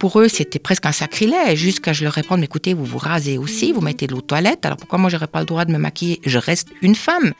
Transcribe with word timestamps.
pour 0.00 0.18
eux, 0.18 0.28
c'était 0.28 0.58
presque 0.58 0.86
un 0.86 0.92
sacrilège, 0.92 1.58
jusqu'à 1.58 1.92
je 1.92 2.04
leur 2.04 2.14
réponde, 2.14 2.42
écoutez, 2.42 2.72
vous 2.72 2.86
vous 2.86 2.98
rasez 2.98 3.36
aussi, 3.36 3.70
vous 3.70 3.82
mettez 3.82 4.06
de 4.06 4.12
l'eau 4.12 4.22
de 4.22 4.26
toilette, 4.26 4.64
alors 4.64 4.78
pourquoi 4.78 4.98
moi 4.98 5.10
j'aurais 5.10 5.26
pas 5.26 5.40
le 5.40 5.46
droit 5.46 5.66
de 5.66 5.72
me 5.72 5.78
maquiller? 5.78 6.20
Je 6.24 6.38
reste 6.38 6.68
une 6.80 6.94
femme. 6.94 7.34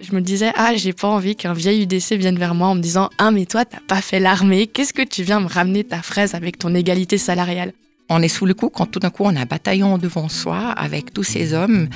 Je 0.00 0.14
me 0.14 0.22
disais, 0.22 0.50
ah, 0.56 0.74
j'ai 0.74 0.94
pas 0.94 1.08
envie 1.08 1.36
qu'un 1.36 1.52
vieil 1.52 1.82
UDC 1.82 2.14
vienne 2.14 2.38
vers 2.38 2.54
moi 2.54 2.68
en 2.68 2.74
me 2.74 2.80
disant, 2.80 3.10
ah, 3.18 3.30
mais 3.30 3.44
toi, 3.44 3.66
t'as 3.66 3.80
pas 3.86 4.00
fait 4.00 4.18
l'armée, 4.18 4.66
qu'est-ce 4.66 4.94
que 4.94 5.02
tu 5.02 5.22
viens 5.22 5.40
me 5.40 5.46
ramener 5.46 5.84
ta 5.84 6.00
fraise 6.00 6.34
avec 6.34 6.58
ton 6.58 6.74
égalité 6.74 7.18
salariale? 7.18 7.74
On 8.08 8.22
est 8.22 8.28
sous 8.28 8.46
le 8.46 8.54
coup 8.54 8.70
quand 8.70 8.86
tout 8.86 8.98
d'un 8.98 9.10
coup 9.10 9.24
on 9.26 9.36
a 9.36 9.40
un 9.42 9.44
bataillon 9.44 9.98
devant 9.98 10.30
soi 10.30 10.70
avec 10.70 11.12
tous 11.12 11.22
ces 11.22 11.52
hommes. 11.52 11.90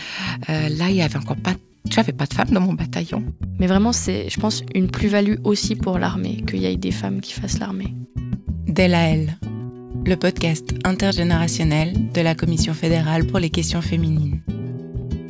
Euh, 0.51 0.69
là, 0.69 0.91
il 0.91 0.97
y 0.97 1.03
avait 1.03 1.17
encore 1.17 1.37
pas, 1.37 1.55
j'avais 1.89 2.13
pas 2.13 2.27
de 2.27 2.35
femmes 2.35 2.51
dans 2.51 2.61
mon 2.61 2.75
bataillon. 2.75 3.25
Mais 3.59 3.67
vraiment, 3.67 3.95
c'est, 3.95 4.29
je 4.29 4.39
pense, 4.39 4.63
une 4.75 4.91
plus-value 4.91 5.37
aussi 5.45 5.77
pour 5.77 5.99
l'armée 5.99 6.45
qu'il 6.47 6.61
y 6.61 6.67
ait 6.67 6.77
des 6.77 6.93
femmes 6.93 7.23
qui 7.23 7.33
fassent 7.33 7.59
l'armée. 7.59 7.95
Delael, 8.67 9.39
le 10.07 10.17
podcast 10.17 10.75
intergénérationnel 10.85 12.11
de 12.13 12.21
la 12.21 12.35
Commission 12.35 12.75
fédérale 12.75 13.27
pour 13.27 13.39
les 13.39 13.49
questions 13.49 13.81
féminines. 13.81 14.41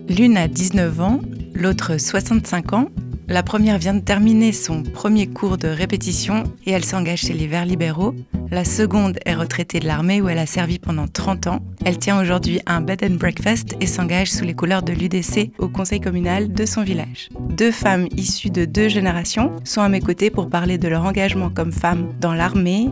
L'une 0.09 0.37
a 0.37 0.48
19 0.48 1.01
ans, 1.01 1.20
l'autre 1.55 1.96
65 1.96 2.73
ans. 2.73 2.88
La 3.27 3.42
première 3.42 3.78
vient 3.78 3.95
de 3.95 4.01
terminer 4.01 4.52
son 4.52 4.83
premier 4.83 5.27
cours 5.27 5.56
de 5.56 5.69
répétition 5.69 6.45
et 6.66 6.73
elle 6.73 6.84
s'engage 6.84 7.20
chez 7.20 7.32
les 7.32 7.46
Verts 7.46 7.65
libéraux. 7.65 8.15
La 8.51 8.66
seconde 8.66 9.19
est 9.24 9.34
retraitée 9.34 9.80
de 9.80 9.87
l'armée 9.87 10.20
où 10.20 10.28
elle 10.28 10.38
a 10.38 10.45
servi 10.45 10.78
pendant 10.78 11.09
30 11.09 11.46
ans. 11.46 11.60
Elle 11.87 11.98
tient 11.98 12.20
aujourd'hui 12.20 12.60
un 12.66 12.82
bed 12.82 13.02
and 13.02 13.15
breakfast 13.15 13.77
et 13.80 13.87
s'engage 13.87 14.30
sous 14.30 14.45
les 14.45 14.52
couleurs 14.52 14.82
de 14.82 14.92
l'UDC 14.92 15.52
au 15.59 15.68
conseil 15.68 16.01
communal 16.01 16.52
de 16.52 16.66
son 16.66 16.82
village. 16.82 17.30
Deux 17.48 17.70
femmes 17.70 18.09
issues 18.15 18.51
de 18.51 18.66
deux 18.66 18.88
générations 18.88 19.52
sont 19.65 19.80
à 19.80 19.88
mes 19.88 20.01
côtés 20.01 20.30
pour 20.30 20.51
parler 20.51 20.77
de 20.77 20.88
leur 20.88 21.04
engagement 21.04 21.48
comme 21.48 21.73
femmes 21.73 22.12
dans 22.20 22.34
l'armée. 22.34 22.91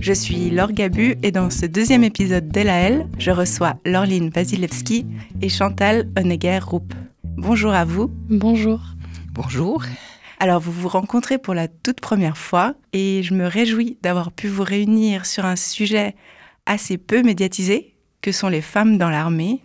Je 0.00 0.12
suis 0.12 0.50
Laure 0.50 0.72
Gabu 0.72 1.16
et 1.22 1.30
dans 1.30 1.48
ce 1.48 1.64
deuxième 1.64 2.04
épisode 2.04 2.48
d'Elaël, 2.48 3.08
je 3.18 3.30
reçois 3.30 3.76
Lorline 3.86 4.28
Vasilevski 4.28 5.06
et 5.40 5.48
Chantal 5.48 6.10
Honegger-Roup. 6.18 6.92
Bonjour 7.38 7.72
à 7.72 7.86
vous. 7.86 8.10
Bonjour. 8.28 8.80
Bonjour. 9.34 9.82
Alors 10.40 10.60
vous 10.60 10.72
vous 10.72 10.88
rencontrez 10.88 11.38
pour 11.38 11.54
la 11.54 11.66
toute 11.66 12.02
première 12.02 12.36
fois 12.36 12.74
et 12.92 13.22
je 13.22 13.32
me 13.32 13.46
réjouis 13.46 13.96
d'avoir 14.02 14.30
pu 14.30 14.46
vous 14.46 14.62
réunir 14.62 15.24
sur 15.24 15.46
un 15.46 15.56
sujet 15.56 16.14
assez 16.66 16.98
peu 16.98 17.22
médiatisé 17.22 17.94
que 18.20 18.30
sont 18.30 18.48
les 18.48 18.60
femmes 18.60 18.98
dans 18.98 19.08
l'armée. 19.08 19.60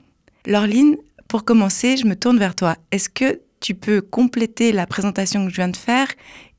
Lorline, 0.46 0.96
pour 1.28 1.44
commencer, 1.44 1.98
je 1.98 2.06
me 2.06 2.16
tourne 2.16 2.40
vers 2.40 2.56
toi. 2.56 2.78
Est-ce 2.92 3.10
que 3.10 3.42
tu 3.60 3.76
peux 3.76 4.00
compléter 4.00 4.72
la 4.72 4.88
présentation 4.88 5.44
que 5.44 5.52
je 5.52 5.58
viens 5.58 5.68
de 5.68 5.76
faire 5.76 6.08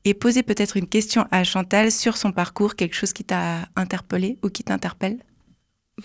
et 0.05 0.13
poser 0.13 0.43
peut-être 0.43 0.77
une 0.77 0.87
question 0.87 1.25
à 1.31 1.43
Chantal 1.43 1.91
sur 1.91 2.15
son 2.15 2.31
parcours, 2.31 2.75
quelque 2.75 2.95
chose 2.95 3.13
qui 3.13 3.23
t'a 3.23 3.67
interpellé 3.75 4.37
ou 4.43 4.49
qui 4.49 4.63
t'interpelle? 4.63 5.17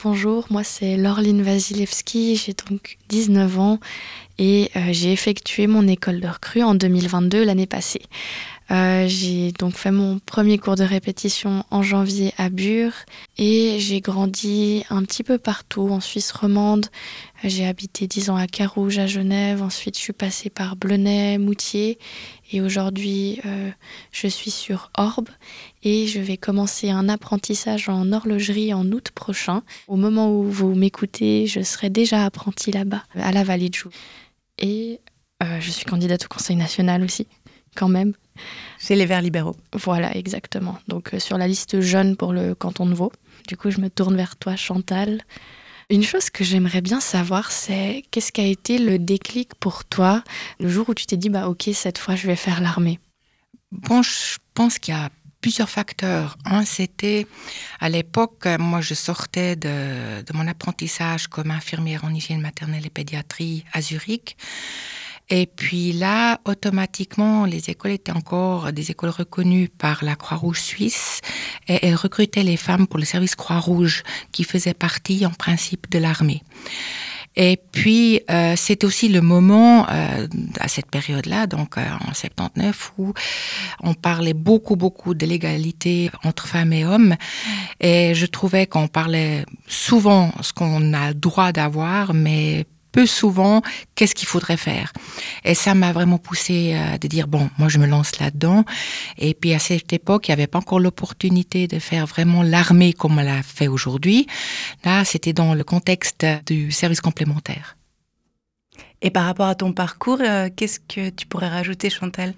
Bonjour, 0.03 0.47
moi 0.51 0.65
c'est 0.65 0.97
Lorline 0.97 1.43
Vasilevski, 1.43 2.35
j'ai 2.35 2.55
donc 2.69 2.99
19 3.11 3.59
ans 3.61 3.79
et 4.39 4.71
euh, 4.75 4.89
j'ai 4.91 5.13
effectué 5.13 5.69
mon 5.69 5.87
école 5.87 6.21
de 6.21 6.27
recrue 6.27 6.63
en 6.63 6.75
2022 6.75 7.45
l'année 7.45 7.67
passée. 7.67 8.03
Euh, 8.71 9.07
j'ai 9.07 9.53
donc 9.53 9.75
fait 9.75 9.91
mon 9.91 10.19
premier 10.19 10.57
cours 10.59 10.77
de 10.77 10.85
répétition 10.85 11.65
en 11.71 11.83
janvier 11.83 12.33
à 12.39 12.49
Bure 12.49 12.95
et 13.37 13.77
j'ai 13.79 14.01
grandi 14.01 14.85
un 14.89 15.03
petit 15.03 15.23
peu 15.23 15.37
partout 15.37 15.89
en 15.91 16.01
Suisse 16.01 16.33
romande. 16.33 16.87
J'ai 17.43 17.67
habité 17.67 18.07
10 18.07 18.31
ans 18.31 18.37
à 18.37 18.47
Carouge, 18.47 18.99
à 18.99 19.07
Genève. 19.07 19.63
Ensuite, 19.63 19.97
je 19.97 20.03
suis 20.03 20.13
passée 20.15 20.49
par 20.49 20.77
Blenay, 20.77 21.37
Moutier 21.37 21.99
et 22.53 22.63
aujourd'hui, 22.63 23.41
euh, 23.45 23.71
je 24.13 24.29
suis 24.29 24.51
sur 24.51 24.91
Orbe 24.97 25.29
et 25.83 26.07
je 26.07 26.21
vais 26.21 26.39
commencer 26.39 26.89
un 26.89 27.09
apprentissage 27.11 27.89
en 27.91 28.13
horlogerie 28.13 28.73
en 28.73 28.91
août 28.93 29.11
prochain. 29.15 29.63
Au 29.89 29.97
moment 29.97 30.31
où 30.31 30.45
vous 30.45 30.75
m'écoutez, 30.75 31.47
je 31.47 31.61
serai 31.61 31.91
déjà 31.91 32.25
apprentie 32.25 32.71
là-bas, 32.71 33.03
à 33.15 33.33
la 33.33 33.45
Vallée 33.45 33.69
de 33.69 33.75
Joux. 33.75 33.91
Et 34.59 35.01
euh, 35.43 35.61
je 35.61 35.71
suis 35.71 35.85
candidate 35.85 36.25
au 36.25 36.29
Conseil 36.29 36.57
national 36.57 37.03
aussi, 37.03 37.27
quand 37.75 37.89
même. 37.89 38.15
Chez 38.81 38.97
les 38.97 39.07
Verts 39.07 39.23
libéraux. 39.23 39.57
Voilà, 39.73 40.17
exactement. 40.17 40.79
Donc 40.89 41.15
euh, 41.15 41.19
sur 41.19 41.39
la 41.39 41.47
liste 41.47 41.81
jeune 41.81 42.17
pour 42.17 42.33
le 42.33 42.55
canton 42.55 42.87
de 42.87 42.95
Vaud. 42.95 43.13
Du 43.49 43.57
coup, 43.57 43.71
je 43.71 43.81
me 43.81 43.89
tourne 43.89 44.17
vers 44.17 44.37
toi, 44.37 44.57
Chantal. 44.57 45.23
Une 45.91 46.03
chose 46.03 46.31
que 46.31 46.45
j'aimerais 46.45 46.81
bien 46.81 47.01
savoir, 47.01 47.53
c'est 47.53 48.05
qu'est-ce 48.11 48.33
qui 48.33 48.41
a 48.41 48.47
été 48.47 48.79
le 48.79 48.99
déclic 48.99 49.55
pour 49.55 49.85
toi 49.85 50.25
le 50.59 50.69
jour 50.69 50.89
où 50.89 50.95
tu 50.95 51.07
t'es 51.07 51.17
dit, 51.17 51.29
bah 51.29 51.49
ok, 51.49 51.69
cette 51.75 51.99
fois, 51.99 52.17
je 52.17 52.27
vais 52.27 52.37
faire 52.37 52.61
l'armée? 52.61 52.99
Bon, 53.71 54.03
je 54.03 54.39
pense 54.55 54.79
qu'il 54.79 54.95
y 54.95 54.97
a 54.97 55.11
plusieurs 55.43 55.69
facteurs. 55.69 56.39
Un, 56.47 56.65
c'était 56.65 57.27
à 57.79 57.91
l'époque, 57.91 58.47
moi 58.59 58.81
je 58.81 58.95
sortais 58.95 59.57
de, 59.57 60.23
de, 60.23 60.33
mon 60.33 60.49
apprentissage 60.49 61.27
comme 61.27 61.51
infirmière 61.51 62.03
en 62.05 62.15
hygiène 62.15 62.41
maternelle 62.41 62.87
et 62.87 62.91
pédiatrie 62.91 63.63
à 63.75 63.83
Zurich. 63.83 64.39
Et 65.31 65.47
puis 65.47 65.93
là, 65.93 66.41
automatiquement, 66.45 67.47
les 67.47 67.71
écoles 67.71 67.93
étaient 67.93 68.13
encore 68.13 68.73
des 68.73 68.91
écoles 68.91 69.11
reconnues 69.11 69.69
par 69.69 70.05
la 70.05 70.17
Croix-Rouge 70.17 70.61
suisse 70.61 71.21
et 71.67 71.79
elles 71.87 71.95
recrutaient 71.95 72.43
les 72.43 72.59
femmes 72.59 72.87
pour 72.87 72.99
le 72.99 73.07
service 73.07 73.35
Croix-Rouge 73.35 74.03
qui 74.33 74.45
faisait 74.45 74.75
partie 74.75 75.25
en 75.25 75.31
principe 75.31 75.91
de 75.91 75.99
l'armée. 75.99 76.43
Et 77.37 77.59
puis, 77.73 78.21
euh, 78.31 78.55
c'est 78.57 78.85
aussi 78.85 79.09
le 79.09 79.21
moment, 79.21 79.89
euh, 79.91 80.29
à 80.61 80.69
cette 80.69 80.87
période-là, 80.87 81.47
donc 81.47 81.79
euh, 81.79 81.85
en 82.09 82.15
79, 82.15 82.93
où 82.99 83.13
on 83.83 83.95
parlait 83.95 84.35
beaucoup, 84.35 84.77
beaucoup 84.77 85.15
de 85.15 85.27
l'égalité 85.27 86.11
entre 86.23 86.47
femmes 86.47 86.73
et 86.73 86.85
hommes. 86.85 87.17
Et 87.81 88.15
je 88.15 88.27
trouvais 88.27 88.67
qu'on 88.67 88.87
parlait 88.87 89.45
souvent 89.67 90.33
ce 90.43 90.53
qu'on 90.53 90.93
a 90.93 91.09
le 91.09 91.15
droit 91.15 91.51
d'avoir, 91.51 92.15
mais 92.15 92.67
peu 92.95 93.07
souvent 93.07 93.61
qu'est-ce 93.97 94.15
qu'il 94.15 94.29
faudrait 94.29 94.57
faire. 94.57 94.93
Et 95.45 95.55
ça 95.55 95.75
m'a 95.75 95.93
vraiment 95.93 96.19
poussé 96.19 96.75
à 96.75 96.97
de 96.97 97.09
dire, 97.09 97.27
bon, 97.27 97.51
moi 97.59 97.69
je 97.69 97.79
me 97.79 97.87
lance 97.87 98.21
là-dedans. 98.21 98.65
Et 99.19 99.35
puis 99.35 99.53
à 99.53 99.59
cette 99.59 99.93
époque, 99.93 100.29
il 100.29 100.31
n'y 100.31 100.35
avait 100.35 100.47
pas 100.47 100.59
encore 100.59 100.79
l'opportunité 100.79 101.67
de 101.67 101.81
faire 101.81 102.07
vraiment 102.07 102.45
l'armée 102.45 102.93
comme 102.93 103.19
on 103.19 103.23
l'a 103.23 103.43
fait 103.43 103.67
aujourd'hui. 103.67 104.29
Là, 104.85 105.05
c'était 105.05 105.33
dans 105.33 105.55
le 105.55 105.65
contexte 105.65 106.25
du 106.47 106.71
service 106.71 107.01
complémentaire. 107.01 107.77
Et 109.03 109.11
par 109.11 109.25
rapport 109.25 109.49
à 109.49 109.55
ton 109.57 109.73
parcours, 109.73 110.21
euh, 110.21 110.49
qu'est-ce 110.55 110.79
que 110.81 111.11
tu 111.11 111.27
pourrais 111.27 111.49
rajouter, 111.49 111.91
Chantal? 111.91 112.33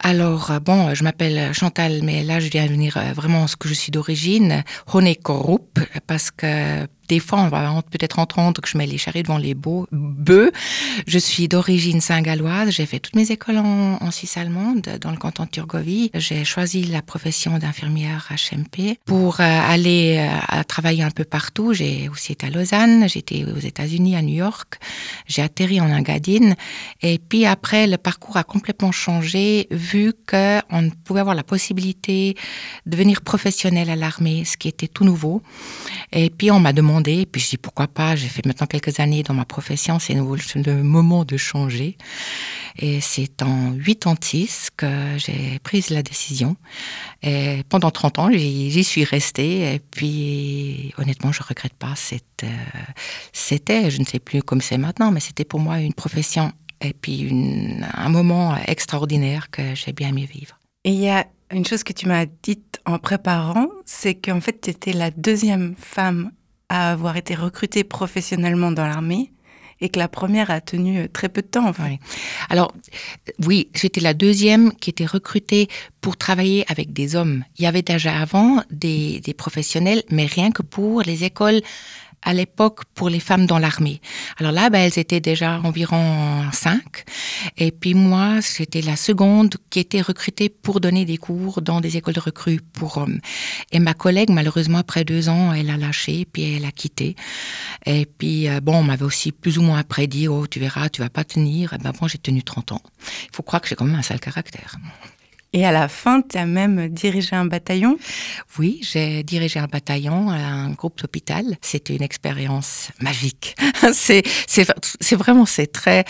Alors, 0.00 0.50
euh, 0.50 0.58
bon, 0.58 0.94
je 0.94 1.04
m'appelle 1.04 1.54
Chantal, 1.54 2.00
mais 2.02 2.24
là, 2.24 2.40
je 2.40 2.48
viens 2.48 2.66
de 2.66 2.72
venir 2.72 2.96
euh, 2.96 3.12
vraiment 3.12 3.46
ce 3.46 3.56
que 3.56 3.68
je 3.68 3.74
suis 3.74 3.92
d'origine, 3.92 4.64
Honekorup, 4.92 5.78
parce 6.06 6.30
que 6.30 6.86
des 7.08 7.20
fois, 7.20 7.40
on 7.40 7.48
va 7.48 7.82
peut-être 7.90 8.18
entendre 8.18 8.60
que 8.60 8.68
je 8.68 8.78
mets 8.78 8.86
les 8.86 8.98
charrues 8.98 9.22
devant 9.22 9.38
les 9.38 9.54
bœufs. 9.54 10.52
Je 11.06 11.18
suis 11.18 11.48
d'origine 11.48 12.00
saint-galloise. 12.00 12.70
J'ai 12.70 12.86
fait 12.86 12.98
toutes 12.98 13.16
mes 13.16 13.30
écoles 13.30 13.58
en, 13.58 13.98
en 14.00 14.10
Suisse 14.10 14.36
allemande, 14.36 14.98
dans 15.00 15.10
le 15.10 15.16
canton 15.16 15.44
de 15.44 15.50
Turgovie. 15.50 16.10
J'ai 16.14 16.44
choisi 16.44 16.84
la 16.84 17.02
profession 17.02 17.58
d'infirmière 17.58 18.28
HMP 18.30 18.98
pour 19.04 19.40
euh, 19.40 19.44
aller 19.44 20.16
euh, 20.18 20.62
travailler 20.64 21.02
un 21.02 21.10
peu 21.10 21.24
partout. 21.24 21.72
J'ai 21.74 22.08
aussi 22.08 22.32
été 22.32 22.46
à 22.46 22.50
Lausanne, 22.50 23.08
j'étais 23.08 23.44
aux 23.44 23.58
États-Unis, 23.58 24.16
à 24.16 24.22
New 24.22 24.34
York. 24.34 24.78
J'ai 25.26 25.42
atterri 25.42 25.80
en 25.80 25.90
Engadine. 25.90 26.54
Et 27.02 27.18
puis 27.18 27.46
après, 27.46 27.86
le 27.86 27.98
parcours 27.98 28.36
a 28.36 28.44
complètement 28.44 28.92
changé 28.92 29.66
vu 29.70 30.12
qu'on 30.28 30.90
pouvait 31.04 31.20
avoir 31.20 31.34
la 31.34 31.42
possibilité 31.42 32.36
de 32.86 32.92
devenir 32.92 33.20
professionnel 33.22 33.90
à 33.90 33.96
l'armée, 33.96 34.44
ce 34.44 34.56
qui 34.56 34.68
était 34.68 34.88
tout 34.88 35.04
nouveau. 35.04 35.42
Et 36.12 36.30
puis 36.30 36.50
on 36.50 36.60
m'a 36.60 36.72
demandé 36.72 36.93
et 37.00 37.26
puis 37.26 37.40
je 37.40 37.50
dis 37.50 37.56
pourquoi 37.56 37.88
pas, 37.88 38.16
j'ai 38.16 38.28
fait 38.28 38.44
maintenant 38.46 38.66
quelques 38.66 39.00
années 39.00 39.22
dans 39.22 39.34
ma 39.34 39.44
profession, 39.44 39.98
c'est 39.98 40.14
le 40.14 40.82
moment 40.82 41.24
de 41.24 41.36
changer. 41.36 41.96
Et 42.76 43.00
c'est 43.00 43.42
en 43.42 43.72
86 43.72 44.70
que 44.76 44.86
j'ai 45.16 45.58
pris 45.60 45.84
la 45.90 46.02
décision. 46.02 46.56
Et 47.22 47.62
pendant 47.68 47.90
30 47.90 48.18
ans, 48.18 48.30
j'y 48.32 48.84
suis 48.84 49.04
restée. 49.04 49.74
Et 49.74 49.78
puis, 49.78 50.92
honnêtement, 50.98 51.30
je 51.30 51.42
regrette 51.42 51.74
pas. 51.74 51.94
Euh, 52.12 52.48
c'était, 53.32 53.90
je 53.90 54.00
ne 54.00 54.04
sais 54.04 54.18
plus 54.18 54.42
comme 54.42 54.60
c'est 54.60 54.78
maintenant, 54.78 55.12
mais 55.12 55.20
c'était 55.20 55.44
pour 55.44 55.60
moi 55.60 55.80
une 55.80 55.94
profession 55.94 56.52
et 56.80 56.92
puis 56.92 57.30
un 57.94 58.08
moment 58.08 58.56
extraordinaire 58.66 59.50
que 59.50 59.74
j'ai 59.74 59.92
bien 59.92 60.08
aimé 60.08 60.28
vivre. 60.30 60.58
Et 60.84 60.90
il 60.90 61.00
y 61.00 61.08
a 61.08 61.26
une 61.50 61.64
chose 61.64 61.84
que 61.84 61.92
tu 61.92 62.06
m'as 62.08 62.26
dite 62.42 62.80
en 62.84 62.98
préparant, 62.98 63.68
c'est 63.86 64.14
qu'en 64.14 64.40
fait, 64.40 64.60
tu 64.60 64.70
étais 64.70 64.92
la 64.92 65.10
deuxième 65.10 65.74
femme 65.78 66.32
avoir 66.74 67.16
été 67.16 67.34
recrutée 67.34 67.84
professionnellement 67.84 68.72
dans 68.72 68.86
l'armée 68.86 69.30
et 69.80 69.88
que 69.88 69.98
la 69.98 70.08
première 70.08 70.50
a 70.50 70.60
tenu 70.60 70.98
euh, 70.98 71.08
très 71.12 71.28
peu 71.28 71.42
de 71.42 71.46
temps. 71.46 71.72
Alors, 72.48 72.72
oui, 73.44 73.68
j'étais 73.74 74.00
la 74.00 74.14
deuxième 74.14 74.72
qui 74.72 74.90
était 74.90 75.06
recrutée 75.06 75.68
pour 76.00 76.16
travailler 76.16 76.64
avec 76.68 76.92
des 76.92 77.16
hommes. 77.16 77.44
Il 77.58 77.64
y 77.64 77.66
avait 77.66 77.82
déjà 77.82 78.18
avant 78.18 78.62
des, 78.70 79.20
des 79.20 79.34
professionnels, 79.34 80.02
mais 80.10 80.26
rien 80.26 80.52
que 80.52 80.62
pour 80.62 81.02
les 81.02 81.24
écoles 81.24 81.60
à 82.24 82.34
l'époque 82.34 82.80
pour 82.94 83.08
les 83.08 83.20
femmes 83.20 83.46
dans 83.46 83.58
l'armée. 83.58 84.00
Alors 84.38 84.52
là, 84.52 84.70
ben, 84.70 84.80
elles 84.80 84.98
étaient 84.98 85.20
déjà 85.20 85.60
environ 85.62 86.50
cinq. 86.52 87.04
Et 87.56 87.70
puis 87.70 87.94
moi, 87.94 88.40
j'étais 88.40 88.80
la 88.80 88.96
seconde 88.96 89.54
qui 89.70 89.78
était 89.80 90.00
recrutée 90.00 90.48
pour 90.48 90.80
donner 90.80 91.04
des 91.04 91.18
cours 91.18 91.62
dans 91.62 91.80
des 91.80 91.96
écoles 91.96 92.14
de 92.14 92.20
recrues 92.20 92.60
pour 92.72 92.96
hommes. 92.96 93.20
Et 93.72 93.78
ma 93.78 93.94
collègue, 93.94 94.30
malheureusement, 94.30 94.78
après 94.78 95.04
deux 95.04 95.28
ans, 95.28 95.52
elle 95.52 95.70
a 95.70 95.76
lâché, 95.76 96.26
puis 96.30 96.56
elle 96.56 96.64
a 96.64 96.72
quitté. 96.72 97.14
Et 97.86 98.06
puis, 98.06 98.48
euh, 98.48 98.60
bon, 98.60 98.76
on 98.76 98.82
m'avait 98.82 99.04
aussi 99.04 99.30
plus 99.30 99.58
ou 99.58 99.62
moins 99.62 99.78
après 99.78 100.06
dit, 100.06 100.26
oh, 100.28 100.46
tu 100.46 100.58
verras, 100.60 100.88
tu 100.88 101.02
vas 101.02 101.10
pas 101.10 101.24
tenir. 101.24 101.74
Et 101.74 101.78
ben 101.78 101.92
bon, 101.98 102.08
j'ai 102.08 102.18
tenu 102.18 102.42
30 102.42 102.72
ans. 102.72 102.82
Il 103.24 103.36
faut 103.36 103.42
croire 103.42 103.60
que 103.60 103.68
j'ai 103.68 103.74
quand 103.74 103.84
même 103.84 103.96
un 103.96 104.02
sale 104.02 104.20
caractère. 104.20 104.76
Et 105.54 105.64
à 105.64 105.70
la 105.70 105.86
fin, 105.86 106.20
tu 106.20 106.36
as 106.36 106.46
même 106.46 106.88
dirigé 106.88 107.36
un 107.36 107.46
bataillon? 107.46 107.96
Oui, 108.58 108.80
j'ai 108.82 109.22
dirigé 109.22 109.60
un 109.60 109.68
bataillon 109.68 110.28
à 110.28 110.34
un 110.36 110.70
groupe 110.70 111.00
d'hôpital. 111.00 111.44
C'était 111.62 111.94
une 111.94 112.02
expérience 112.02 112.88
magique. 113.00 113.54
c'est, 113.92 114.24
c'est, 114.48 115.14
vraiment, 115.14 115.46
c'est 115.46 115.68
très... 115.68 116.04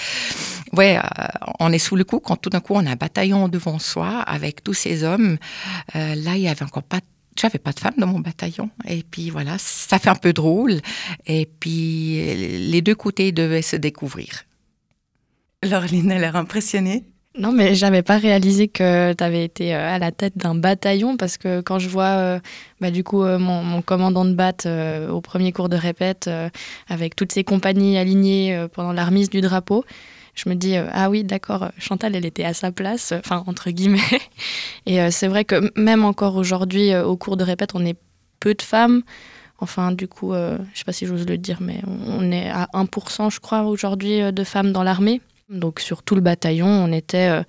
Ouais, 0.72 0.96
euh, 0.96 1.26
on 1.60 1.70
est 1.72 1.78
sous 1.78 1.94
le 1.94 2.04
coup 2.04 2.20
quand 2.20 2.36
tout 2.36 2.48
d'un 2.48 2.60
coup 2.60 2.72
on 2.74 2.86
a 2.86 2.92
un 2.92 2.96
bataillon 2.96 3.48
devant 3.48 3.78
soi 3.78 4.20
avec 4.20 4.64
tous 4.64 4.72
ces 4.72 5.04
hommes. 5.04 5.36
Euh, 5.94 6.14
là, 6.14 6.36
il 6.36 6.40
y 6.40 6.48
avait 6.48 6.64
encore 6.64 6.82
pas 6.82 7.00
j'avais 7.36 7.58
pas 7.58 7.72
de 7.72 7.80
femme 7.80 7.94
dans 7.98 8.06
mon 8.06 8.20
bataillon. 8.20 8.70
Et 8.88 9.02
puis 9.02 9.28
voilà, 9.28 9.56
ça 9.58 9.98
fait 9.98 10.08
un 10.08 10.14
peu 10.14 10.32
drôle. 10.32 10.80
Et 11.26 11.46
puis 11.58 12.70
les 12.70 12.80
deux 12.80 12.94
côtés 12.94 13.32
devaient 13.32 13.60
se 13.60 13.74
découvrir. 13.74 14.44
Laureline 15.64 16.12
a 16.12 16.18
l'air 16.18 16.36
impressionnée. 16.36 17.04
Non, 17.36 17.50
mais 17.50 17.74
j'avais 17.74 18.02
pas 18.02 18.16
réalisé 18.16 18.68
que 18.68 19.12
tu 19.12 19.24
avais 19.24 19.44
été 19.44 19.74
euh, 19.74 19.94
à 19.94 19.98
la 19.98 20.12
tête 20.12 20.38
d'un 20.38 20.54
bataillon 20.54 21.16
parce 21.16 21.36
que 21.36 21.62
quand 21.62 21.80
je 21.80 21.88
vois 21.88 22.04
euh, 22.04 22.38
bah, 22.80 22.92
du 22.92 23.02
coup 23.02 23.24
euh, 23.24 23.40
mon, 23.40 23.82
commandant 23.82 24.24
de 24.24 24.34
batte 24.34 24.68
au 25.10 25.20
premier 25.20 25.50
cours 25.50 25.68
de 25.68 25.76
répète 25.76 26.30
avec 26.88 27.16
toutes 27.16 27.32
ses 27.32 27.42
compagnies 27.42 27.98
alignées 27.98 28.66
pendant 28.72 28.92
la 28.92 29.04
remise 29.04 29.30
du 29.30 29.40
drapeau, 29.40 29.84
je 30.36 30.48
me 30.48 30.54
dis 30.54 30.76
ah 30.76 31.10
oui 31.10 31.24
d'accord 31.24 31.70
Chantal 31.78 32.14
elle 32.14 32.24
était 32.24 32.44
à 32.44 32.54
sa 32.54 32.70
place 32.70 33.12
enfin 33.12 33.42
entre 33.46 33.70
guillemets. 33.70 33.98
Et 34.86 35.10
c'est 35.10 35.28
vrai 35.28 35.44
que 35.44 35.72
même 35.78 36.04
encore 36.04 36.36
aujourd'hui 36.36 36.94
au 36.96 37.16
cours 37.16 37.36
de 37.36 37.42
répète 37.42 37.70
on 37.74 37.84
est 37.84 37.96
peu 38.38 38.54
de 38.54 38.62
femmes. 38.62 39.02
Enfin 39.58 39.90
du 39.90 40.06
coup 40.06 40.34
je 40.34 40.78
sais 40.78 40.84
pas 40.84 40.92
si 40.92 41.06
j'ose 41.06 41.26
le 41.26 41.36
dire 41.36 41.58
mais 41.60 41.80
on 41.86 42.30
est 42.30 42.48
à 42.48 42.68
1% 42.74 43.32
je 43.32 43.40
crois 43.40 43.62
aujourd'hui 43.62 44.32
de 44.32 44.44
femmes 44.44 44.70
dans 44.72 44.84
l'armée 44.84 45.20
donc 45.50 45.80
sur 45.80 46.02
tout 46.02 46.14
le 46.14 46.20
bataillon, 46.20 46.66
on 46.66 46.92
était 46.92 47.28
euh, 47.28 47.42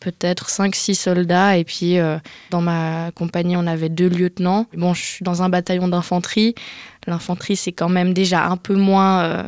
peut-être 0.00 0.48
5-6 0.48 0.94
soldats 0.94 1.56
et 1.56 1.64
puis 1.64 1.98
euh, 1.98 2.18
dans 2.50 2.60
ma 2.60 3.10
compagnie, 3.14 3.56
on 3.56 3.66
avait 3.66 3.88
deux 3.88 4.08
lieutenants. 4.08 4.66
Bon, 4.74 4.94
je 4.94 5.02
suis 5.02 5.24
dans 5.24 5.42
un 5.42 5.48
bataillon 5.48 5.88
d'infanterie. 5.88 6.54
L'infanterie, 7.06 7.56
c'est 7.56 7.72
quand 7.72 7.88
même 7.88 8.12
déjà 8.12 8.46
un 8.46 8.56
peu 8.56 8.74
moins 8.74 9.22
euh, 9.22 9.42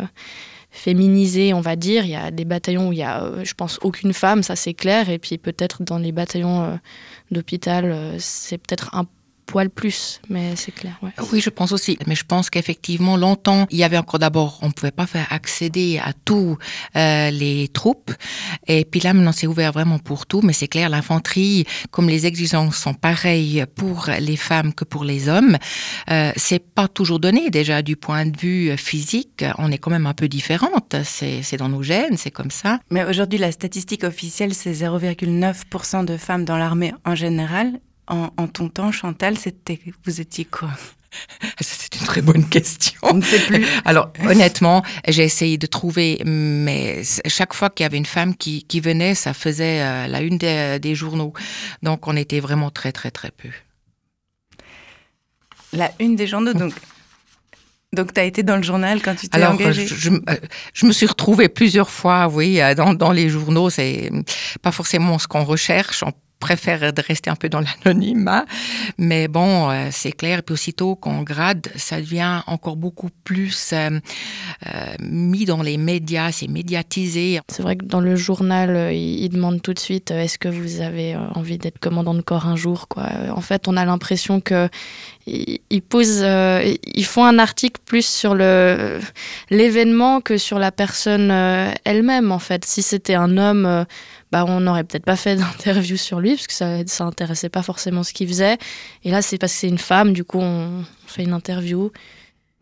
féminisé, 0.70 1.52
on 1.54 1.60
va 1.60 1.74
dire. 1.74 2.04
Il 2.04 2.10
y 2.10 2.16
a 2.16 2.30
des 2.30 2.44
bataillons 2.44 2.88
où 2.88 2.92
il 2.92 2.98
y 2.98 3.02
a, 3.02 3.32
je 3.42 3.54
pense, 3.54 3.80
aucune 3.82 4.12
femme, 4.12 4.44
ça 4.44 4.54
c'est 4.54 4.74
clair. 4.74 5.10
Et 5.10 5.18
puis 5.18 5.36
peut-être 5.36 5.82
dans 5.82 5.98
les 5.98 6.12
bataillons 6.12 6.78
d'hôpital, 7.32 8.14
c'est 8.18 8.58
peut-être 8.58 8.94
un 8.94 9.06
poil 9.48 9.70
plus, 9.70 10.20
mais 10.28 10.54
c'est 10.56 10.72
clair. 10.72 11.00
Oui, 11.32 11.40
je 11.40 11.48
pense 11.48 11.72
aussi. 11.72 11.98
Mais 12.06 12.14
je 12.14 12.24
pense 12.24 12.50
qu'effectivement, 12.50 13.16
longtemps, 13.16 13.66
il 13.70 13.78
y 13.78 13.82
avait 13.82 13.96
encore 13.96 14.20
d'abord, 14.20 14.58
on 14.60 14.68
ne 14.68 14.72
pouvait 14.72 14.92
pas 14.92 15.06
faire 15.06 15.26
accéder 15.30 15.98
à 16.04 16.12
tous 16.12 16.58
euh, 16.96 17.30
les 17.30 17.68
troupes. 17.68 18.12
Et 18.66 18.84
puis 18.84 19.00
là, 19.00 19.14
maintenant, 19.14 19.32
c'est 19.32 19.46
ouvert 19.46 19.72
vraiment 19.72 19.98
pour 19.98 20.26
tout. 20.26 20.42
Mais 20.42 20.52
c'est 20.52 20.68
clair, 20.68 20.90
l'infanterie, 20.90 21.64
comme 21.90 22.08
les 22.10 22.26
exigences 22.26 22.76
sont 22.76 22.92
pareilles 22.92 23.64
pour 23.74 24.10
les 24.20 24.36
femmes 24.36 24.74
que 24.74 24.84
pour 24.84 25.02
les 25.02 25.30
hommes, 25.30 25.56
euh, 26.10 26.30
c'est 26.36 26.62
pas 26.62 26.86
toujours 26.86 27.18
donné. 27.18 27.48
Déjà, 27.48 27.80
du 27.80 27.96
point 27.96 28.26
de 28.26 28.38
vue 28.38 28.76
physique, 28.76 29.46
on 29.56 29.72
est 29.72 29.78
quand 29.78 29.90
même 29.90 30.06
un 30.06 30.14
peu 30.14 30.28
différente. 30.28 30.94
C'est 31.04 31.56
dans 31.56 31.70
nos 31.70 31.82
gènes, 31.82 32.18
c'est 32.18 32.30
comme 32.30 32.50
ça. 32.50 32.80
Mais 32.90 33.04
aujourd'hui, 33.06 33.38
la 33.38 33.50
statistique 33.50 34.04
officielle, 34.04 34.52
c'est 34.52 34.72
0,9% 34.72 36.04
de 36.04 36.18
femmes 36.18 36.44
dans 36.44 36.58
l'armée 36.58 36.92
en 37.06 37.14
général 37.14 37.80
en, 38.08 38.48
ton 38.48 38.68
temps, 38.68 38.92
Chantal, 38.92 39.36
c'était, 39.38 39.80
vous 40.04 40.20
étiez 40.20 40.44
quoi? 40.44 40.70
C'est 41.60 41.94
une 42.00 42.06
très 42.06 42.22
bonne 42.22 42.48
question. 42.48 42.98
On 43.02 43.14
ne 43.14 43.22
sait 43.22 43.40
plus. 43.40 43.64
Alors, 43.84 44.12
honnêtement, 44.24 44.82
j'ai 45.06 45.24
essayé 45.24 45.58
de 45.58 45.66
trouver, 45.66 46.20
mais 46.24 47.02
chaque 47.26 47.54
fois 47.54 47.70
qu'il 47.70 47.84
y 47.84 47.86
avait 47.86 47.96
une 47.96 48.06
femme 48.06 48.36
qui, 48.36 48.64
venait, 48.80 49.14
ça 49.14 49.34
faisait 49.34 49.82
euh, 49.82 50.06
la 50.06 50.20
une 50.20 50.38
des, 50.38 50.94
journaux. 50.94 51.32
Donc, 51.82 52.06
on 52.06 52.16
était 52.16 52.40
vraiment 52.40 52.70
très, 52.70 52.92
très, 52.92 53.10
très 53.10 53.30
peu. 53.30 53.48
La 55.72 55.90
une 55.98 56.16
des 56.16 56.26
journaux, 56.26 56.52
donc. 56.52 56.74
Donc, 57.94 58.12
tu 58.12 58.20
as 58.20 58.24
été 58.24 58.42
dans 58.42 58.58
le 58.58 58.62
journal 58.62 59.00
quand 59.00 59.14
tu 59.14 59.30
t'es 59.30 59.42
engagée? 59.42 59.86
je, 59.86 60.10
euh, 60.10 60.36
je, 60.74 60.84
me 60.84 60.92
suis 60.92 61.06
retrouvée 61.06 61.48
plusieurs 61.48 61.88
fois, 61.88 62.28
oui, 62.28 62.60
euh, 62.60 62.74
dans, 62.74 62.92
dans 62.92 63.12
les 63.12 63.30
journaux. 63.30 63.70
C'est 63.70 64.10
pas 64.60 64.72
forcément 64.72 65.18
ce 65.18 65.26
qu'on 65.26 65.42
recherche 65.42 66.04
préfère 66.38 66.92
de 66.92 67.02
rester 67.02 67.30
un 67.30 67.36
peu 67.36 67.48
dans 67.48 67.60
l'anonymat. 67.60 68.44
Mais 68.96 69.28
bon, 69.28 69.70
euh, 69.70 69.88
c'est 69.90 70.12
clair. 70.12 70.42
Puis 70.42 70.52
aussitôt 70.54 70.94
qu'on 70.94 71.22
grade, 71.22 71.68
ça 71.76 72.00
devient 72.00 72.42
encore 72.46 72.76
beaucoup 72.76 73.10
plus 73.24 73.72
euh, 73.72 73.98
euh, 74.66 74.94
mis 75.00 75.44
dans 75.44 75.62
les 75.62 75.76
médias, 75.76 76.32
c'est 76.32 76.48
médiatisé. 76.48 77.40
C'est 77.48 77.62
vrai 77.62 77.76
que 77.76 77.84
dans 77.84 78.00
le 78.00 78.16
journal, 78.16 78.92
ils 78.94 79.28
demandent 79.28 79.62
tout 79.62 79.74
de 79.74 79.78
suite 79.78 80.10
est-ce 80.10 80.38
que 80.38 80.48
vous 80.48 80.80
avez 80.80 81.16
envie 81.34 81.58
d'être 81.58 81.78
commandant 81.78 82.14
de 82.14 82.22
corps 82.22 82.46
un 82.46 82.56
jour. 82.56 82.86
En 82.96 83.40
fait, 83.40 83.68
on 83.68 83.76
a 83.76 83.84
l'impression 83.84 84.40
que 84.40 84.68
ils 85.26 85.82
posent, 85.82 86.24
ils 86.24 87.04
font 87.04 87.24
un 87.24 87.38
article 87.38 87.80
plus 87.84 88.06
sur 88.06 88.34
l'événement 88.34 90.20
que 90.20 90.38
sur 90.38 90.58
la 90.58 90.72
personne 90.72 91.30
elle-même. 91.84 92.32
En 92.32 92.38
fait, 92.38 92.64
si 92.64 92.82
c'était 92.82 93.14
un 93.14 93.36
homme 93.36 93.86
bah, 94.32 94.44
on 94.46 94.60
n'aurait 94.60 94.84
peut-être 94.84 95.04
pas 95.04 95.16
fait 95.16 95.36
d'interview 95.36 95.96
sur 95.96 96.20
lui, 96.20 96.34
parce 96.34 96.46
que 96.46 96.52
ça 96.52 96.86
ça 96.86 97.04
intéressait 97.04 97.48
pas 97.48 97.62
forcément 97.62 98.02
ce 98.02 98.12
qu'il 98.12 98.28
faisait. 98.28 98.58
Et 99.04 99.10
là, 99.10 99.22
c'est 99.22 99.38
parce 99.38 99.52
que 99.52 99.58
c'est 99.60 99.68
une 99.68 99.78
femme, 99.78 100.12
du 100.12 100.24
coup, 100.24 100.38
on, 100.40 100.84
fait 101.06 101.24
une 101.24 101.32
interview. 101.32 101.90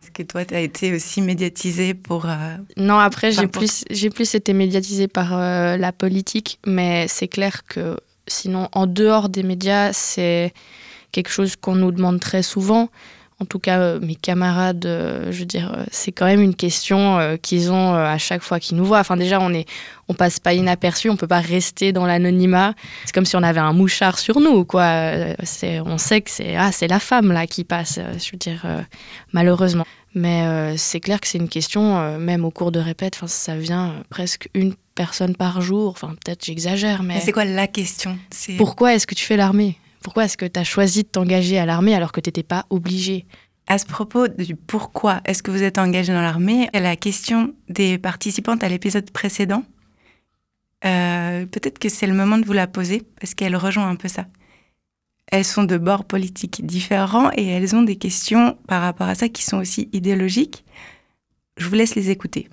Est-ce 0.03 0.11
que 0.13 0.23
toi, 0.23 0.45
tu 0.45 0.55
as 0.55 0.61
été 0.61 0.95
aussi 0.95 1.21
médiatisée 1.21 1.95
pour... 1.95 2.27
Euh, 2.27 2.57
non, 2.77 2.99
après, 2.99 3.33
j'ai 3.33 3.49
plus, 3.49 3.85
j'ai 3.91 4.11
plus 4.11 4.35
été 4.35 4.53
médiatisée 4.53 5.09
par 5.09 5.37
euh, 5.37 5.77
la 5.77 5.93
politique, 5.93 6.61
mais 6.65 7.07
c'est 7.09 7.29
clair 7.29 7.65
que 7.65 7.97
sinon, 8.29 8.69
en 8.73 8.87
dehors 8.87 9.29
des 9.29 9.43
médias, 9.43 9.93
c'est 9.93 10.55
quelque 11.11 11.31
chose 11.31 11.57
qu'on 11.57 11.75
nous 11.75 11.91
demande 11.91 12.21
très 12.21 12.43
souvent 12.43 12.89
en 13.39 13.45
tout 13.45 13.59
cas 13.59 13.79
euh, 13.79 14.01
mes 14.01 14.15
camarades, 14.15 14.87
euh, 14.87 15.31
je 15.31 15.41
veux 15.41 15.47
dire, 15.47 15.75
euh, 15.77 15.85
c'est 15.91 16.11
quand 16.11 16.25
même 16.25 16.41
une 16.41 16.55
question 16.55 17.37
qu'ils 17.43 17.71
ont 17.71 17.95
à 17.95 18.17
chaque 18.19 18.43
fois 18.43 18.61
qu'ils 18.61 18.77
nous 18.77 18.85
voient. 18.85 19.01
Enfin 19.01 19.17
déjà, 19.17 19.41
on 19.41 19.53
est, 19.53 19.67
on 20.09 20.15
passe 20.15 20.41
pas 20.41 20.55
inaperçu, 20.55 21.11
on 21.11 21.17
peut 21.17 21.27
pas 21.27 21.41
rester 21.41 21.93
dans 21.93 22.07
l'anonymat. 22.07 22.75
C'est 23.05 23.15
comme 23.15 23.27
si 23.27 23.37
on 23.37 23.43
avait 23.43 23.61
un 23.61 23.73
mouchard 23.73 24.19
sur 24.19 24.41
nous, 24.41 24.65
quoi. 24.65 25.13
C'est, 25.43 25.81
on 25.81 25.99
sait 25.99 26.23
que 26.23 26.31
c'est 26.31 26.57
ah 26.57 26.73
c'est 26.73 26.89
la 26.89 26.99
femme 26.99 27.33
là 27.33 27.47
qui 27.47 27.65
passe. 27.65 27.99
Je 28.19 28.31
veux 28.33 28.39
dire, 28.39 28.65
malheureusement. 29.33 29.85
Mais 30.15 30.77
c'est 30.79 31.01
clair 31.01 31.21
que 31.21 31.27
c'est 31.27 31.39
une 31.39 31.49
question, 31.49 32.19
même 32.19 32.45
au 32.45 32.51
cours 32.51 32.73
de 32.73 32.81
répète, 32.81 33.19
ça 33.27 33.57
vient 33.57 33.95
presque 34.09 34.49
une 34.55 34.75
personne 34.95 35.37
par 35.37 35.61
jour. 35.61 35.91
Enfin 35.91 36.15
peut-être 36.25 36.45
j'exagère, 36.45 37.03
mais. 37.03 37.15
mais 37.15 37.21
c'est 37.21 37.33
quoi 37.33 37.45
la 37.45 37.67
question? 37.67 38.19
Pourquoi 38.57 38.95
est-ce 38.95 39.07
que 39.07 39.15
tu 39.15 39.25
fais 39.25 39.37
l'armée? 39.37 39.79
Pourquoi 40.07 40.27
est-ce 40.27 40.37
que 40.37 40.47
tu 40.47 40.61
as 40.61 40.63
choisi 40.63 41.03
de 41.03 41.09
t'engager 41.09 41.59
à 41.59 41.67
l'armée 41.67 41.93
alors 41.93 42.13
que 42.13 42.21
tu 42.21 42.29
n'étais 42.29 42.45
pas 42.45 42.65
obligé 42.71 43.27
à 43.67 43.77
ce 43.77 43.85
propos 43.85 44.29
du 44.29 44.55
pourquoi 44.55 45.21
est-ce 45.25 45.43
que 45.43 45.51
vous 45.51 45.65
êtes 45.65 45.79
engagé 45.79 46.13
dans 46.13 46.23
l'armée, 46.23 46.69
la 46.73 46.95
question 46.95 47.53
des 47.69 47.99
participantes 47.99 48.63
à 48.63 48.69
l'épisode 48.69 49.11
précédent, 49.11 49.65
euh, 50.85 51.45
peut-être 51.47 51.81
que 51.81 51.89
c'est 51.89 52.07
le 52.07 52.15
moment 52.15 52.39
de 52.39 52.45
vous 52.45 52.53
la 52.53 52.69
poser 52.69 53.03
parce 53.19 53.35
qu'elle 53.35 53.57
rejoint 53.57 53.89
un 53.89 53.97
peu 53.97 54.07
ça. 54.07 54.29
Elles 55.33 55.45
sont 55.45 55.65
de 55.65 55.77
bords 55.77 56.05
politiques 56.05 56.65
différents 56.65 57.33
et 57.35 57.45
elles 57.45 57.75
ont 57.75 57.83
des 57.83 57.97
questions 57.97 58.57
par 58.69 58.83
rapport 58.83 59.09
à 59.09 59.17
ça 59.17 59.29
qui 59.29 59.43
sont 59.43 59.57
aussi 59.57 59.89
idéologiques. 59.93 60.65
Je 61.57 61.67
vous 61.67 61.75
laisse 61.75 61.97
les 61.97 62.11
écouter. 62.11 62.49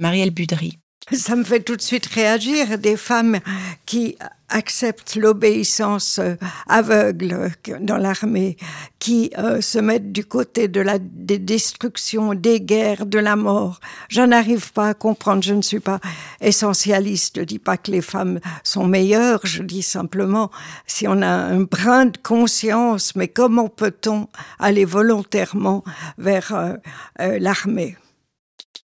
Marielle 0.00 0.32
Budry. 0.32 0.80
Ça 1.12 1.36
me 1.36 1.44
fait 1.44 1.62
tout 1.62 1.76
de 1.76 1.80
suite 1.80 2.06
réagir 2.06 2.76
des 2.76 2.96
femmes 2.96 3.38
qui 3.86 4.16
acceptent 4.48 5.16
l'obéissance 5.16 6.18
euh, 6.18 6.34
aveugle 6.66 7.50
dans 7.80 7.96
l'armée, 7.96 8.56
qui 8.98 9.30
euh, 9.38 9.60
se 9.60 9.78
mettent 9.78 10.12
du 10.12 10.24
côté 10.24 10.68
de 10.68 10.80
la 10.80 10.98
des 10.98 11.38
destructions, 11.38 12.34
des 12.34 12.60
guerres, 12.60 13.06
de 13.06 13.18
la 13.18 13.36
mort. 13.36 13.80
Je 14.08 14.22
n'arrive 14.22 14.72
pas 14.72 14.88
à 14.88 14.94
comprendre, 14.94 15.42
je 15.42 15.54
ne 15.54 15.62
suis 15.62 15.80
pas 15.80 16.00
essentialiste, 16.40 17.38
je 17.38 17.44
dis 17.44 17.58
pas 17.58 17.76
que 17.76 17.90
les 17.90 18.02
femmes 18.02 18.40
sont 18.64 18.86
meilleures, 18.86 19.40
je 19.44 19.62
dis 19.62 19.82
simplement 19.82 20.50
si 20.86 21.06
on 21.06 21.22
a 21.22 21.28
un 21.28 21.60
brin 21.60 22.06
de 22.06 22.18
conscience, 22.18 23.14
mais 23.14 23.28
comment 23.28 23.68
peut-on 23.68 24.28
aller 24.58 24.84
volontairement 24.84 25.84
vers 26.16 26.52
euh, 26.54 27.38
l'armée? 27.38 27.96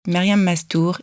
Myriam 0.06 0.42
Mastour, 0.42 1.00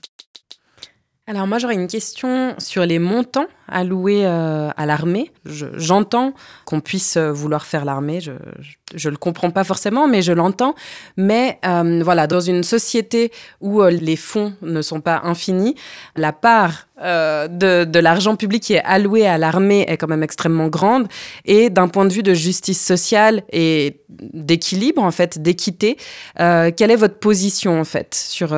Alors 1.30 1.46
moi 1.46 1.58
j'aurais 1.58 1.75
une 1.75 1.87
question 1.87 2.56
sur 2.58 2.84
les 2.84 2.99
montants 2.99 3.46
alloués 3.68 4.26
euh, 4.26 4.68
à 4.76 4.84
l'armée. 4.84 5.30
J'entends 5.44 6.34
qu'on 6.64 6.80
puisse 6.80 7.16
euh, 7.16 7.30
vouloir 7.30 7.66
faire 7.66 7.84
l'armée, 7.84 8.20
je, 8.20 8.32
ne 8.32 9.10
le 9.10 9.16
comprends 9.16 9.52
pas 9.52 9.62
forcément, 9.62 10.08
mais 10.08 10.22
je 10.22 10.32
l'entends. 10.32 10.75
Mais 11.16 11.60
euh, 11.64 12.00
voilà, 12.02 12.26
dans 12.26 12.40
une 12.40 12.64
société 12.64 13.30
où 13.60 13.80
les 13.80 14.16
fonds 14.16 14.54
ne 14.62 14.82
sont 14.82 15.00
pas 15.00 15.20
infinis, 15.22 15.76
la 16.16 16.32
part 16.32 16.88
de, 16.99 17.99
l'argent 18.00 18.34
public 18.34 18.64
qui 18.64 18.75
est 18.75 18.82
alloué 18.82 19.25
à 19.25 19.38
l'armée 19.38 19.84
est 19.87 19.99
quand 19.99 20.08
même 20.08 20.25
extrêmement 20.25 20.66
grande. 20.66 21.06
Et 21.44 21.70
d'un 21.70 21.87
point 21.87 22.06
de 22.06 22.12
vue 22.12 22.25
de 22.25 22.34
justice 22.34 22.84
sociale 22.84 23.44
et 23.52 24.00
d'équilibre 24.08 25.00
en 25.00 25.12
fait, 25.12 25.40
d'équité, 25.40 25.96
quelle 26.37 26.90
est 26.90 26.96
votre 26.96 27.20
position 27.20 27.78
en 27.78 27.84
fait 27.84 28.16
sur, 28.16 28.49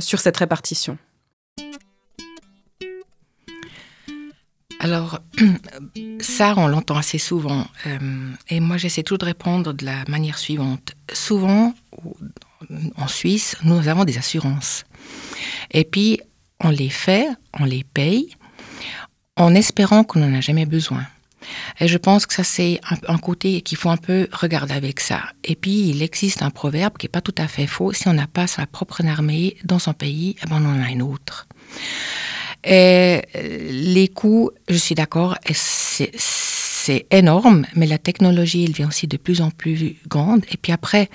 sur 0.00 0.18
cette 0.18 0.36
répartition? 0.36 0.98
Alors, 4.80 5.20
ça, 6.20 6.54
on 6.56 6.66
l'entend 6.66 6.96
assez 6.96 7.18
souvent. 7.18 7.66
Euh, 7.86 8.32
et 8.48 8.60
moi, 8.60 8.76
j'essaie 8.76 9.02
toujours 9.02 9.18
de 9.18 9.24
répondre 9.24 9.72
de 9.72 9.84
la 9.84 10.04
manière 10.08 10.38
suivante. 10.38 10.92
Souvent, 11.12 11.74
en 12.96 13.08
Suisse, 13.08 13.56
nous 13.64 13.88
avons 13.88 14.04
des 14.04 14.18
assurances. 14.18 14.84
Et 15.70 15.84
puis, 15.84 16.20
on 16.60 16.70
les 16.70 16.90
fait, 16.90 17.28
on 17.58 17.64
les 17.64 17.84
paye, 17.84 18.36
en 19.36 19.54
espérant 19.54 20.04
qu'on 20.04 20.20
n'en 20.20 20.36
a 20.36 20.40
jamais 20.40 20.66
besoin. 20.66 21.04
Et 21.78 21.86
je 21.86 21.98
pense 21.98 22.26
que 22.26 22.34
ça, 22.34 22.42
c'est 22.42 22.80
un, 23.06 23.18
côté 23.18 23.60
qu'il 23.60 23.78
faut 23.78 23.90
un 23.90 23.96
peu 23.96 24.26
regarder 24.32 24.74
avec 24.74 25.00
ça. 25.00 25.22
Et 25.44 25.54
puis, 25.54 25.90
il 25.90 26.02
existe 26.02 26.42
un 26.42 26.50
proverbe 26.50 26.96
qui 26.98 27.06
n'est 27.06 27.10
pas 27.10 27.20
tout 27.20 27.34
à 27.38 27.46
fait 27.46 27.66
faux. 27.66 27.92
Si 27.92 28.08
on 28.08 28.14
n'a 28.14 28.26
pas 28.26 28.46
sa 28.46 28.66
propre 28.66 29.04
armée 29.06 29.56
dans 29.64 29.78
son 29.78 29.92
pays, 29.92 30.36
eh 30.42 30.48
ben, 30.48 30.60
on 30.60 30.66
en 30.66 30.82
a 30.82 30.90
une 30.90 31.02
autre. 31.02 31.46
Et 32.66 33.22
euh, 33.36 33.68
les 33.70 34.08
coûts, 34.08 34.50
je 34.68 34.76
suis 34.76 34.96
d'accord, 34.96 35.38
c'est 35.52 37.06
énorme, 37.10 37.64
mais 37.76 37.86
la 37.86 37.98
technologie, 37.98 38.64
elle 38.64 38.72
devient 38.72 38.86
aussi 38.86 39.06
de 39.06 39.16
plus 39.16 39.40
en 39.40 39.50
plus 39.50 39.96
grande. 40.08 40.44
Et 40.50 40.56
puis 40.56 40.72
après, 40.72 41.08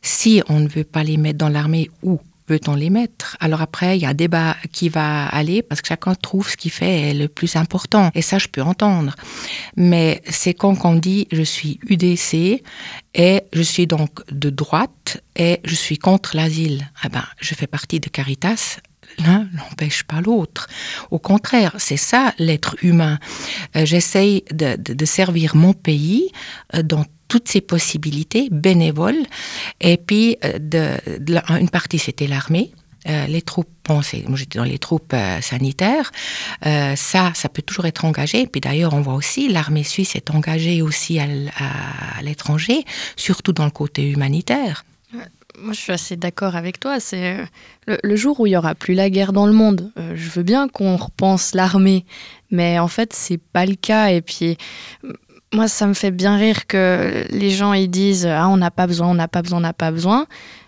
si 0.00 0.42
on 0.48 0.60
ne 0.60 0.68
veut 0.68 0.84
pas 0.84 1.04
les 1.04 1.18
mettre 1.18 1.38
dans 1.38 1.50
l'armée, 1.50 1.90
où 2.02 2.20
peut-on 2.46 2.74
les 2.74 2.88
mettre? 2.88 3.36
Alors 3.40 3.60
après, 3.60 3.98
il 3.98 4.02
y 4.02 4.06
a 4.06 4.08
un 4.08 4.14
débat 4.14 4.56
qui 4.72 4.88
va 4.88 5.26
aller 5.26 5.60
parce 5.62 5.82
que 5.82 5.88
chacun 5.88 6.14
trouve 6.14 6.48
ce 6.48 6.56
qui 6.56 6.70
fait 6.70 7.12
le 7.12 7.28
plus 7.28 7.56
important. 7.56 8.10
Et 8.14 8.22
ça, 8.22 8.38
je 8.38 8.48
peux 8.48 8.62
entendre. 8.62 9.14
Mais 9.76 10.22
c'est 10.28 10.54
quand 10.54 10.84
on 10.84 10.94
dit 10.94 11.28
je 11.30 11.42
suis 11.42 11.78
UDC 11.88 12.62
et 13.14 13.42
je 13.52 13.62
suis 13.62 13.86
donc 13.86 14.10
de 14.32 14.48
droite 14.48 15.22
et 15.36 15.60
je 15.64 15.74
suis 15.74 15.98
contre 15.98 16.34
l'asile. 16.34 16.90
Ah 17.02 17.10
ben, 17.10 17.24
je 17.40 17.54
fais 17.54 17.66
partie 17.66 18.00
de 18.00 18.08
Caritas 18.08 18.78
l'un 19.18 19.48
n'empêche 19.54 20.02
pas 20.02 20.20
l'autre. 20.20 20.68
Au 21.10 21.18
contraire, 21.18 21.74
c'est 21.78 21.96
ça 21.96 22.34
l'être 22.38 22.76
humain. 22.82 23.18
Euh, 23.76 23.84
j'essaye 23.84 24.44
de, 24.52 25.04
servir 25.04 25.56
mon 25.56 25.72
pays 25.72 26.30
euh, 26.74 26.82
dans 26.82 27.04
toutes 27.28 27.48
ses 27.48 27.60
possibilités 27.60 28.48
bénévoles. 28.50 29.22
Et 29.80 29.96
puis, 29.96 30.36
euh, 30.44 30.98
une 31.60 31.70
partie, 31.70 31.98
c'était 31.98 32.26
l'armée. 32.26 32.72
les 33.06 33.42
troupes, 33.42 33.68
moi 33.88 34.02
j'étais 34.34 34.58
dans 34.58 34.64
les 34.64 34.78
troupes 34.78 35.14
sanitaires, 35.40 36.10
ça, 36.62 37.32
ça 37.34 37.48
peut 37.48 37.62
toujours 37.62 37.86
être 37.86 38.04
engagé. 38.04 38.46
Puis 38.46 38.60
d'ailleurs, 38.60 38.92
on 38.92 39.00
voit 39.00 39.14
aussi, 39.14 39.48
l'armée 39.48 39.84
suisse 39.84 40.14
est 40.14 40.30
engagée 40.30 40.82
aussi 40.82 41.18
à 41.18 42.22
l'étranger, 42.22 42.84
surtout 43.16 43.52
dans 43.52 43.64
le 43.64 43.70
côté 43.70 44.10
humanitaire. 44.10 44.84
Moi, 45.62 45.72
je 45.72 45.80
suis 45.80 45.92
assez 45.92 46.16
d'accord 46.16 46.56
avec 46.56 46.78
toi. 46.78 47.00
C'est 47.00 47.36
euh, 47.88 47.96
le, 48.02 48.16
jour 48.16 48.38
où 48.40 48.46
il 48.46 48.50
y 48.50 48.56
aura 48.56 48.74
plus 48.74 48.94
la 48.94 49.10
guerre 49.10 49.32
dans 49.32 49.46
le 49.46 49.52
monde. 49.52 49.90
Euh, 49.98 50.12
je 50.14 50.30
veux 50.30 50.42
bien 50.42 50.68
qu'on 50.68 50.96
repense 50.96 51.54
l'armée, 51.54 52.04
mais 52.50 52.78
en 52.78 52.88
fait, 52.88 53.12
c'est 53.12 53.38
pas 53.38 53.66
le 53.66 53.74
cas. 53.74 54.08
Et 54.08 54.20
puis, 54.20 54.56
moi, 55.52 55.68
ça 55.68 55.86
me 55.86 55.94
fait 55.94 56.10
bien 56.10 56.36
rire 56.36 56.66
que 56.66 57.24
les 57.30 57.50
gens 57.50 57.72
ils 57.72 57.88
disent 57.88 58.26
ah 58.26 58.48
on 58.48 58.56
n'a 58.56 58.70
pas 58.70 58.86
besoin, 58.86 59.08
on 59.08 59.14
n'a 59.14 59.28
pas 59.28 59.42
besoin, 59.42 59.58
on 59.58 59.62
n'a 59.62 59.72
pas 59.72 59.90
besoin. 59.90 60.26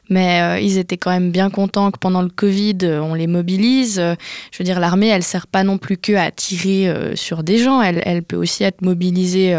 Mais 0.08 0.42
euh, 0.42 0.58
ils 0.58 0.76
étaient 0.76 0.96
quand 0.96 1.12
même 1.12 1.30
bien 1.30 1.50
contents 1.50 1.92
que 1.92 1.98
pendant 1.98 2.22
le 2.22 2.30
Covid, 2.30 2.78
on 3.00 3.14
les 3.14 3.28
mobilise. 3.28 3.96
je 3.96 4.58
veux 4.58 4.64
dire, 4.64 4.80
l'armée, 4.80 5.06
elle 5.06 5.22
sert 5.22 5.46
pas 5.46 5.62
non 5.62 5.78
plus 5.78 5.98
que 5.98 6.14
à 6.14 6.32
tirer 6.32 6.92
sur 7.14 7.44
des 7.44 7.58
gens. 7.58 7.80
Elle, 7.80 8.02
elle, 8.04 8.24
peut 8.24 8.36
aussi 8.36 8.64
être 8.64 8.82
mobilisée 8.82 9.56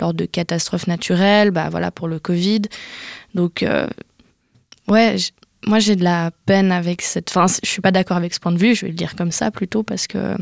lors 0.00 0.12
de 0.12 0.24
catastrophes 0.24 0.88
naturelles, 0.88 1.52
bah 1.52 1.68
voilà 1.70 1.92
pour 1.92 2.08
le 2.08 2.18
Covid. 2.18 2.62
Donc 3.36 3.64
ouais, 4.92 5.16
moi 5.66 5.78
j'ai 5.78 5.96
de 5.96 6.04
la 6.04 6.30
peine 6.46 6.70
avec 6.70 7.02
cette. 7.02 7.30
Enfin, 7.30 7.46
je 7.62 7.68
suis 7.68 7.82
pas 7.82 7.90
d'accord 7.90 8.16
avec 8.16 8.34
ce 8.34 8.40
point 8.40 8.52
de 8.52 8.58
vue, 8.58 8.74
je 8.74 8.82
vais 8.82 8.88
le 8.88 8.96
dire 8.96 9.16
comme 9.16 9.32
ça 9.32 9.50
plutôt 9.50 9.82
parce 9.82 10.06
que 10.06 10.36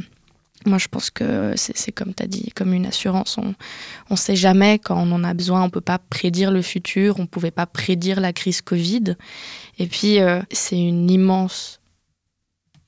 moi 0.66 0.78
je 0.78 0.88
pense 0.88 1.11
que 1.11 1.54
c'est 1.57 1.92
comme 1.92 2.12
tu 2.14 2.23
as 2.23 2.26
dit, 2.26 2.50
comme 2.54 2.75
une 2.75 2.87
assurance. 2.87 3.38
On 3.38 3.54
ne 4.11 4.16
sait 4.16 4.37
jamais 4.37 4.78
quand 4.78 4.97
on 4.97 5.12
en 5.12 5.25
a 5.25 5.33
besoin, 5.35 5.62
on 5.62 5.71
peut 5.71 5.80
pas 5.80 5.99
prédire 5.99 6.50
le 6.50 6.62
futur, 6.62 7.19
on 7.19 7.26
pouvait 7.26 7.50
pas 7.50 7.66
prédire 7.66 8.21
la 8.21 8.33
crise 8.33 8.61
Covid. 8.61 9.16
Et 9.78 9.87
puis 9.87 10.21
euh, 10.21 10.40
c'est 10.50 10.78
une 10.78 11.11
immense 11.11 11.80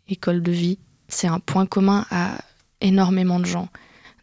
école 0.08 0.42
de 0.42 0.52
vie. 0.52 0.78
C'est 1.08 1.28
un 1.28 1.40
point 1.40 1.66
commun 1.66 2.06
à 2.10 2.38
énormément 2.80 3.38
de 3.38 3.46
gens. 3.46 3.68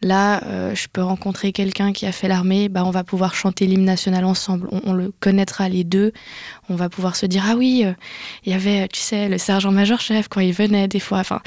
Là, 0.02 0.42
euh, 0.46 0.74
je 0.76 0.88
peux 0.88 1.02
rencontrer 1.02 1.52
quelqu'un 1.52 1.92
qui 1.92 2.06
a 2.06 2.12
fait 2.12 2.30
l'armée, 2.30 2.70
bah, 2.70 2.86
on 2.86 2.92
va 2.92 3.04
pouvoir 3.04 3.36
chanter 3.36 3.66
l'hymne 3.66 3.84
national 3.84 4.24
ensemble. 4.24 4.70
On, 4.86 4.94
le 4.94 5.12
connaîtra 5.20 5.68
les 5.68 5.84
deux. 5.84 6.14
On 6.70 6.76
va 6.76 6.90
pouvoir 6.90 7.16
se 7.16 7.26
dire 7.26 7.44
ah 7.46 7.56
oui, 7.58 7.84
euh, 7.86 7.92
il 8.46 8.54
y 8.54 8.56
avait, 8.56 8.88
tu 8.88 9.02
sais, 9.02 9.28
le 9.28 9.38
sergent-major 9.38 10.00
chef 10.00 10.30
quand 10.30 10.40
il 10.40 10.54
venait 10.54 10.88
des 10.88 11.02
fois. 11.02 11.20
Enfin, 11.20 11.42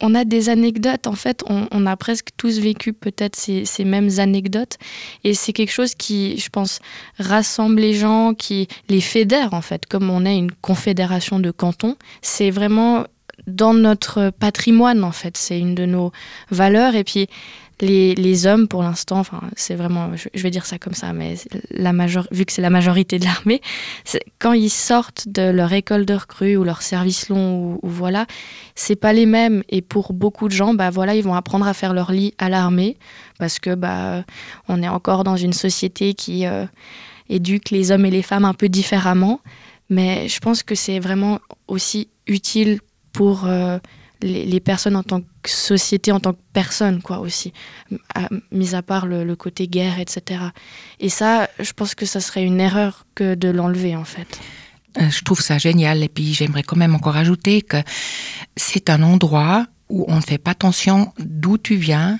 on, 0.00 0.14
a 0.16 0.24
des 0.24 0.48
anecdotes. 0.48 1.06
En 1.06 1.14
fait, 1.14 1.44
on, 1.48 1.86
a 1.86 1.96
presque 1.96 2.30
tous 2.36 2.58
vécu 2.58 2.92
peut-être 2.92 3.36
ces, 3.36 3.64
ces, 3.64 3.84
mêmes 3.84 4.10
anecdotes. 4.18 4.76
Et 5.22 5.34
c'est 5.34 5.52
quelque 5.52 5.72
chose 5.72 5.94
qui, 5.94 6.38
je 6.38 6.48
pense, 6.48 6.80
rassemble 7.20 7.80
les 7.80 7.94
gens, 7.94 8.34
qui 8.34 8.66
les 8.88 9.00
fédère 9.00 9.54
en 9.54 9.62
fait. 9.62 9.86
Comme 9.86 10.10
on 10.10 10.26
est 10.26 10.36
une 10.36 10.50
confédération 10.50 11.38
de 11.38 11.52
cantons, 11.52 11.96
c'est 12.20 12.50
vraiment 12.50 13.04
dans 13.46 13.74
notre 13.74 14.30
patrimoine 14.30 15.04
en 15.04 15.12
fait. 15.12 15.36
C'est 15.36 15.58
une 15.58 15.74
de 15.74 15.86
nos 15.86 16.12
valeurs 16.50 16.94
et 16.94 17.04
puis 17.04 17.28
les, 17.80 18.14
les 18.14 18.46
hommes 18.46 18.68
pour 18.68 18.82
l'instant, 18.82 19.18
enfin 19.18 19.40
c'est 19.56 19.74
vraiment, 19.74 20.10
je, 20.14 20.42
vais 20.42 20.50
dire 20.50 20.66
ça 20.66 20.78
comme 20.78 20.94
ça, 20.94 21.12
mais 21.12 21.34
la 21.70 21.92
major, 21.92 22.26
vu 22.30 22.44
que 22.44 22.52
c'est 22.52 22.62
la 22.62 22.70
majorité 22.70 23.18
de 23.18 23.24
l'armée, 23.24 23.60
quand 24.38 24.52
ils 24.52 24.70
sortent 24.70 25.28
de 25.28 25.50
leur 25.50 25.72
école 25.72 26.06
de 26.06 26.14
recrue 26.14 26.56
ou 26.56 26.64
leur 26.64 26.82
service 26.82 27.28
long 27.28 27.78
ou, 27.82 27.88
voilà, 27.88 28.26
c'est 28.74 28.96
pas 28.96 29.12
les 29.12 29.26
mêmes 29.26 29.62
et 29.68 29.82
pour 29.82 30.12
beaucoup 30.12 30.48
de 30.48 30.52
gens, 30.54 30.74
bah 30.74 30.90
voilà, 30.90 31.14
ils 31.14 31.24
vont 31.24 31.34
apprendre 31.34 31.66
à 31.66 31.74
faire 31.74 31.94
leur 31.94 32.12
lit 32.12 32.34
à 32.38 32.48
l'armée 32.48 32.96
parce 33.38 33.58
que 33.58 33.74
bah 33.74 34.24
on 34.68 34.82
est 34.82 34.88
encore 34.88 35.24
dans 35.24 35.36
une 35.36 35.52
société 35.52 36.14
qui 36.14 36.46
euh, 36.46 36.66
éduque 37.28 37.70
les 37.70 37.90
hommes 37.90 38.06
et 38.06 38.10
les 38.10 38.22
femmes 38.22 38.44
un 38.44 38.54
peu 38.54 38.68
différemment. 38.68 39.40
Mais 39.90 40.28
je 40.28 40.38
pense 40.40 40.62
que 40.62 40.74
c'est 40.74 40.98
vraiment 40.98 41.40
aussi 41.68 42.08
utile 42.26 42.80
pour 43.14 43.46
euh, 43.46 43.78
les, 44.20 44.60
personnes 44.60 44.96
en 44.96 45.02
tant 45.02 45.20
que 45.20 45.50
société, 45.50 46.12
en 46.12 46.20
tant 46.20 46.34
que 46.34 46.40
personne, 46.52 47.00
quoi, 47.00 47.20
aussi, 47.20 47.54
mis 48.52 48.74
à 48.74 48.82
part 48.82 49.06
le, 49.06 49.34
côté 49.36 49.66
guerre, 49.68 49.98
etc. 49.98 50.42
Et 51.00 51.08
ça, 51.08 51.48
je 51.58 51.72
pense 51.72 51.94
que 51.94 52.04
ça 52.04 52.20
serait 52.20 52.44
une 52.44 52.60
erreur 52.60 53.06
que 53.14 53.34
de 53.34 53.48
l'enlever, 53.48 53.96
en 53.96 54.04
fait. 54.04 54.40
Euh, 55.00 55.08
je 55.10 55.22
trouve 55.22 55.40
ça 55.40 55.56
génial. 55.58 56.02
Et 56.02 56.08
puis, 56.08 56.34
j'aimerais 56.34 56.62
quand 56.62 56.76
même 56.76 56.94
encore 56.94 57.16
ajouter 57.16 57.62
que 57.62 57.78
c'est 58.56 58.90
un 58.90 59.02
endroit 59.02 59.66
où 59.88 60.04
on 60.08 60.16
ne 60.16 60.20
fait 60.20 60.38
pas 60.38 60.52
attention 60.52 61.12
d'où 61.18 61.56
tu 61.56 61.76
viens, 61.76 62.18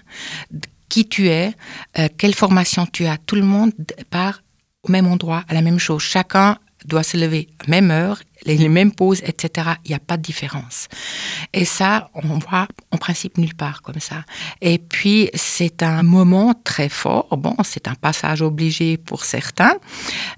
qui 0.89 1.09
tu 1.09 1.29
es, 1.29 1.55
euh, 1.99 2.09
quelle 2.17 2.35
formation 2.35 2.87
tu 2.87 3.07
as. 3.07 3.17
Tout 3.19 3.37
le 3.37 3.43
monde 3.43 3.73
part 4.11 4.43
au 4.83 4.93
même 4.93 5.07
endroit, 5.07 5.45
à 5.49 5.55
la 5.55 5.63
même 5.63 5.79
chose. 5.79 6.03
Chacun 6.03 6.59
doit 6.85 7.03
se 7.03 7.17
lever 7.17 7.49
à 7.67 7.71
même 7.71 7.91
heure 7.91 8.21
les, 8.45 8.69
mêmes 8.69 8.93
pauses, 8.93 9.21
etc. 9.25 9.69
Il 9.85 9.91
n'y 9.91 9.95
a 9.95 9.99
pas 9.99 10.17
de 10.17 10.23
différence. 10.23 10.89
Et 11.53 11.65
ça, 11.65 12.11
on 12.15 12.39
voit 12.39 12.69
en 12.91 12.97
principe 12.97 13.39
nulle 13.39 13.55
part 13.55 13.83
comme 13.83 14.01
ça. 14.01 14.25
Et 14.61 14.79
puis, 14.79 15.31
c'est 15.35 15.83
un 15.83 16.03
moment 16.03 16.55
très 16.65 16.89
fort. 16.89 17.37
Bon, 17.37 17.57
c'est 17.65 17.89
un 17.89 17.95
passage 17.95 18.43
obligé 18.43 18.97
pour 18.97 19.25
certains, 19.25 19.75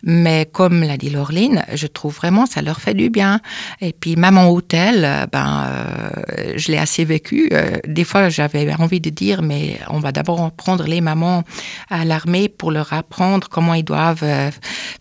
mais 0.03 0.49
comme 0.51 0.83
l'a 0.83 0.97
dit 0.97 1.11
Laureline, 1.11 1.65
je 1.75 1.87
trouve 1.87 2.15
vraiment 2.15 2.47
ça 2.47 2.63
leur 2.63 2.81
fait 2.81 2.95
du 2.95 3.11
bien. 3.11 3.41
Et 3.81 3.93
puis, 3.93 4.17
même 4.17 4.39
en 4.39 4.49
hôtel, 4.49 5.27
ben, 5.33 5.67
euh, 5.67 6.53
je 6.57 6.71
l'ai 6.73 6.79
assez 6.79 7.05
vécu. 7.05 7.49
Euh, 7.53 7.79
des 7.87 8.05
fois, 8.05 8.29
j'avais 8.29 8.73
envie 8.75 9.01
de 9.01 9.11
dire, 9.11 9.43
mais 9.43 9.79
on 9.89 9.99
va 9.99 10.13
d'abord 10.13 10.51
prendre 10.53 10.85
les 10.85 11.01
mamans 11.01 11.45
à 11.91 12.05
l'armée 12.05 12.49
pour 12.49 12.71
leur 12.71 12.93
apprendre 12.93 13.49
comment 13.49 13.75
ils 13.75 13.85
doivent 13.85 14.23
euh, 14.23 14.51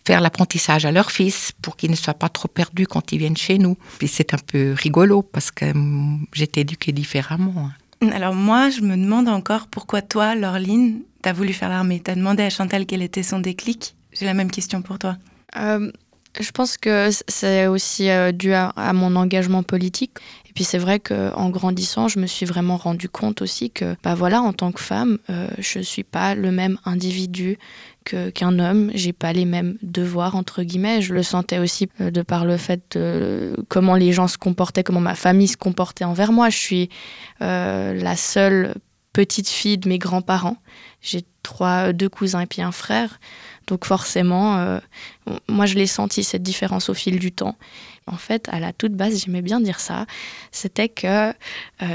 faire 0.06 0.20
l'apprentissage 0.20 0.84
à 0.84 0.92
leur 0.92 1.10
fils 1.10 1.52
pour 1.62 1.76
qu'ils 1.76 1.90
ne 1.90 1.96
soient 1.96 2.14
pas 2.14 2.28
trop 2.28 2.48
perdus 2.48 2.86
quand 2.96 3.12
ils 3.12 3.18
viennent 3.18 3.36
chez 3.36 3.58
nous. 3.58 3.76
Puis 3.98 4.08
c'est 4.08 4.32
un 4.32 4.38
peu 4.38 4.72
rigolo 4.72 5.22
parce 5.22 5.50
que 5.50 5.66
j'étais 6.32 6.62
éduquée 6.62 6.92
différemment. 6.92 7.68
Hein. 8.02 8.10
Alors 8.12 8.34
moi, 8.34 8.70
je 8.70 8.80
me 8.80 8.96
demande 8.96 9.28
encore 9.28 9.66
pourquoi 9.68 10.00
toi, 10.02 10.34
Laureline, 10.34 11.02
t'as 11.20 11.32
voulu 11.34 11.52
faire 11.52 11.68
l'armée. 11.68 12.00
T'as 12.00 12.14
demandé 12.14 12.42
à 12.42 12.50
Chantal 12.50 12.86
quel 12.86 13.02
était 13.02 13.22
son 13.22 13.40
déclic? 13.40 13.94
J'ai 14.12 14.24
la 14.24 14.34
même 14.34 14.50
question 14.50 14.80
pour 14.80 14.98
toi. 14.98 15.16
Euh, 15.56 15.90
Je 16.40 16.50
pense 16.52 16.78
que 16.78 17.10
c'est 17.28 17.66
aussi 17.66 18.08
euh, 18.08 18.32
dû 18.32 18.52
à, 18.54 18.92
mon 18.94 19.14
engagement 19.14 19.62
politique. 19.62 20.12
Et 20.48 20.52
puis 20.54 20.64
c'est 20.64 20.78
vrai 20.78 20.98
qu'en 21.00 21.50
grandissant, 21.50 22.08
je 22.08 22.18
me 22.18 22.26
suis 22.26 22.46
vraiment 22.46 22.78
rendu 22.78 23.10
compte 23.10 23.42
aussi 23.42 23.70
que, 23.70 23.94
bah 24.02 24.14
voilà, 24.14 24.40
en 24.40 24.54
tant 24.54 24.72
que 24.72 24.80
femme, 24.80 25.18
euh, 25.28 25.48
je 25.58 25.80
ne 25.80 25.84
suis 25.84 26.04
pas 26.04 26.34
le 26.34 26.50
même 26.50 26.78
individu 26.86 27.58
qu'un 28.34 28.58
homme. 28.58 28.90
J'ai 28.94 29.12
pas 29.12 29.32
les 29.32 29.44
mêmes 29.44 29.76
devoirs 29.82 30.36
entre 30.36 30.62
guillemets. 30.62 31.02
Je 31.02 31.14
le 31.14 31.22
sentais 31.22 31.58
aussi 31.58 31.88
euh, 32.00 32.10
de 32.10 32.22
par 32.22 32.44
le 32.44 32.56
fait 32.56 32.96
de 32.96 33.56
comment 33.68 33.96
les 33.96 34.12
gens 34.12 34.28
se 34.28 34.38
comportaient, 34.38 34.82
comment 34.82 35.00
ma 35.00 35.14
famille 35.14 35.48
se 35.48 35.56
comportait 35.56 36.04
envers 36.04 36.32
moi. 36.32 36.50
Je 36.50 36.58
suis 36.58 36.88
la 37.40 38.16
seule 38.16 38.74
petite 39.16 39.48
fille 39.48 39.78
de 39.78 39.88
mes 39.88 39.98
grands-parents. 39.98 40.58
J'ai 41.00 41.22
trois, 41.42 41.94
deux 41.94 42.10
cousins 42.10 42.40
et 42.40 42.46
puis 42.46 42.60
un 42.60 42.72
frère. 42.72 43.18
Donc 43.66 43.84
forcément, 43.84 44.58
euh, 44.58 44.78
moi 45.48 45.64
je 45.64 45.74
l'ai 45.74 45.86
senti 45.86 46.22
cette 46.22 46.42
différence 46.42 46.90
au 46.90 46.94
fil 46.94 47.18
du 47.18 47.32
temps. 47.32 47.56
En 48.08 48.16
fait, 48.16 48.48
à 48.52 48.60
la 48.60 48.72
toute 48.72 48.92
base, 48.92 49.24
j'aimais 49.24 49.42
bien 49.42 49.60
dire 49.60 49.80
ça. 49.80 50.06
C'était 50.52 50.88
que 50.88 51.30
euh, 51.30 51.32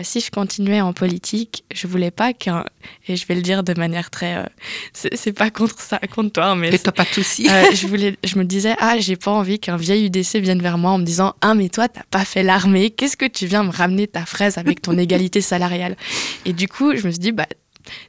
si 0.04 0.20
je 0.20 0.30
continuais 0.30 0.82
en 0.82 0.92
politique, 0.92 1.64
je 1.74 1.88
voulais 1.88 2.12
pas 2.12 2.34
qu'un 2.34 2.66
et 3.08 3.16
je 3.16 3.26
vais 3.26 3.36
le 3.36 3.42
dire 3.42 3.64
de 3.64 3.74
manière 3.80 4.10
très, 4.10 4.36
euh, 4.36 4.46
c'est 4.94 5.32
pas 5.32 5.50
contre 5.50 5.80
ça, 5.80 6.00
contre 6.14 6.34
toi, 6.34 6.54
mais 6.56 6.78
t'as 6.78 6.92
pas 6.92 7.06
de 7.06 7.14
souci. 7.14 7.48
je 7.74 7.88
voulais, 7.88 8.18
je 8.26 8.38
me 8.38 8.44
disais 8.44 8.76
ah 8.80 9.00
j'ai 9.00 9.16
pas 9.16 9.32
envie 9.32 9.58
qu'un 9.58 9.78
vieil 9.78 10.08
UDC 10.08 10.40
vienne 10.42 10.62
vers 10.62 10.78
moi 10.78 10.92
en 10.92 10.98
me 10.98 11.06
disant 11.06 11.34
ah 11.40 11.54
mais 11.54 11.70
toi 11.70 11.88
t'as 11.88 12.04
pas 12.12 12.26
fait 12.26 12.44
l'armée, 12.44 12.90
qu'est-ce 12.90 13.16
que 13.16 13.26
tu 13.26 13.46
viens 13.46 13.64
me 13.64 13.72
ramener 13.72 14.08
ta 14.08 14.26
fraise 14.26 14.58
avec 14.58 14.82
ton 14.82 14.98
égalité 14.98 15.40
salariale? 15.40 15.96
Et 16.44 16.52
du 16.52 16.68
coup, 16.68 16.94
je 16.94 17.08
me 17.08 17.12
suis 17.12 17.20
dit 17.20 17.32
bah 17.32 17.48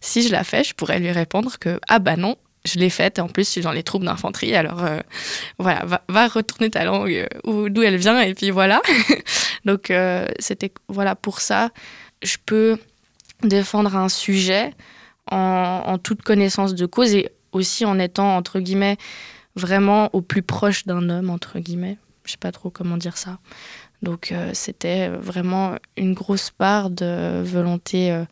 si 0.01 0.23
je 0.27 0.33
la 0.33 0.43
fais, 0.43 0.65
je 0.65 0.75
pourrais 0.75 0.99
lui 0.99 1.13
répondre 1.13 1.59
que 1.61 1.79
ah 1.89 2.01
bah 2.01 2.17
non, 2.17 2.37
je 2.64 2.78
l'ai 2.78 2.90
faite. 2.90 3.19
En 3.19 3.28
plus, 3.28 3.45
je 3.45 3.50
suis 3.50 3.61
dans 3.61 3.73
les 3.73 3.83
troupes 3.83 4.04
d'infanterie. 4.04 4.54
Alors, 4.54 4.85
euh, 4.85 5.00
voilà, 5.59 5.85
va, 6.09 6.28
retourner 6.28 6.71
ta 6.71 6.85
langue 6.85 7.28
euh, 7.47 7.69
d'où 7.69 7.83
elle 7.83 7.97
vient. 7.97 8.21
Et 8.21 8.35
puis 8.35 8.50
voilà. 8.50 8.81
Donc, 9.64 9.90
euh, 9.90 10.26
c'était 10.38 10.73
voilà 10.88 11.14
pour 11.14 11.40
ça. 11.40 11.71
Je 12.23 12.37
peux 12.45 12.78
défendre 13.42 13.97
un 13.97 14.09
sujet 14.09 14.73
en, 15.31 15.99
toute 15.99 16.23
connaissance 16.23 16.75
de 16.75 16.87
cause 16.87 17.14
et 17.14 17.31
aussi 17.52 17.85
en 17.85 17.99
étant, 17.99 18.37
entre 18.37 18.61
guillemets, 18.61 18.97
vraiment 19.57 20.11
au 20.12 20.21
plus 20.21 20.42
proche 20.42 20.87
d'un 20.87 21.09
homme, 21.09 21.31
entre 21.31 21.59
guillemets. 21.59 21.99
Je 22.25 22.33
sais 22.33 22.38
pas 22.38 22.52
trop 22.52 22.71
comment 22.71 22.97
dire 22.97 23.16
ça. 23.16 23.38
Donc, 24.02 24.35
c'était 24.52 25.09
vraiment 25.09 25.76
une 25.97 26.14
grosse 26.14 26.50
part 26.50 26.90
de 26.90 27.42
volonté 27.42 28.25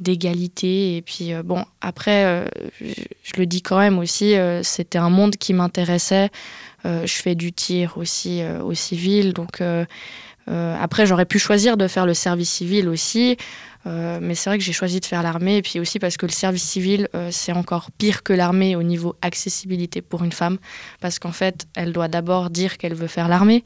d'égalité. 0.00 0.96
Et 0.96 1.02
puis, 1.02 1.32
euh, 1.32 1.42
bon, 1.42 1.64
après, 1.80 2.24
euh, 2.24 2.46
je, 2.80 3.32
le 3.36 3.46
dis 3.46 3.62
quand 3.62 3.78
même 3.78 3.98
aussi, 3.98 4.34
euh, 4.34 4.62
c'était 4.62 4.98
un 4.98 5.10
monde 5.10 5.36
qui 5.36 5.52
m'intéressait. 5.52 6.30
je 6.84 7.12
fais 7.12 7.34
du 7.34 7.52
tir 7.52 7.98
aussi 7.98 8.42
au 8.62 8.72
civil. 8.72 9.34
Donc, 9.34 9.62
après, 10.46 11.06
j'aurais 11.06 11.26
pu 11.26 11.38
choisir 11.38 11.76
de 11.76 11.86
faire 11.88 12.06
le 12.06 12.14
service 12.14 12.50
civil 12.50 12.88
aussi. 12.88 13.36
mais 13.84 14.34
c'est 14.34 14.48
vrai 14.48 14.58
que 14.58 14.64
j'ai 14.64 14.72
choisi 14.72 14.98
de 14.98 15.04
faire 15.04 15.22
l'armée. 15.22 15.58
Et 15.58 15.62
puis 15.62 15.78
aussi 15.78 15.98
parce 15.98 16.16
que 16.16 16.24
le 16.24 16.32
service 16.32 16.62
civil, 16.62 17.06
c'est 17.30 17.52
encore 17.52 17.90
pire 17.98 18.22
que 18.22 18.32
l'armée 18.32 18.76
au 18.76 18.82
niveau 18.82 19.14
accessibilité 19.20 20.00
pour 20.00 20.24
une 20.24 20.32
femme. 20.32 20.56
Parce 21.00 21.18
qu'en 21.18 21.32
fait, 21.32 21.66
elle 21.76 21.92
doit 21.92 22.08
d'abord 22.08 22.48
dire 22.48 22.78
qu'elle 22.78 22.94
veut 22.94 23.08
faire 23.08 23.28
l'armée 23.28 23.62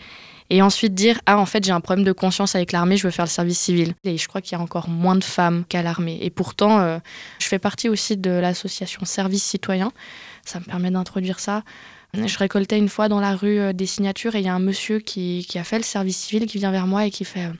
et 0.50 0.62
ensuite 0.62 0.94
dire 0.94 1.20
ah 1.26 1.38
en 1.38 1.46
fait 1.46 1.64
j'ai 1.64 1.72
un 1.72 1.80
problème 1.80 2.04
de 2.04 2.12
conscience 2.12 2.54
avec 2.54 2.72
l'armée, 2.72 2.96
je 2.96 3.04
veux 3.04 3.10
faire 3.10 3.24
le 3.24 3.30
service 3.30 3.58
civil. 3.58 3.94
Et 4.04 4.18
je 4.18 4.28
crois 4.28 4.40
qu'il 4.40 4.56
y 4.56 4.60
a 4.60 4.62
encore 4.62 4.88
moins 4.88 5.16
de 5.16 5.24
femmes 5.24 5.64
qu'à 5.68 5.82
l'armée. 5.82 6.18
Et 6.22 6.30
pourtant, 6.30 6.80
euh, 6.80 6.98
je 7.38 7.46
fais 7.46 7.58
partie 7.58 7.88
aussi 7.88 8.16
de 8.16 8.30
l'association 8.30 9.04
Service 9.04 9.42
Citoyen. 9.42 9.92
Ça 10.44 10.60
me 10.60 10.64
permet 10.64 10.90
d'introduire 10.90 11.40
ça. 11.40 11.62
Je 12.14 12.38
récoltais 12.38 12.78
une 12.78 12.88
fois 12.88 13.08
dans 13.08 13.18
la 13.18 13.34
rue 13.34 13.58
euh, 13.58 13.72
des 13.72 13.86
signatures 13.86 14.36
et 14.36 14.38
il 14.38 14.44
y 14.44 14.48
a 14.48 14.54
un 14.54 14.60
monsieur 14.60 15.00
qui, 15.00 15.44
qui, 15.48 15.58
a 15.58 15.64
fait 15.64 15.78
le 15.78 15.82
service 15.82 16.16
civil 16.16 16.46
qui 16.46 16.58
vient 16.58 16.70
vers 16.70 16.86
moi 16.86 17.06
et 17.06 17.10
qui 17.10 17.24
fait 17.24 17.46
euh, 17.46 17.52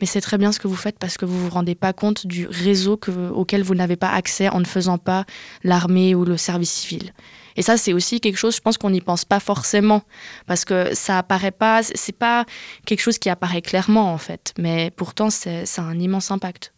mais 0.00 0.06
c'est 0.06 0.20
très 0.20 0.38
bien 0.38 0.52
ce 0.52 0.60
que 0.60 0.68
vous 0.68 0.76
faites 0.76 0.98
parce 0.98 1.16
que 1.16 1.24
vous 1.24 1.38
vous 1.38 1.50
rendez 1.50 1.74
pas 1.74 1.92
compte 1.92 2.26
du 2.26 2.46
réseau 2.46 2.96
que, 2.96 3.10
auquel 3.30 3.62
vous 3.62 3.74
n'avez 3.74 3.96
pas 3.96 4.10
accès 4.10 4.48
en 4.48 4.60
ne 4.60 4.64
faisant 4.64 4.98
pas 4.98 5.24
l'armée 5.64 6.14
ou 6.14 6.24
le 6.24 6.36
service 6.36 6.70
civil. 6.70 7.12
Et 7.58 7.62
ça, 7.62 7.76
c'est 7.76 7.92
aussi 7.92 8.20
quelque 8.20 8.36
chose, 8.36 8.54
je 8.54 8.60
pense 8.60 8.78
qu'on 8.78 8.90
n'y 8.90 9.00
pense 9.00 9.24
pas 9.24 9.40
forcément, 9.40 10.02
parce 10.46 10.64
que 10.64 10.94
ça 10.94 11.18
apparaît 11.18 11.50
pas, 11.50 11.82
c'est 11.82 12.16
pas 12.16 12.46
quelque 12.86 13.00
chose 13.00 13.18
qui 13.18 13.28
apparaît 13.28 13.62
clairement 13.62 14.12
en 14.14 14.18
fait, 14.18 14.54
mais 14.56 14.92
pourtant, 14.92 15.28
ça 15.28 15.50
a 15.50 15.82
un 15.82 15.98
immense 15.98 16.30
impact 16.30 16.72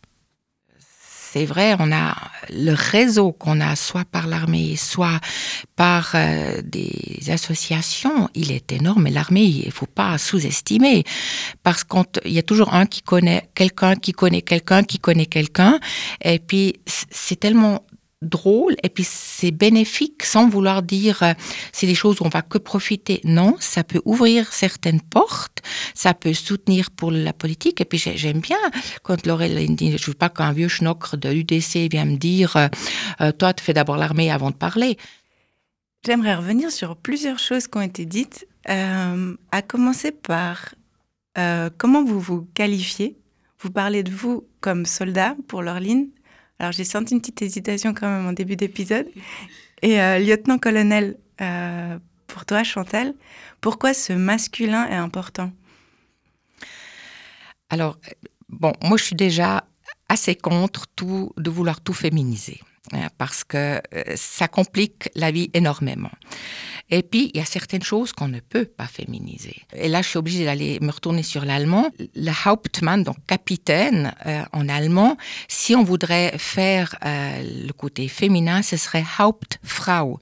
c'est 1.33 1.45
vrai, 1.45 1.77
on 1.79 1.93
a 1.93 2.17
le 2.49 2.73
réseau 2.73 3.31
qu'on 3.31 3.61
a 3.61 3.77
soit 3.77 4.05
par 4.05 4.27
l'armée, 4.27 4.75
soit 4.75 5.21
par 5.77 6.11
euh, 6.17 6.61
des 6.65 7.31
associations, 7.31 8.29
il 8.35 8.51
est 8.51 8.73
énorme. 8.73 9.07
Et 9.07 9.11
l'armée, 9.11 9.45
il 9.45 9.71
faut 9.71 9.87
pas 9.87 10.19
sous-estimer 10.19 11.05
parce 11.63 11.85
qu'il 11.85 12.33
y 12.33 12.41
a 12.41 12.43
toujours 12.43 12.75
un 12.75 12.85
qui 12.85 13.03
connaît 13.03 13.49
quelqu'un, 13.55 13.95
qui 13.95 14.11
connaît 14.11 14.43
quelqu'un, 14.43 14.83
qui 14.83 14.99
connaît 14.99 15.27
quelqu'un. 15.27 15.79
Et 16.21 16.41
puis 16.41 16.81
c'est 16.87 17.39
tellement 17.39 17.85
drôle 18.23 18.75
et 18.83 18.91
puis 18.91 19.05
c'est 19.05 19.51
bénéfique 19.51 20.25
sans 20.25 20.49
vouloir 20.49 20.83
dire 20.83 21.23
euh, 21.23 21.33
c'est 21.73 21.87
des 21.87 21.95
choses 21.95 22.21
où 22.21 22.25
on 22.25 22.29
va 22.29 22.43
que 22.43 22.59
profiter. 22.59 23.21
Non, 23.25 23.57
ça 23.61 23.83
peut 23.83 24.03
ouvrir 24.05 24.53
certaines 24.53 25.01
portes, 25.01 25.63
ça 25.95 26.13
peut 26.13 26.35
soutenir 26.35 26.91
pour 26.91 27.11
la 27.11 27.33
politique 27.33 27.81
et 27.81 27.85
puis 27.87 27.99
j'aime 27.99 28.41
bien 28.41 28.59
quand 29.03 29.27
Laurel 29.27 29.75
dit 29.75 29.97
je 29.97 30.07
veux 30.07 30.15
pas 30.15 30.29
qu'un 30.29 30.53
vieux 30.53 30.69
schnockre 30.69 31.17
de 31.17 31.31
l'UDC 31.31 31.91
vienne 31.91 32.13
me 32.13 32.17
dire 32.17 32.57
euh, 32.57 32.69
euh, 33.23 33.33
toi 33.33 33.55
tu 33.55 33.65
fais 33.65 33.73
d'abord 33.73 33.97
l'armée 33.97 34.31
avant 34.31 34.51
de 34.51 34.57
parler. 34.57 34.99
J'aimerais 36.05 36.35
revenir 36.35 36.71
sur 36.71 36.97
plusieurs 36.97 37.39
choses 37.39 37.67
qui 37.67 37.79
ont 37.79 37.83
été 37.83 38.07
dites, 38.07 38.47
à 38.67 39.63
commencer 39.67 40.13
par 40.13 40.75
comment 41.77 42.05
vous 42.05 42.21
vous 42.21 42.49
qualifiez? 42.55 43.19
Vous 43.59 43.71
parlez 43.71 44.03
de 44.03 44.11
vous 44.11 44.47
comme 44.61 44.87
soldat 44.87 45.37
pour 45.47 45.61
Laureline, 45.61 46.09
alors 46.61 46.73
j'ai 46.73 46.85
senti 46.85 47.15
une 47.15 47.21
petite 47.21 47.41
hésitation 47.41 47.95
quand 47.95 48.07
même 48.07 48.27
en 48.27 48.35
début 48.35 48.55
d'épisode. 48.55 49.09
Et 49.81 50.01
euh, 50.01 50.19
lieutenant-colonel, 50.19 51.17
euh, 51.41 51.99
pour 52.27 52.45
toi 52.45 52.63
Chantal, 52.63 53.15
pourquoi 53.63 53.95
ce 53.95 54.13
masculin 54.13 54.87
est 54.87 54.95
important? 54.95 55.51
Alors, 57.71 57.99
bon, 58.51 58.75
moi 58.83 58.99
je 58.99 59.05
suis 59.05 59.17
déjà 59.17 59.65
assez 60.11 60.35
contre 60.35 60.87
tout, 60.95 61.33
de 61.39 61.49
vouloir 61.49 61.81
tout 61.81 61.95
féminiser 61.95 62.61
parce 63.19 63.45
que 63.45 63.57
euh, 63.95 64.03
ça 64.17 64.49
complique 64.49 65.09
la 65.15 65.31
vie 65.31 65.51
énormément. 65.55 66.11
Et 66.91 67.03
puis, 67.03 67.31
il 67.33 67.39
y 67.39 67.43
a 67.43 67.47
certaines 67.47 67.83
choses 67.83 68.13
qu'on 68.13 68.27
ne 68.27 68.41
peut 68.41 68.65
pas 68.65 68.87
féminiser. 68.87 69.57
Et 69.75 69.89
là, 69.89 70.03
je 70.03 70.09
suis 70.09 70.19
obligée 70.19 70.45
d'aller 70.45 70.79
me 70.81 70.91
retourner 70.91 71.23
sur 71.23 71.45
l'allemand. 71.45 71.91
Le 72.17 72.33
Hauptmann, 72.47 73.05
donc 73.05 73.17
capitaine 73.29 74.13
euh, 74.27 74.43
en 74.53 74.69
allemand, 74.69 75.17
si 75.47 75.77
on 75.77 75.85
voudrait 75.85 76.35
faire 76.37 76.97
euh, 77.05 77.43
le 77.67 77.73
côté 77.73 78.09
féminin, 78.09 78.63
ce 78.63 78.77
serait 78.77 79.05
Hauptfrau. 79.21 80.19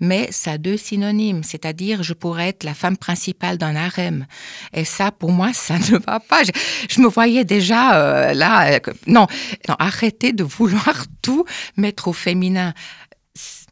Mais 0.00 0.28
ça 0.32 0.52
a 0.52 0.58
deux 0.58 0.76
synonymes, 0.76 1.44
c'est-à-dire 1.44 2.02
je 2.02 2.12
pourrais 2.12 2.48
être 2.48 2.64
la 2.64 2.74
femme 2.74 2.96
principale 2.96 3.56
d'un 3.56 3.76
harem. 3.76 4.26
Et 4.72 4.84
ça, 4.84 5.12
pour 5.12 5.30
moi, 5.30 5.52
ça 5.52 5.78
ne 5.78 5.98
va 5.98 6.18
pas. 6.18 6.42
Je, 6.88 7.00
me 7.00 7.06
voyais 7.06 7.44
déjà 7.44 7.94
euh, 7.94 8.34
là. 8.34 8.80
non, 9.06 9.28
non, 9.68 9.76
arrêtez 9.78 10.32
de 10.32 10.42
vouloir 10.42 11.04
tout 11.22 11.44
mettre 11.76 11.99
au 12.08 12.12
féminin. 12.12 12.74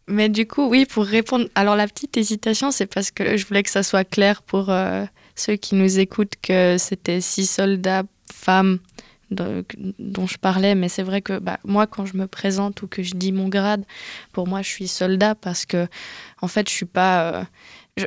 Mais 0.08 0.28
du 0.28 0.46
coup, 0.46 0.66
oui, 0.66 0.86
pour 0.86 1.04
répondre. 1.04 1.46
Alors, 1.54 1.76
la 1.76 1.86
petite 1.86 2.16
hésitation, 2.16 2.70
c'est 2.70 2.86
parce 2.86 3.10
que 3.10 3.36
je 3.36 3.46
voulais 3.46 3.62
que 3.62 3.70
ça 3.70 3.82
soit 3.82 4.04
clair 4.04 4.42
pour 4.42 4.70
euh, 4.70 5.04
ceux 5.36 5.56
qui 5.56 5.74
nous 5.74 5.98
écoutent 5.98 6.34
que 6.42 6.76
c'était 6.78 7.20
six 7.20 7.46
soldats 7.46 8.04
femmes 8.32 8.78
dont 9.30 10.26
je 10.26 10.38
parlais. 10.38 10.74
Mais 10.74 10.88
c'est 10.88 11.02
vrai 11.02 11.20
que 11.20 11.38
bah, 11.38 11.58
moi, 11.64 11.86
quand 11.86 12.06
je 12.06 12.16
me 12.16 12.26
présente 12.26 12.80
ou 12.80 12.86
que 12.86 13.02
je 13.02 13.14
dis 13.14 13.32
mon 13.32 13.48
grade, 13.48 13.84
pour 14.32 14.48
moi, 14.48 14.62
je 14.62 14.68
suis 14.68 14.88
soldat 14.88 15.34
parce 15.34 15.66
que, 15.66 15.86
en 16.40 16.48
fait, 16.48 16.68
je 16.68 16.74
suis 16.74 16.86
pas. 16.86 17.32
Euh, 17.32 17.44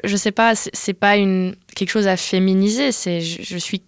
je, 0.03 0.15
sais 0.15 0.31
pas, 0.31 0.55
c'est 0.55 0.93
pas 0.93 1.17
une, 1.17 1.55
quelque 1.75 1.91
chose 1.91 2.07
à 2.07 2.17
féminiser. 2.17 2.91
C'est, 2.91 3.21
je, 3.21 3.57
suis 3.57 3.83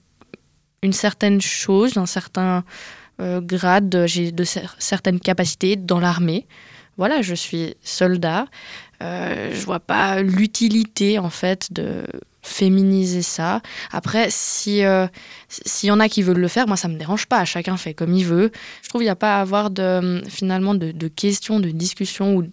une 0.84 0.94
certaine 0.94 1.42
chose, 1.42 1.98
un 1.98 2.06
certain 2.06 2.64
euh, 3.22 3.42
grade, 3.42 4.04
j'ai 4.08 4.32
de 4.32 4.44
certaines 4.80 5.20
capacités 5.20 5.76
dans 5.76 6.00
l'armée 6.00 6.48
voilà, 6.98 7.22
je 7.22 7.34
suis 7.34 7.76
soldat. 7.84 8.46
Euh, 9.02 9.52
je 9.54 9.66
vois 9.66 9.80
pas 9.80 10.22
l'utilité 10.22 11.20
en 11.20 11.30
fait 11.30 11.74
de 11.74 12.06
féminiser 12.42 13.22
ça. 13.22 13.62
Après, 13.92 14.28
si 14.30 14.84
euh, 14.86 15.08
s'il 15.50 15.90
y 15.90 15.92
en 15.92 16.00
a 16.00 16.08
qui 16.08 16.22
veulent 16.22 16.40
le 16.40 16.48
faire, 16.48 16.68
moi 16.68 16.78
ça 16.78 16.88
me 16.88 16.98
dérange 16.98 17.26
pas. 17.26 17.44
Chacun 17.46 17.78
fait 17.78 17.94
comme 17.94 18.14
il 18.14 18.26
veut. 18.26 18.52
Je 18.82 18.90
trouve 18.90 19.00
qu'il 19.00 19.08
n'y 19.08 19.12
a 19.12 19.16
pas 19.16 19.38
à 19.38 19.42
avoir 19.42 19.72
de 19.72 20.22
finalement 20.30 20.76
de, 20.76 21.08
questions, 21.08 21.60
de 21.60 21.70
discussions 21.70 22.36
ou 22.36 22.46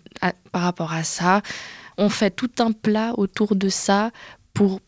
par 0.53 0.63
rapport 0.63 0.93
à 0.93 1.05
ça. 1.05 1.43
On 1.99 2.09
fait 2.09 2.31
tout 2.31 2.51
un 2.61 2.73
plat 2.73 3.13
autour 3.17 3.55
de 3.55 3.69
ça 3.69 4.11
pour 4.55 4.81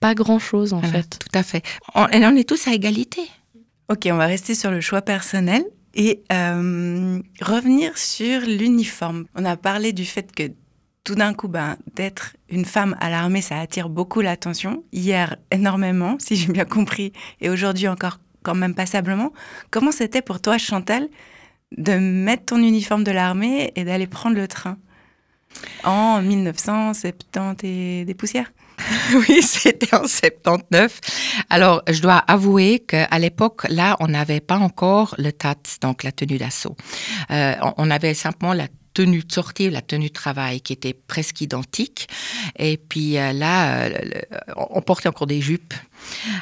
pas 0.00 0.14
grand 0.14 0.38
chose 0.38 0.72
en 0.72 0.82
fait. 0.82 1.18
Tout 1.20 1.38
à 1.38 1.42
fait. 1.42 1.62
On, 1.94 2.06
et 2.08 2.26
on 2.26 2.36
est 2.36 2.48
tous 2.48 2.66
à 2.66 2.72
égalité. 2.72 3.22
Ok, 3.88 4.08
on 4.10 4.16
va 4.16 4.26
rester 4.26 4.56
sur 4.56 4.70
le 4.70 4.80
choix 4.80 5.02
personnel. 5.02 5.64
Et 5.94 6.24
euh, 6.30 7.22
revenir 7.40 7.96
sur 7.96 8.40
l'uniforme. 8.40 9.26
On 9.34 9.44
a 9.44 9.56
parlé 9.56 9.92
du 9.92 10.04
fait 10.04 10.30
que 10.34 10.52
tout 11.04 11.14
d'un 11.14 11.32
coup, 11.32 11.48
ben, 11.48 11.76
d'être 11.94 12.36
une 12.50 12.64
femme 12.64 12.96
à 13.00 13.08
l'armée, 13.08 13.40
ça 13.40 13.60
attire 13.60 13.88
beaucoup 13.88 14.20
l'attention. 14.20 14.84
Hier, 14.92 15.36
énormément, 15.52 16.16
si 16.18 16.36
j'ai 16.36 16.52
bien 16.52 16.64
compris, 16.64 17.12
et 17.40 17.48
aujourd'hui 17.48 17.88
encore 17.88 18.18
quand 18.42 18.54
même 18.54 18.74
passablement. 18.74 19.32
Comment 19.70 19.92
c'était 19.92 20.22
pour 20.22 20.40
toi, 20.40 20.58
Chantal, 20.58 21.08
de 21.76 21.96
mettre 21.96 22.46
ton 22.46 22.58
uniforme 22.58 23.04
de 23.04 23.12
l'armée 23.12 23.72
et 23.76 23.84
d'aller 23.84 24.06
prendre 24.06 24.36
le 24.36 24.48
train 24.48 24.78
en 25.84 26.20
1970 26.22 27.64
et 27.64 28.04
des 28.04 28.14
poussières? 28.14 28.52
oui, 29.14 29.42
c'était 29.42 29.94
en 29.94 30.06
79. 30.06 31.00
Alors, 31.50 31.82
je 31.88 32.00
dois 32.00 32.18
avouer 32.18 32.80
qu'à 32.80 33.18
l'époque, 33.18 33.66
là, 33.68 33.96
on 34.00 34.08
n'avait 34.08 34.40
pas 34.40 34.58
encore 34.58 35.14
le 35.18 35.32
TAT, 35.32 35.56
donc 35.80 36.02
la 36.02 36.12
tenue 36.12 36.38
d'assaut. 36.38 36.76
Euh, 37.30 37.54
on 37.76 37.90
avait 37.90 38.14
simplement 38.14 38.54
la 38.54 38.68
tenue 38.96 39.22
de 39.22 39.32
sortie, 39.32 39.68
la 39.68 39.82
tenue 39.82 40.08
de 40.08 40.12
travail 40.12 40.62
qui 40.62 40.72
était 40.72 40.94
presque 40.94 41.42
identique. 41.42 42.08
Et 42.58 42.78
puis 42.78 43.18
euh, 43.18 43.32
là, 43.34 43.84
euh, 43.84 44.00
on 44.56 44.80
portait 44.80 45.08
encore 45.08 45.26
des 45.26 45.42
jupes. 45.42 45.74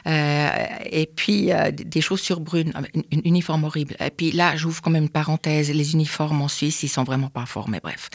Euh, 0.06 0.48
et 0.90 1.06
puis 1.06 1.50
des 1.72 2.00
chaussures 2.00 2.40
brunes, 2.40 2.72
une, 2.94 3.20
uniforme 3.24 3.64
horrible. 3.64 3.96
Et 4.00 4.10
puis 4.10 4.32
là, 4.32 4.56
j'ouvre 4.56 4.82
quand 4.82 4.90
même 4.90 5.04
une 5.04 5.08
parenthèse, 5.08 5.70
les 5.70 5.92
uniformes 5.94 6.42
en 6.42 6.48
Suisse, 6.48 6.82
ils 6.82 6.88
sont 6.88 7.04
vraiment 7.04 7.28
pas 7.28 7.46
forts, 7.46 7.68
mais 7.68 7.80
bref. 7.82 8.10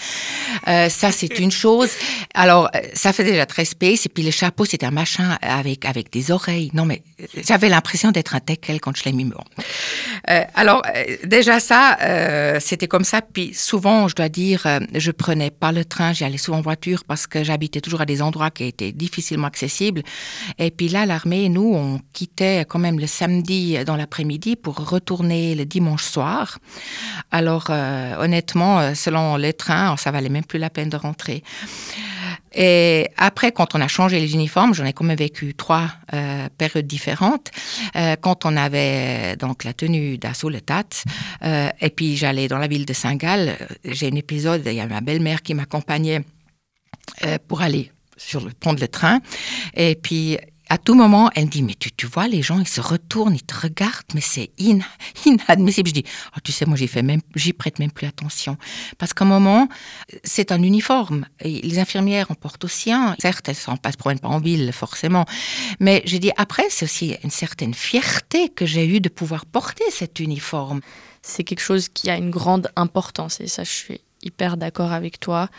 ça, 0.66 1.12
c'est 1.12 1.40
une 1.40 1.52
chose. 1.52 1.90
Alors, 2.34 2.70
ça 2.94 3.14
faisait 3.14 3.32
déjà 3.32 3.46
très 3.46 3.66
space, 3.66 4.06
et 4.06 4.10
puis 4.10 4.24
le 4.24 4.32
chapeau, 4.32 4.66
c'était 4.66 4.86
un 4.86 4.92
machin 4.92 5.38
avec, 5.42 5.86
avec 5.86 6.12
des 6.12 6.32
oreilles. 6.32 6.72
Non, 6.74 6.86
mais 6.86 7.02
j'avais 7.46 7.70
l'impression 7.70 8.12
d'être 8.12 8.36
un 8.36 8.40
teckel 8.40 8.80
quand 8.80 8.96
je 8.96 9.04
l'ai 9.06 9.14
mis. 9.14 9.26
Bon. 9.26 9.44
alors, 10.56 10.82
déjà 11.26 11.60
ça, 11.60 12.60
c'était 12.60 12.88
comme 12.88 13.04
ça, 13.04 13.22
puis 13.22 13.54
souvent, 13.54 14.08
je 14.08 14.16
dois 14.16 14.30
dire, 14.30 14.66
euh, 14.66 14.80
je 14.96 15.12
prenais 15.12 15.52
pas 15.52 15.72
le 15.72 15.86
train, 15.86 16.14
j'y 16.14 16.24
allais 16.24 16.38
souvent 16.38 16.60
en 16.60 16.62
voiture 16.62 17.04
parce 17.04 17.28
que 17.28 17.44
j'habitais 17.44 17.82
toujours 17.82 18.02
à 18.02 18.06
des 18.06 18.22
endroits 18.22 18.52
qui 18.52 18.66
étaient 18.66 18.92
difficilement 18.92 19.48
accessibles. 19.48 20.04
Et 20.58 20.72
puis 20.72 20.90
là, 20.90 21.06
l'armée, 21.06 21.29
nous, 21.50 21.74
on 21.76 22.00
quittait 22.14 22.66
quand 22.68 22.80
même 22.80 23.00
le 23.00 23.08
samedi 23.08 23.78
dans 23.86 23.96
l'après-midi 23.96 24.56
pour 24.56 24.76
retourner 24.76 25.56
le 25.56 25.66
dimanche 25.66 26.04
soir. 26.04 26.60
Alors, 27.32 27.68
euh, 27.70 28.16
honnêtement, 28.20 28.80
euh, 28.80 28.94
selon 28.94 29.38
les 29.38 29.54
trains, 29.54 29.96
ça 29.98 30.12
valait 30.12 30.30
même 30.30 30.46
plus 30.46 30.60
la 30.60 30.70
peine 30.70 30.90
de 30.90 30.98
rentrer. 30.98 31.44
Et 32.54 33.08
après, 33.18 33.52
quand 33.52 33.76
on 33.76 33.82
a 33.82 33.88
changé 33.88 34.20
les 34.20 34.34
uniformes, 34.34 34.74
j'en 34.74 34.86
ai 34.86 34.94
quand 34.94 35.06
même 35.06 35.18
vécu 35.18 35.54
trois 35.54 35.90
euh, 36.14 36.48
périodes 36.58 36.88
différentes. 36.88 37.52
Euh, 37.96 38.16
quand 38.20 38.46
on 38.46 38.58
avait 38.58 39.36
donc 39.36 39.64
la 39.64 39.74
tenue 39.74 40.18
d'assaut, 40.18 40.50
le 40.50 40.62
TAT, 40.62 41.04
euh, 41.44 41.70
et 41.80 41.90
puis 41.90 42.18
j'allais 42.18 42.48
dans 42.48 42.58
la 42.58 42.68
ville 42.68 42.86
de 42.86 42.94
Saint-Gall, 42.94 43.56
j'ai 43.86 44.08
un 44.08 44.16
épisode, 44.16 44.64
il 44.66 44.74
y 44.74 44.82
a 44.82 44.88
ma 44.88 45.02
belle-mère 45.02 45.42
qui 45.42 45.54
m'accompagnait 45.54 46.22
pour 47.48 47.62
aller 47.62 47.92
sur 48.18 48.42
le 48.42 48.52
pont 48.52 48.74
de 48.74 48.82
le 48.82 48.88
train. 48.88 49.20
Et 49.74 49.96
puis, 49.96 50.38
à 50.70 50.78
tout 50.78 50.94
moment, 50.94 51.32
elle 51.34 51.46
me 51.46 51.50
dit, 51.50 51.64
mais 51.64 51.74
tu, 51.74 51.92
tu 51.92 52.06
vois, 52.06 52.28
les 52.28 52.44
gens, 52.44 52.60
ils 52.60 52.68
se 52.68 52.80
retournent, 52.80 53.34
ils 53.34 53.44
te 53.44 53.60
regardent, 53.60 54.06
mais 54.14 54.22
c'est 54.22 54.52
inadmissible. 55.26 55.90
Je 55.90 55.94
dis, 55.96 56.04
oh, 56.36 56.40
tu 56.44 56.52
sais, 56.52 56.66
moi, 56.66 56.78
j'y 56.78 56.88
fais 56.88 57.02
même, 57.02 57.22
j'y 57.36 57.54
prête 57.54 57.80
même 57.80 57.92
plus 57.92 58.06
attention. 58.06 58.56
Parce 59.00 59.14
qu'à 59.14 59.26
un 59.26 59.28
moment, 59.28 59.68
c'est 60.24 60.52
un 60.52 60.62
uniforme. 60.62 61.26
Et 61.42 61.62
les 61.62 61.80
infirmières 61.80 62.30
en 62.30 62.36
portent 62.36 62.64
aussi 62.64 62.92
un. 62.92 63.16
Certes, 63.20 63.50
elles 63.50 63.56
ne 63.56 63.92
se 63.92 63.98
promènent 63.98 64.20
pas 64.20 64.28
en 64.28 64.40
ville, 64.40 64.72
forcément. 64.72 65.26
Mais 65.80 66.04
j'ai 66.06 66.20
dit, 66.20 66.32
après, 66.38 66.66
c'est 66.70 66.86
aussi 66.86 67.16
une 67.24 67.32
certaine 67.32 67.74
fierté 67.74 68.50
que 68.50 68.68
j'ai 68.68 68.88
eue 68.88 69.00
de 69.00 69.10
pouvoir 69.10 69.48
porter 69.48 69.86
cet 69.90 70.20
uniforme. 70.20 70.82
C'est 71.24 71.44
quelque 71.44 71.62
chose 71.62 71.90
qui 71.90 72.12
a 72.12 72.16
une 72.16 72.30
grande 72.30 72.70
importance. 72.76 73.42
Et 73.42 73.48
ça, 73.48 73.64
je 73.64 73.72
suis 73.72 74.02
hyper 74.22 74.56
d'accord 74.56 74.92
avec 74.92 75.20
toi 75.20 75.50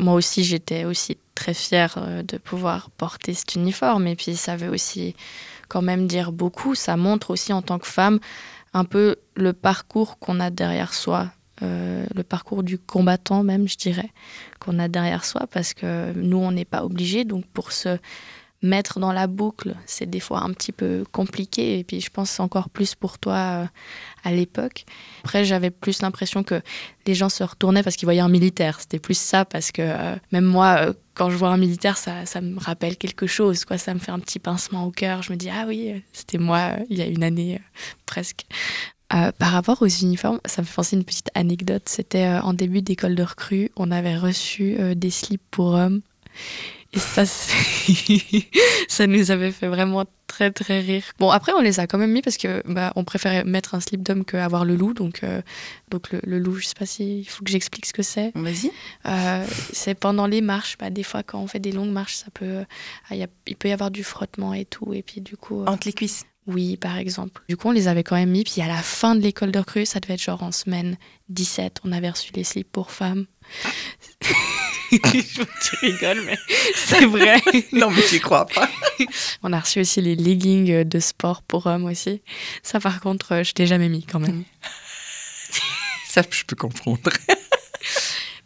moi 0.00 0.14
aussi, 0.14 0.44
j'étais 0.44 0.84
aussi 0.84 1.18
très 1.34 1.54
fière 1.54 1.94
euh, 1.98 2.22
de 2.22 2.38
pouvoir 2.38 2.90
porter 2.90 3.34
cet 3.34 3.54
uniforme. 3.54 4.06
Et 4.06 4.16
puis, 4.16 4.34
ça 4.34 4.56
veut 4.56 4.70
aussi 4.70 5.14
quand 5.68 5.82
même 5.82 6.06
dire 6.06 6.32
beaucoup. 6.32 6.74
Ça 6.74 6.96
montre 6.96 7.30
aussi 7.30 7.52
en 7.52 7.62
tant 7.62 7.78
que 7.78 7.86
femme 7.86 8.18
un 8.72 8.84
peu 8.84 9.16
le 9.34 9.52
parcours 9.52 10.18
qu'on 10.18 10.40
a 10.40 10.50
derrière 10.50 10.94
soi. 10.94 11.30
Euh, 11.62 12.06
le 12.14 12.22
parcours 12.22 12.62
du 12.62 12.78
combattant 12.78 13.42
même, 13.42 13.68
je 13.68 13.76
dirais, 13.76 14.10
qu'on 14.60 14.78
a 14.78 14.88
derrière 14.88 15.24
soi, 15.24 15.46
parce 15.50 15.74
que 15.74 16.12
nous, 16.14 16.38
on 16.38 16.52
n'est 16.52 16.64
pas 16.64 16.84
obligés. 16.84 17.24
Donc, 17.24 17.44
pour 17.46 17.72
se 17.72 17.98
mettre 18.62 19.00
dans 19.00 19.12
la 19.12 19.26
boucle, 19.26 19.74
c'est 19.86 20.08
des 20.08 20.20
fois 20.20 20.42
un 20.42 20.52
petit 20.52 20.72
peu 20.72 21.04
compliqué. 21.12 21.78
Et 21.78 21.84
puis 21.84 22.00
je 22.00 22.10
pense 22.10 22.40
encore 22.40 22.68
plus 22.68 22.94
pour 22.94 23.18
toi 23.18 23.34
euh, 23.34 23.66
à 24.24 24.32
l'époque. 24.32 24.84
Après, 25.24 25.44
j'avais 25.44 25.70
plus 25.70 26.02
l'impression 26.02 26.42
que 26.42 26.60
les 27.06 27.14
gens 27.14 27.30
se 27.30 27.42
retournaient 27.42 27.82
parce 27.82 27.96
qu'ils 27.96 28.06
voyaient 28.06 28.20
un 28.20 28.28
militaire. 28.28 28.80
C'était 28.80 28.98
plus 28.98 29.18
ça 29.18 29.44
parce 29.44 29.72
que 29.72 29.82
euh, 29.82 30.16
même 30.32 30.44
moi, 30.44 30.76
euh, 30.80 30.92
quand 31.14 31.30
je 31.30 31.36
vois 31.36 31.48
un 31.48 31.56
militaire, 31.56 31.96
ça, 31.96 32.26
ça, 32.26 32.40
me 32.40 32.58
rappelle 32.58 32.96
quelque 32.96 33.26
chose. 33.26 33.64
Quoi. 33.64 33.78
Ça 33.78 33.94
me 33.94 33.98
fait 33.98 34.12
un 34.12 34.18
petit 34.18 34.38
pincement 34.38 34.84
au 34.84 34.90
cœur. 34.90 35.22
Je 35.22 35.32
me 35.32 35.36
dis, 35.36 35.48
ah 35.50 35.64
oui, 35.66 36.02
c'était 36.12 36.38
moi 36.38 36.72
il 36.90 36.98
y 36.98 37.02
a 37.02 37.06
une 37.06 37.24
année 37.24 37.60
presque. 38.04 38.44
par 39.08 39.52
rapport 39.52 39.80
aux 39.80 39.88
uniformes, 39.88 40.40
ça 40.44 40.60
me 40.60 40.66
fait 40.66 40.74
penser 40.74 40.96
une 40.96 41.04
petite 41.04 41.30
anecdote. 41.34 41.82
C'était 41.86 42.28
en 42.28 42.52
début 42.52 42.82
d'école 42.82 43.14
de 43.14 43.22
recrue. 43.22 43.70
On 43.76 43.90
avait 43.90 44.16
reçu 44.16 44.76
des 44.94 45.10
slips 45.10 45.42
pour 45.50 45.68
hommes. 45.68 46.02
Et 46.92 46.98
ça, 46.98 47.24
ça 48.88 49.06
nous 49.06 49.30
avait 49.30 49.52
fait 49.52 49.68
vraiment 49.68 50.04
très 50.26 50.50
très 50.50 50.80
rire. 50.80 51.04
Bon, 51.18 51.30
après, 51.30 51.52
on 51.52 51.60
les 51.60 51.78
a 51.78 51.86
quand 51.86 51.98
même 51.98 52.10
mis 52.10 52.22
parce 52.22 52.36
que 52.36 52.62
bah, 52.66 52.92
on 52.96 53.04
préférait 53.04 53.44
mettre 53.44 53.74
un 53.74 53.80
slip 53.80 54.02
d'homme 54.02 54.24
qu'avoir 54.24 54.64
le 54.64 54.74
loup. 54.74 54.92
Donc, 54.92 55.22
euh, 55.22 55.40
donc 55.90 56.10
le, 56.10 56.38
loup, 56.38 56.56
je 56.56 56.66
sais 56.66 56.74
pas 56.78 56.86
si 56.86 57.20
il 57.20 57.24
faut 57.24 57.44
que 57.44 57.50
j'explique 57.50 57.86
ce 57.86 57.92
que 57.92 58.02
c'est. 58.02 58.32
Vas-y. 58.34 58.72
Euh, 59.06 59.44
c'est 59.72 59.94
pendant 59.94 60.26
les 60.26 60.40
marches. 60.40 60.78
Bah, 60.78 60.90
des 60.90 61.04
fois, 61.04 61.22
quand 61.22 61.40
on 61.40 61.46
fait 61.46 61.60
des 61.60 61.72
longues 61.72 61.92
marches, 61.92 62.14
ça 62.16 62.26
peut, 62.34 62.64
ah, 63.08 63.14
il 63.14 63.56
peut 63.56 63.68
y 63.68 63.72
avoir 63.72 63.90
du 63.90 64.02
frottement 64.02 64.52
et 64.54 64.64
tout. 64.64 64.92
Et 64.92 65.02
puis, 65.02 65.20
du 65.20 65.36
coup. 65.36 65.62
Euh, 65.62 65.66
Entre 65.66 65.86
les 65.86 65.92
cuisses. 65.92 66.24
Oui, 66.52 66.76
par 66.76 66.98
exemple. 66.98 67.42
Du 67.48 67.56
coup, 67.56 67.68
on 67.68 67.72
les 67.72 67.88
avait 67.88 68.02
quand 68.02 68.16
même 68.16 68.30
mis. 68.30 68.44
Puis 68.44 68.60
à 68.60 68.66
la 68.66 68.82
fin 68.82 69.14
de 69.14 69.20
l'école 69.20 69.52
de 69.52 69.58
recrue, 69.58 69.86
ça 69.86 70.00
devait 70.00 70.14
être 70.14 70.22
genre 70.22 70.42
en 70.42 70.52
semaine 70.52 70.96
17, 71.28 71.80
on 71.84 71.92
avait 71.92 72.10
reçu 72.10 72.32
les 72.34 72.44
slips 72.44 72.70
pour 72.70 72.90
femmes. 72.90 73.26
tu 74.90 75.76
rigoles, 75.82 76.22
mais 76.24 76.38
c'est 76.74 77.06
vrai. 77.06 77.40
non, 77.72 77.90
mais 77.90 78.02
tu 78.08 78.18
crois 78.18 78.46
pas. 78.46 78.68
On 79.42 79.52
a 79.52 79.60
reçu 79.60 79.80
aussi 79.80 80.00
les 80.00 80.16
leggings 80.16 80.82
de 80.82 81.00
sport 81.00 81.42
pour 81.42 81.66
hommes 81.66 81.84
aussi. 81.84 82.22
Ça, 82.62 82.80
par 82.80 83.00
contre, 83.00 83.32
euh, 83.32 83.44
je 83.44 83.52
t'ai 83.52 83.66
jamais 83.66 83.88
mis 83.88 84.04
quand 84.04 84.18
même. 84.18 84.42
Ça, 86.08 86.22
je 86.28 86.44
peux 86.44 86.56
comprendre. 86.56 87.10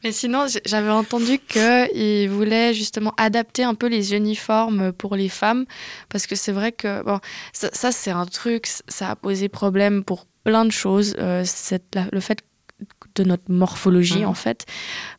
Mais 0.05 0.13
sinon, 0.13 0.45
j'avais 0.67 0.91
entendu 0.91 1.39
qu'ils 1.39 2.29
voulaient 2.29 2.75
justement 2.75 3.15
adapter 3.17 3.65
un 3.65 3.75
peu 3.75 3.87
les 3.87 4.15
uniformes 4.15 4.93
pour 4.93 5.17
les 5.17 5.31
femmes, 5.31 5.65
parce 6.11 6.27
que 6.27 6.37
c'est 6.37 6.53
vrai 6.53 6.73
que 6.73 7.03
bon, 7.03 7.21
ça, 7.55 7.91
c'est 7.91 8.11
un 8.11 8.27
truc, 8.27 8.67
ça 8.67 9.11
a 9.11 9.17
posé 9.17 9.49
problème 9.49 10.05
pour 10.05 10.27
plein 10.45 10.67
de 10.67 10.73
choses. 10.73 11.17
Euh, 11.19 11.43
le 12.13 12.21
fait 12.21 12.43
de 13.15 13.25
notre 13.25 13.45
morphologie 13.49 14.25
mmh. 14.25 14.29
en 14.29 14.35
fait. 14.35 14.67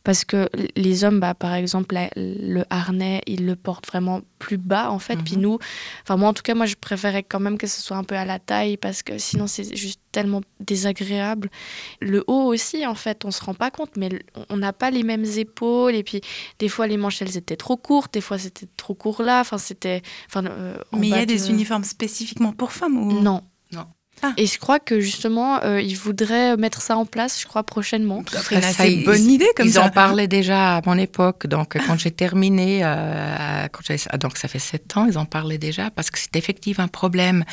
Parce 0.03 0.25
que 0.25 0.49
les 0.75 1.03
hommes 1.03 1.19
bah, 1.19 1.33
par 1.33 1.53
exemple 1.53 1.95
le 2.15 2.63
harnais 2.69 3.21
ils 3.27 3.45
le 3.45 3.55
portent 3.55 3.87
vraiment 3.87 4.21
plus 4.39 4.57
bas 4.57 4.91
en 4.91 4.99
fait. 4.99 5.17
Puis 5.17 5.37
mmh. 5.37 5.41
nous 5.41 5.59
enfin 6.03 6.17
moi 6.17 6.29
en 6.29 6.33
tout 6.33 6.43
cas 6.43 6.55
moi 6.55 6.65
je 6.65 6.75
préférais 6.75 7.23
quand 7.23 7.39
même 7.39 7.57
que 7.57 7.67
ce 7.67 7.81
soit 7.81 7.97
un 7.97 8.03
peu 8.03 8.15
à 8.15 8.25
la 8.25 8.39
taille 8.39 8.77
parce 8.77 9.03
que 9.03 9.17
sinon 9.17 9.47
c'est 9.47 9.75
juste 9.75 9.99
tellement 10.11 10.41
désagréable. 10.59 11.49
Le 12.01 12.23
haut 12.27 12.43
aussi 12.43 12.85
en 12.85 12.95
fait 12.95 13.25
on 13.25 13.31
se 13.31 13.43
rend 13.43 13.53
pas 13.53 13.71
compte 13.71 13.91
mais 13.97 14.09
on 14.49 14.57
n'a 14.57 14.73
pas 14.73 14.91
les 14.91 15.03
mêmes 15.03 15.25
épaules. 15.25 15.95
Et 15.95 16.03
puis 16.03 16.21
des 16.59 16.69
fois 16.69 16.87
les 16.87 16.97
manches 16.97 17.21
elles 17.21 17.37
étaient 17.37 17.57
trop 17.57 17.77
courtes 17.77 18.13
des 18.13 18.21
fois 18.21 18.37
c'était 18.37 18.67
trop 18.77 18.93
court 18.93 19.21
là. 19.21 19.41
Enfin 19.41 19.57
c'était 19.57 20.01
enfin 20.27 20.45
euh, 20.45 20.77
mais 20.91 21.07
il 21.07 21.15
y 21.15 21.19
a 21.19 21.25
des 21.25 21.49
uniformes 21.49 21.83
spécifiquement 21.83 22.51
pour 22.51 22.71
femmes 22.71 22.97
ou 22.97 23.21
non 23.21 23.41
ah. 24.21 24.33
Et 24.37 24.47
je 24.47 24.57
crois 24.59 24.79
que 24.79 24.99
justement, 24.99 25.61
euh, 25.63 25.81
ils 25.81 25.97
voudraient 25.97 26.55
mettre 26.57 26.81
ça 26.81 26.97
en 26.97 27.05
place, 27.05 27.39
je 27.41 27.45
crois, 27.45 27.63
prochainement. 27.63 28.23
C'est 28.31 28.55
une 28.55 28.63
assez 28.63 28.95
bonne 29.03 29.29
idée 29.29 29.47
comme 29.55 29.67
ils 29.67 29.73
ça. 29.73 29.81
Ils 29.81 29.87
en 29.87 29.89
parlaient 29.89 30.27
déjà 30.27 30.77
à 30.77 30.81
mon 30.85 30.97
époque. 30.97 31.47
Donc, 31.47 31.77
quand 31.85 31.99
j'ai 31.99 32.11
terminé, 32.11 32.79
euh, 32.83 33.67
quand 33.71 33.81
ah, 34.09 34.17
donc 34.17 34.37
ça 34.37 34.47
fait 34.47 34.59
sept 34.59 34.95
ans, 34.95 35.05
ils 35.05 35.17
en 35.17 35.25
parlaient 35.25 35.57
déjà 35.57 35.91
parce 35.91 36.09
que 36.11 36.17
c'est 36.17 36.35
effectivement 36.35 36.85
un 36.85 36.89
problème, 36.89 37.43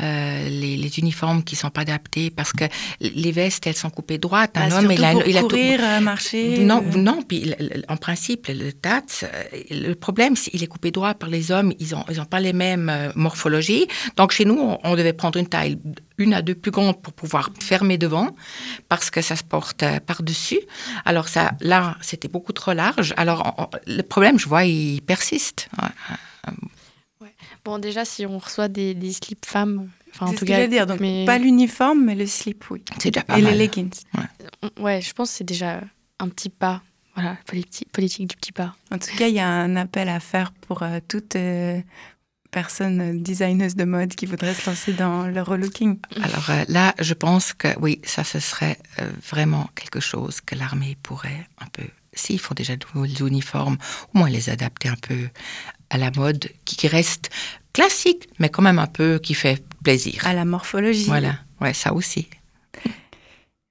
euh, 0.00 0.48
les, 0.48 0.76
les, 0.76 0.98
uniformes 0.98 1.44
qui 1.44 1.54
sont 1.56 1.70
pas 1.70 1.82
adaptés 1.82 2.30
parce 2.30 2.52
que 2.52 2.64
les 3.00 3.32
vestes, 3.32 3.66
elles 3.66 3.76
sont 3.76 3.90
coupées 3.90 4.18
droites. 4.18 4.56
Un 4.56 4.68
bah, 4.68 4.78
homme, 4.78 4.90
il 4.90 5.04
a, 5.04 5.12
pour 5.12 5.26
il 5.26 5.36
a 5.36 5.40
courir, 5.42 5.78
tout... 5.78 6.04
Marcher. 6.04 6.58
Non, 6.58 6.82
non. 6.96 7.22
Puis 7.22 7.54
en 7.88 7.96
principe, 7.96 8.48
le 8.48 8.72
TAT, 8.72 9.26
le 9.70 9.94
problème, 9.94 10.34
c'est 10.34 10.50
qu'il 10.50 10.62
est 10.62 10.66
coupé 10.66 10.90
droit 10.90 11.14
par 11.14 11.28
les 11.28 11.52
hommes. 11.52 11.72
Ils 11.78 11.94
ont, 11.94 12.04
ils 12.10 12.20
ont 12.20 12.24
pas 12.26 12.40
les 12.40 12.52
mêmes 12.52 13.12
morphologies. 13.14 13.86
Donc, 14.16 14.32
chez 14.32 14.44
nous, 14.44 14.58
on, 14.58 14.78
on 14.82 14.96
devait 14.96 15.12
prendre 15.12 15.38
une 15.38 15.46
taille 15.46 15.78
une 16.18 16.34
à 16.34 16.42
deux 16.42 16.54
plus 16.54 16.70
grandes 16.70 17.00
pour 17.00 17.12
pouvoir 17.12 17.50
fermer 17.60 17.98
devant, 17.98 18.34
parce 18.88 19.10
que 19.10 19.22
ça 19.22 19.36
se 19.36 19.44
porte 19.44 19.82
euh, 19.82 20.00
par-dessus. 20.00 20.60
Alors 21.04 21.28
ça, 21.28 21.52
là, 21.60 21.96
c'était 22.00 22.28
beaucoup 22.28 22.52
trop 22.52 22.72
large. 22.72 23.14
Alors 23.16 23.70
le 23.86 24.02
problème, 24.02 24.38
je 24.38 24.48
vois, 24.48 24.64
il 24.64 25.02
persiste. 25.02 25.68
Bon, 27.64 27.78
déjà, 27.78 28.04
si 28.04 28.24
on 28.24 28.38
reçoit 28.38 28.68
des, 28.68 28.94
des 28.94 29.12
slips 29.12 29.44
femmes, 29.44 29.90
enfin 30.14 30.26
en 30.26 30.34
tout 30.34 30.44
cas, 30.44 30.66
dire. 30.66 30.86
Donc 30.86 31.00
mais... 31.00 31.24
pas 31.26 31.38
l'uniforme, 31.38 32.04
mais 32.04 32.14
le 32.14 32.26
slip, 32.26 32.64
oui. 32.70 32.82
C'est 32.98 33.10
déjà 33.10 33.24
pas 33.24 33.38
Et 33.38 33.42
les 33.42 33.54
leggings. 33.54 33.92
Ouais. 34.14 34.70
ouais, 34.82 35.00
je 35.02 35.12
pense 35.12 35.30
que 35.30 35.36
c'est 35.38 35.44
déjà 35.44 35.80
un 36.18 36.28
petit 36.28 36.48
pas 36.48 36.82
voilà, 37.14 37.36
politique, 37.46 37.90
politique 37.92 38.28
du 38.28 38.36
petit 38.36 38.52
pas. 38.52 38.74
En 38.90 38.98
tout 38.98 39.14
cas, 39.16 39.28
il 39.28 39.34
y 39.34 39.40
a 39.40 39.48
un 39.48 39.76
appel 39.76 40.08
à 40.08 40.20
faire 40.20 40.52
pour 40.52 40.82
toute 41.08 41.36
personne 42.50 43.22
designeuse 43.22 43.76
de 43.76 43.84
mode 43.84 44.14
qui 44.14 44.26
voudrait 44.26 44.54
se 44.54 44.68
lancer 44.68 44.92
dans 44.92 45.26
le 45.26 45.42
relooking? 45.42 45.98
Alors 46.16 46.50
là, 46.68 46.94
je 46.98 47.14
pense 47.14 47.52
que 47.52 47.68
oui, 47.80 48.00
ça, 48.04 48.24
ce 48.24 48.40
serait 48.40 48.78
vraiment 49.30 49.68
quelque 49.74 50.00
chose 50.00 50.40
que 50.40 50.54
l'armée 50.54 50.96
pourrait 51.02 51.46
un 51.58 51.66
peu 51.72 51.84
s'ils 52.12 52.40
font 52.40 52.54
déjà 52.54 52.76
de 52.76 52.84
uniformes, 53.26 53.78
au 54.14 54.18
moins 54.18 54.28
les 54.28 54.50
adapter 54.50 54.88
un 54.88 54.96
peu 54.96 55.28
à 55.90 55.98
la 55.98 56.10
mode, 56.10 56.50
qui 56.64 56.86
reste 56.88 57.30
classique, 57.72 58.28
mais 58.38 58.48
quand 58.48 58.62
même 58.62 58.78
un 58.78 58.86
peu 58.86 59.18
qui 59.22 59.34
fait 59.34 59.64
plaisir. 59.82 60.26
À 60.26 60.34
la 60.34 60.44
morphologie. 60.44 61.06
Voilà, 61.06 61.38
ouais, 61.60 61.74
ça 61.74 61.92
aussi. 61.92 62.28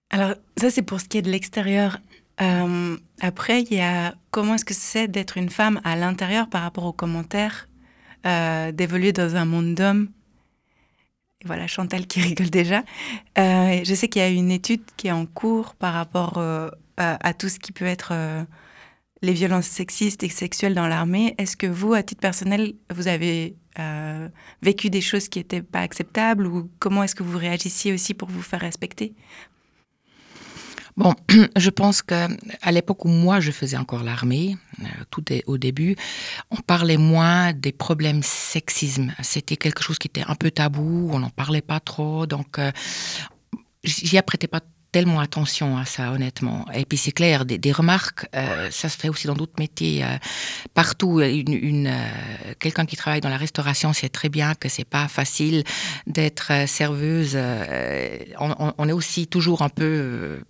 Alors, 0.10 0.34
ça, 0.58 0.70
c'est 0.70 0.82
pour 0.82 1.00
ce 1.00 1.06
qui 1.06 1.18
est 1.18 1.22
de 1.22 1.32
l'extérieur. 1.32 2.00
Euh, 2.42 2.98
après, 3.22 3.62
il 3.62 3.74
y 3.74 3.82
a 3.82 4.16
comment 4.32 4.56
est-ce 4.56 4.66
que 4.66 4.74
c'est 4.74 5.08
d'être 5.08 5.38
une 5.38 5.50
femme 5.50 5.80
à 5.84 5.96
l'intérieur 5.96 6.50
par 6.50 6.64
rapport 6.64 6.86
aux 6.86 6.94
commentaires, 6.94 7.69
euh, 8.26 8.72
d'évoluer 8.72 9.14
dans 9.14 9.36
un 9.36 9.46
monde 9.46 9.76
d'hommes. 9.76 10.10
Voilà, 11.46 11.68
Chantal 11.68 12.06
qui 12.08 12.22
rigole 12.22 12.50
déjà. 12.50 12.84
Euh, 13.38 13.82
je 13.84 13.94
sais 13.94 14.08
qu'il 14.08 14.22
y 14.22 14.26
a 14.26 14.30
une 14.30 14.52
étude 14.52 14.82
qui 14.98 15.08
est 15.08 15.12
en 15.12 15.26
cours 15.26 15.76
par 15.76 15.94
rapport 15.94 16.38
à, 17.00 17.34
tout 17.34 17.50
ce 17.50 17.60
qui 17.60 17.72
peut 17.72 17.86
être 17.86 18.10
euh, 18.12 18.44
les 19.22 19.34
violences 19.34 19.68
sexistes 19.68 20.24
et 20.24 20.30
sexuelles 20.30 20.76
dans 20.76 20.88
l'armée. 20.88 21.36
Est-ce 21.38 21.58
que 21.58 21.68
vous, 21.68 21.94
à 21.94 22.04
titre 22.04 22.22
personnel, 22.22 22.74
vous 22.94 23.08
avez 23.08 23.56
euh, 23.80 24.28
vécu 24.62 24.90
des 24.90 25.02
choses 25.02 25.30
qui 25.30 25.40
n'étaient 25.40 25.62
pas 25.62 25.80
acceptables 25.80 26.46
ou 26.48 26.70
comment 26.80 27.04
est-ce 27.04 27.16
que 27.16 27.24
vous 27.24 27.38
réagissiez 27.38 27.94
aussi 27.94 28.14
pour 28.14 28.30
vous 28.30 28.42
faire 28.42 28.62
respecter? 28.62 29.14
Bon, 31.00 31.16
je 31.56 31.70
pense 31.70 32.02
que 32.02 32.28
à 32.62 32.72
l'époque 32.72 33.06
où 33.06 33.08
moi 33.08 33.40
je 33.40 33.52
faisais 33.52 33.78
encore 33.78 34.04
l'armée, 34.04 34.58
euh, 34.82 34.86
tout 35.10 35.24
est 35.34 35.44
au 35.48 35.58
début, 35.58 35.96
on 36.52 36.58
parlait 36.58 36.98
moins 36.98 37.54
des 37.54 37.72
problèmes 37.72 38.22
sexisme. 38.22 39.14
C'était 39.24 39.58
quelque 39.58 39.82
chose 39.82 39.98
qui 39.98 40.10
était 40.10 40.26
un 40.28 40.36
peu 40.36 40.52
tabou, 40.52 41.10
on 41.12 41.20
n'en 41.20 41.30
parlait 41.30 41.62
pas 41.62 41.80
trop, 41.80 42.28
donc 42.28 42.60
j'y 43.84 44.18
apprêtais 44.18 44.48
pas 44.48 44.60
tellement 44.92 45.20
attention 45.20 45.78
à 45.78 45.86
ça, 45.86 46.12
honnêtement. 46.12 46.66
Et 46.74 46.86
puis 46.86 46.98
c'est 46.98 47.12
clair, 47.12 47.46
des, 47.46 47.72
remarques, 47.72 48.28
euh, 48.36 48.70
ça 48.72 48.90
se 48.90 48.98
fait 48.98 49.10
aussi 49.10 49.28
dans 49.28 49.36
d'autres 49.36 49.60
métiers. 49.60 50.04
Euh, 50.04 50.18
partout, 50.74 51.22
une, 51.22 51.88
euh, 51.88 52.54
quelqu'un 52.60 52.86
qui 52.86 52.96
travaille 52.96 53.22
dans 53.22 53.30
la 53.30 53.38
restauration 53.38 53.94
sait 53.94 54.10
très 54.10 54.30
bien 54.30 54.56
que 54.56 54.68
c'est 54.68 54.86
pas 54.86 55.08
facile 55.08 55.64
d'être 56.08 56.68
serveuse. 56.68 57.38
On, 58.40 58.74
on, 58.78 58.90
est 58.90 58.94
aussi 58.94 59.28
toujours 59.28 59.62
un 59.62 59.70
peu 59.70 60.42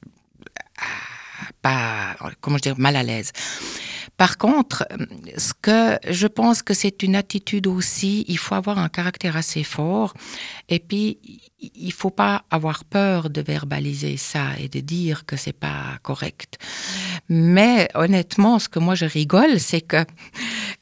pas, 1.61 2.15
comment 2.41 2.57
je 2.57 2.63
dire, 2.63 2.77
mal 2.77 2.95
à 2.95 3.03
l'aise. 3.03 3.31
Par 4.17 4.37
contre, 4.37 4.85
ce 5.37 5.53
que 5.53 5.97
je 6.09 6.27
pense 6.27 6.61
que 6.61 6.73
c'est 6.73 7.03
une 7.03 7.15
attitude 7.15 7.67
aussi, 7.67 8.25
il 8.27 8.37
faut 8.37 8.55
avoir 8.55 8.77
un 8.77 8.89
caractère 8.89 9.37
assez 9.37 9.63
fort 9.63 10.13
et 10.67 10.79
puis 10.79 11.19
il 11.61 11.93
faut 11.93 12.09
pas 12.09 12.43
avoir 12.51 12.83
peur 12.83 13.29
de 13.29 13.41
verbaliser 13.41 14.17
ça 14.17 14.57
et 14.59 14.67
de 14.67 14.81
dire 14.81 15.25
que 15.25 15.37
c'est 15.37 15.53
pas 15.53 15.99
correct. 16.03 16.57
Mais 17.29 17.87
honnêtement, 17.95 18.59
ce 18.59 18.67
que 18.67 18.79
moi 18.79 18.95
je 18.95 19.05
rigole, 19.05 19.59
c'est 19.59 19.81
que 19.81 20.03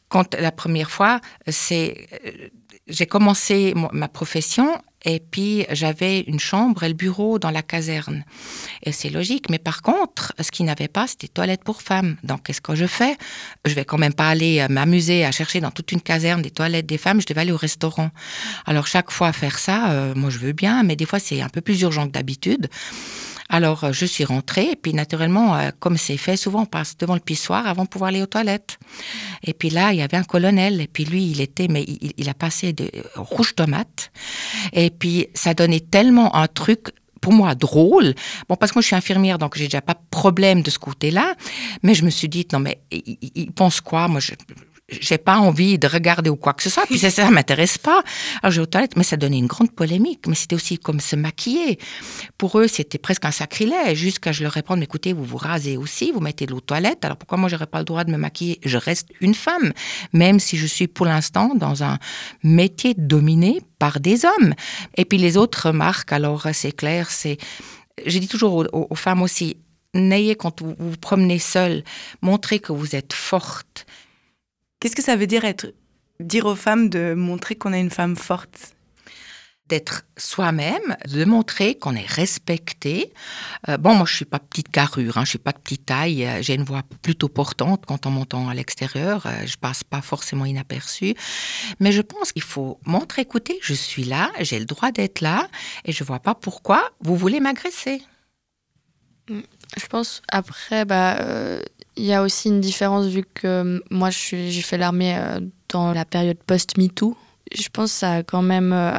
quand 0.09 0.33
la 0.33 0.51
première 0.51 0.89
fois, 0.89 1.21
c'est 1.47 2.07
j'ai 2.87 3.05
commencé 3.05 3.73
ma 3.91 4.07
profession 4.07 4.81
et 5.07 5.21
puis 5.21 5.65
j'avais 5.71 6.19
une 6.27 6.39
chambre 6.39 6.83
et 6.83 6.89
le 6.89 6.93
bureau 6.93 7.39
dans 7.39 7.49
la 7.49 7.61
caserne. 7.61 8.25
Et 8.83 8.91
c'est 8.91 9.09
logique. 9.09 9.49
Mais 9.49 9.57
par 9.57 9.81
contre, 9.81 10.33
ce 10.37 10.51
qu'il 10.51 10.65
n'avait 10.65 10.89
pas, 10.89 11.07
c'était 11.07 11.29
toilettes 11.29 11.63
pour 11.63 11.81
femmes. 11.81 12.17
Donc 12.23 12.43
qu'est-ce 12.43 12.59
que 12.59 12.75
je 12.75 12.85
fais? 12.85 13.15
Je 13.63 13.73
vais 13.73 13.85
quand 13.85 13.97
même 13.97 14.13
pas 14.13 14.27
aller 14.27 14.59
euh, 14.59 14.67
m'amuser 14.67 15.23
à 15.23 15.31
chercher 15.31 15.61
dans 15.61 15.71
toute 15.71 15.93
une 15.93 16.01
caserne 16.01 16.41
des 16.41 16.51
toilettes 16.51 16.85
des 16.85 16.97
femmes. 16.97 17.21
Je 17.21 17.25
devais 17.25 17.39
aller 17.39 17.53
au 17.53 17.57
restaurant. 17.57 18.09
Alors 18.65 18.85
chaque 18.85 19.09
fois 19.09 19.31
faire 19.31 19.59
ça, 19.59 19.91
euh, 19.91 20.13
moi 20.13 20.29
je 20.29 20.39
veux 20.39 20.51
bien, 20.51 20.83
mais 20.83 20.97
des 20.97 21.05
fois 21.05 21.19
c'est 21.19 21.41
un 21.41 21.49
peu 21.49 21.61
plus 21.61 21.81
urgent 21.83 22.05
que 22.07 22.11
d'habitude. 22.11 22.67
Alors, 23.49 23.83
euh, 23.85 23.91
je 23.93 24.05
suis 24.05 24.25
rentrée, 24.25 24.71
et 24.71 24.75
puis 24.75 24.93
naturellement, 24.93 25.55
euh, 25.55 25.69
comme 25.79 25.97
c'est 25.97 26.17
fait, 26.17 26.35
souvent 26.35 26.63
on 26.63 26.65
passe 26.65 26.97
devant 26.97 27.13
le 27.13 27.21
pissoir 27.21 27.65
avant 27.65 27.83
de 27.83 27.89
pouvoir 27.89 28.09
aller 28.09 28.21
aux 28.21 28.27
toilettes. 28.27 28.77
Et 29.43 29.53
puis 29.53 29.69
là, 29.69 29.93
il 29.93 29.99
y 29.99 30.01
avait 30.01 30.17
un 30.17 30.23
colonel, 30.23 30.81
et 30.81 30.87
puis 30.87 31.05
lui, 31.05 31.23
il 31.31 31.41
était, 31.41 31.67
mais 31.67 31.83
il, 31.83 32.29
a 32.29 32.33
passé 32.33 32.73
de 32.73 32.85
euh, 32.85 33.01
rouge 33.15 33.55
tomate. 33.55 34.11
Et 34.73 34.89
puis, 34.89 35.27
ça 35.33 35.53
donnait 35.53 35.79
tellement 35.79 36.35
un 36.35 36.47
truc 36.47 36.89
pour 37.21 37.33
moi 37.33 37.55
drôle. 37.55 38.13
Bon, 38.47 38.55
parce 38.55 38.71
que 38.71 38.77
moi 38.77 38.81
je 38.81 38.87
suis 38.87 38.95
infirmière, 38.95 39.37
donc 39.37 39.57
j'ai 39.57 39.65
déjà 39.65 39.81
pas 39.81 39.93
de 39.93 39.99
problème 40.11 40.61
de 40.61 40.69
ce 40.69 40.79
côté-là. 40.79 41.35
Mais 41.83 41.93
je 41.93 42.05
me 42.05 42.09
suis 42.09 42.29
dit, 42.29 42.47
non, 42.53 42.59
mais 42.59 42.79
il, 42.91 43.51
pense 43.51 43.81
quoi? 43.81 44.07
Moi, 44.07 44.19
je, 44.19 44.33
j'ai 44.89 45.17
pas 45.17 45.37
envie 45.37 45.77
de 45.77 45.87
regarder 45.87 46.29
ou 46.29 46.37
quoi 46.37 46.53
que 46.53 46.63
ce 46.63 46.69
soit. 46.69 46.85
Puis 46.85 46.99
ça, 46.99 47.09
ça 47.09 47.29
m'intéresse 47.29 47.77
pas. 47.77 48.03
Alors 48.41 48.51
j'ai 48.51 48.61
aux 48.61 48.65
toilettes, 48.65 48.95
mais 48.95 49.03
ça 49.03 49.17
donnait 49.17 49.37
une 49.37 49.47
grande 49.47 49.71
polémique. 49.71 50.27
Mais 50.27 50.35
c'était 50.35 50.55
aussi 50.55 50.77
comme 50.77 51.01
se 51.01 51.15
maquiller. 51.15 51.77
Pour 52.37 52.59
eux, 52.59 52.67
c'était 52.67 52.97
presque 52.97 53.25
un 53.25 53.31
sacrilège. 53.31 53.97
Jusqu'à 53.97 54.31
je 54.31 54.43
leur 54.43 54.53
réponds, 54.53 54.79
écoutez, 54.79 55.11
vous 55.11 55.25
vous 55.25 55.37
rasez 55.37 55.75
aussi, 55.75 56.11
vous 56.11 56.21
mettez 56.21 56.45
de 56.45 56.51
l'eau 56.51 56.61
toilette. 56.61 57.03
Alors 57.03 57.17
pourquoi 57.17 57.37
moi 57.37 57.49
j'aurais 57.49 57.67
pas 57.67 57.79
le 57.79 57.85
droit 57.85 58.05
de 58.05 58.11
me 58.11 58.17
maquiller? 58.17 58.59
Je 58.63 58.77
reste 58.77 59.09
une 59.19 59.35
femme, 59.35 59.73
même 60.13 60.39
si 60.39 60.57
je 60.57 60.65
suis 60.65 60.87
pour 60.87 61.05
l'instant 61.05 61.53
dans 61.55 61.83
un 61.83 61.97
métier 62.43 62.93
dominé 62.93 63.61
par 63.79 63.99
des 63.99 64.23
hommes. 64.23 64.53
Et 64.95 65.03
puis 65.03 65.17
les 65.17 65.35
autres 65.35 65.67
remarques, 65.67 66.13
alors 66.13 66.47
c'est 66.53 66.71
clair, 66.71 67.11
c'est, 67.11 67.37
je 68.05 68.19
dis 68.19 68.27
toujours 68.27 68.53
aux, 68.55 68.87
aux 68.89 68.95
femmes 68.95 69.21
aussi, 69.21 69.57
n'ayez 69.93 70.35
quand 70.35 70.61
vous 70.61 70.75
vous 70.79 70.97
promenez 70.97 71.39
seule, 71.39 71.83
montrez 72.21 72.59
que 72.59 72.71
vous 72.71 72.95
êtes 72.95 73.13
forte 73.13 73.85
Qu'est-ce 74.79 74.95
que 74.95 75.03
ça 75.03 75.15
veut 75.15 75.27
dire 75.27 75.43
être 75.45 75.73
dire 76.19 76.45
aux 76.45 76.55
femmes 76.55 76.89
de 76.89 77.13
montrer 77.13 77.55
qu'on 77.55 77.73
est 77.73 77.81
une 77.81 77.89
femme 77.89 78.15
forte? 78.15 78.73
D'être 79.67 80.05
soi-même, 80.17 80.95
de 81.11 81.25
montrer 81.25 81.75
qu'on 81.75 81.93
est 81.93 82.05
respecté. 82.05 83.11
Euh, 83.67 83.77
bon, 83.77 83.95
moi, 83.95 84.05
je 84.05 84.15
suis 84.15 84.25
pas 84.25 84.39
petite 84.39 84.69
carrure, 84.69 85.17
hein, 85.17 85.25
je 85.25 85.31
suis 85.31 85.39
pas 85.39 85.51
de 85.51 85.57
petite 85.57 85.87
taille. 85.87 86.25
Euh, 86.25 86.41
j'ai 86.41 86.53
une 86.53 86.63
voix 86.63 86.83
plutôt 87.01 87.27
portante 87.27 87.85
quand 87.85 88.05
on 88.05 88.11
m'entend 88.11 88.47
à 88.47 88.53
l'extérieur. 88.53 89.25
Euh, 89.25 89.45
je 89.45 89.57
passe 89.57 89.83
pas 89.83 90.01
forcément 90.01 90.45
inaperçue, 90.45 91.15
mais 91.81 91.91
je 91.91 92.01
pense 92.01 92.31
qu'il 92.31 92.43
faut 92.43 92.79
montrer, 92.85 93.23
écoutez, 93.23 93.59
je 93.61 93.73
suis 93.73 94.05
là, 94.05 94.31
j'ai 94.39 94.59
le 94.59 94.65
droit 94.65 94.91
d'être 94.91 95.19
là, 95.19 95.49
et 95.83 95.91
je 95.91 96.03
vois 96.05 96.19
pas 96.19 96.35
pourquoi 96.35 96.91
vous 97.01 97.17
voulez 97.17 97.41
m'agresser. 97.41 98.01
Mm. 99.29 99.41
Je 99.75 99.85
pense 99.87 100.21
après, 100.29 100.85
bah, 100.85 101.19
il 101.97 102.05
y 102.05 102.13
a 102.13 102.21
aussi 102.21 102.49
une 102.49 102.61
différence 102.61 103.07
vu 103.07 103.23
que 103.33 103.81
moi 103.89 104.09
j'ai 104.11 104.61
fait 104.61 104.77
l'armée 104.77 105.17
euh, 105.17 105.39
dans 105.69 105.91
la 105.93 106.05
période 106.05 106.37
post-MeToo. 106.45 107.17
Je 107.53 107.67
pense 107.69 107.91
que 107.91 107.99
ça 107.99 108.11
a 108.13 108.23
quand 108.23 108.43
même 108.43 108.71
euh, 108.71 108.93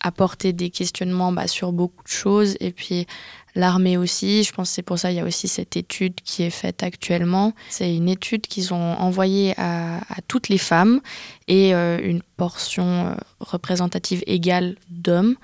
apporté 0.00 0.52
des 0.52 0.70
questionnements 0.70 1.32
bah, 1.32 1.48
sur 1.48 1.72
beaucoup 1.72 2.04
de 2.04 2.08
choses. 2.08 2.56
Et 2.60 2.70
puis 2.70 3.06
l'armée 3.54 3.96
aussi, 3.96 4.44
je 4.44 4.52
pense 4.52 4.68
que 4.68 4.74
c'est 4.74 4.82
pour 4.82 4.98
ça 4.98 5.08
qu'il 5.08 5.18
y 5.18 5.20
a 5.20 5.24
aussi 5.24 5.48
cette 5.48 5.76
étude 5.76 6.14
qui 6.22 6.42
est 6.42 6.50
faite 6.50 6.82
actuellement. 6.82 7.54
C'est 7.70 7.94
une 7.94 8.08
étude 8.08 8.42
qu'ils 8.42 8.74
ont 8.74 8.92
envoyée 8.98 9.54
à, 9.56 10.00
toutes 10.28 10.48
les 10.48 10.58
femmes 10.58 11.00
et 11.48 11.74
euh, 11.74 11.98
une 12.02 12.22
portion 12.36 13.16
représentative 13.40 14.22
égale 14.26 14.76
d'hommes. 14.90 15.36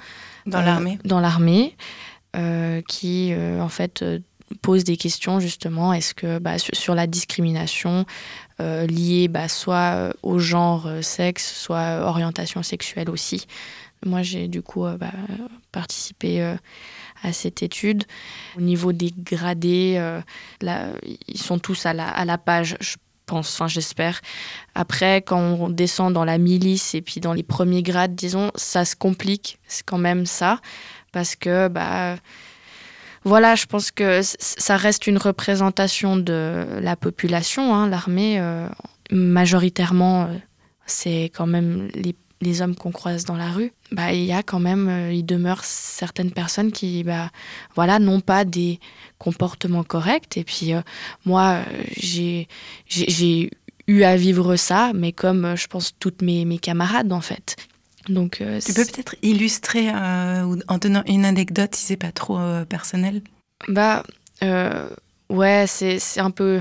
Dans 0.47 0.61
l'armée 0.61 0.99
Dans 1.05 1.21
l'armée. 1.21 1.75
qui 2.87 3.35
en 3.35 3.69
fait 3.69 4.05
pose 4.63 4.85
des 4.85 4.97
questions 4.97 5.41
justement, 5.41 5.93
est-ce 5.93 6.15
que 6.15 6.39
bah, 6.39 6.59
sur, 6.59 6.95
la 6.95 7.07
discrimination 7.07 8.05
euh, 8.61 8.87
liée 8.87 9.29
bah, 9.29 9.49
soit 9.49 9.95
euh, 9.95 10.13
au 10.23 10.39
genre 10.39 10.87
euh, 10.87 11.03
sexe, 11.03 11.55
soit 11.55 12.01
orientation 12.03 12.63
sexuelle 12.63 13.11
aussi. 13.11 13.47
Moi 14.05 14.23
j'ai 14.23 14.49
du 14.49 14.63
coup 14.63 14.85
bah, 14.85 15.13
participé 15.73 16.41
à 17.23 17.33
cette 17.33 17.65
étude. 17.65 18.05
Au 18.57 18.61
niveau 18.61 18.93
des 18.93 19.11
gradés, 19.11 20.01
ils 20.63 21.39
sont 21.41 21.59
tous 21.59 21.85
à 21.85 21.93
la, 21.93 22.39
page, 22.39 22.77
je 22.79 22.95
pense, 23.27 23.55
enfin 23.55 23.67
j'espère. 23.67 24.21
Après, 24.77 25.21
quand 25.23 25.41
on 25.41 25.69
descend 25.69 26.13
dans 26.13 26.25
la 26.25 26.39
milice 26.39 26.95
et 26.95 27.03
puis 27.03 27.19
dans 27.19 27.33
les 27.33 27.43
premiers 27.43 27.83
grades, 27.83 28.15
disons, 28.15 28.53
ça 28.55 28.85
se 28.85 28.95
complique, 28.95 29.59
c'est 29.67 29.85
quand 29.85 29.99
même 29.99 30.27
ça, 30.27 30.61
parce 31.11 31.35
que 31.35 31.67
voilà, 33.29 33.55
je 33.55 33.67
pense 33.67 33.91
que 33.91 34.21
ça 34.23 34.77
reste 34.77 35.07
une 35.07 35.19
représentation 35.19 36.17
de 36.17 36.67
la 36.81 36.97
population. 36.97 37.75
Hein, 37.75 37.89
l'armée, 37.89 38.41
euh, 38.41 38.67
majoritairement, 39.11 40.25
euh, 40.25 40.37
c'est 40.87 41.25
quand 41.35 41.47
même 41.47 41.91
les, 41.95 42.63
hommes 42.63 42.75
qu'on 42.75 42.91
croise 42.91 43.27
dans 43.27 43.37
la 43.37 43.51
rue. 43.51 43.73
Bah, 43.93 44.13
il 44.15 44.25
y 44.25 44.33
a 44.33 44.43
quand 44.43 44.61
même, 44.61 44.89
euh, 44.89 45.13
il 45.13 45.27
demeure 45.27 45.63
certaines 45.65 46.31
personnes 46.31 46.73
qui, 46.73 47.05
bah, 47.05 47.31
voilà, 47.75 47.99
n'ont 47.99 48.21
pas 48.21 48.47
des 48.47 48.81
comportements 49.19 49.85
corrects. 49.85 50.39
Et 50.39 50.45
puis 50.45 50.73
moi, 51.27 51.59
j'ai 51.97 52.49
eu 53.87 54.03
à 54.05 54.17
vivre 54.17 54.57
ça, 54.57 54.93
mais 54.95 55.13
comme 55.13 55.55
je 55.55 55.67
pense 55.67 55.93
toutes 55.99 56.23
mes, 56.23 56.47
mes 56.47 56.59
camarades 56.59 57.13
en 57.13 57.21
fait. 57.21 57.57
Donc, 58.09 58.41
euh, 58.41 58.61
tu 58.65 58.73
peux 58.73 58.85
peut-être 58.85 59.17
illustrer 59.23 59.91
euh, 59.91 60.57
en 60.69 60.79
donnant 60.79 61.03
une 61.07 61.25
anecdote 61.25 61.75
si 61.75 61.87
c'est 61.87 61.97
pas 61.97 62.13
trop 62.13 62.39
euh, 62.39 62.65
personnel? 62.65 63.23
Bah, 63.69 64.03
ouais, 65.29 65.65
c'est 65.67 66.01
un 66.19 66.31
peu. 66.31 66.61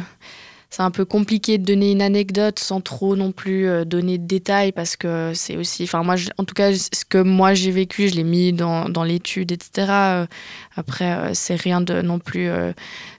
c'est 0.70 0.82
un 0.82 0.92
peu 0.92 1.06
compliqué 1.06 1.58
de 1.58 1.66
donner 1.66 1.92
une 1.92 2.02
anecdote 2.02 2.60
sans 2.60 2.82
trop 2.82 3.16
non 3.16 3.32
plus 3.32 3.70
donner 3.86 4.18
de 4.18 4.26
détails 4.26 4.72
parce 4.72 4.96
que 4.96 5.32
c'est 5.34 5.56
aussi, 5.58 5.84
enfin 5.84 6.04
moi, 6.04 6.16
en 6.38 6.44
tout 6.44 6.56
cas, 6.56 6.74
ce 6.74 7.06
que 7.08 7.20
moi 7.20 7.54
j'ai 7.54 7.72
vécu, 7.72 8.10
je 8.10 8.16
l'ai 8.16 8.24
mis 8.24 8.52
dans, 8.52 8.90
dans 8.90 9.04
l'étude, 9.04 9.52
etc. 9.52 10.28
Après, 10.76 11.34
c'est 11.34 11.56
rien 11.56 11.82
de 11.82 12.02
non 12.02 12.20
plus, 12.20 12.48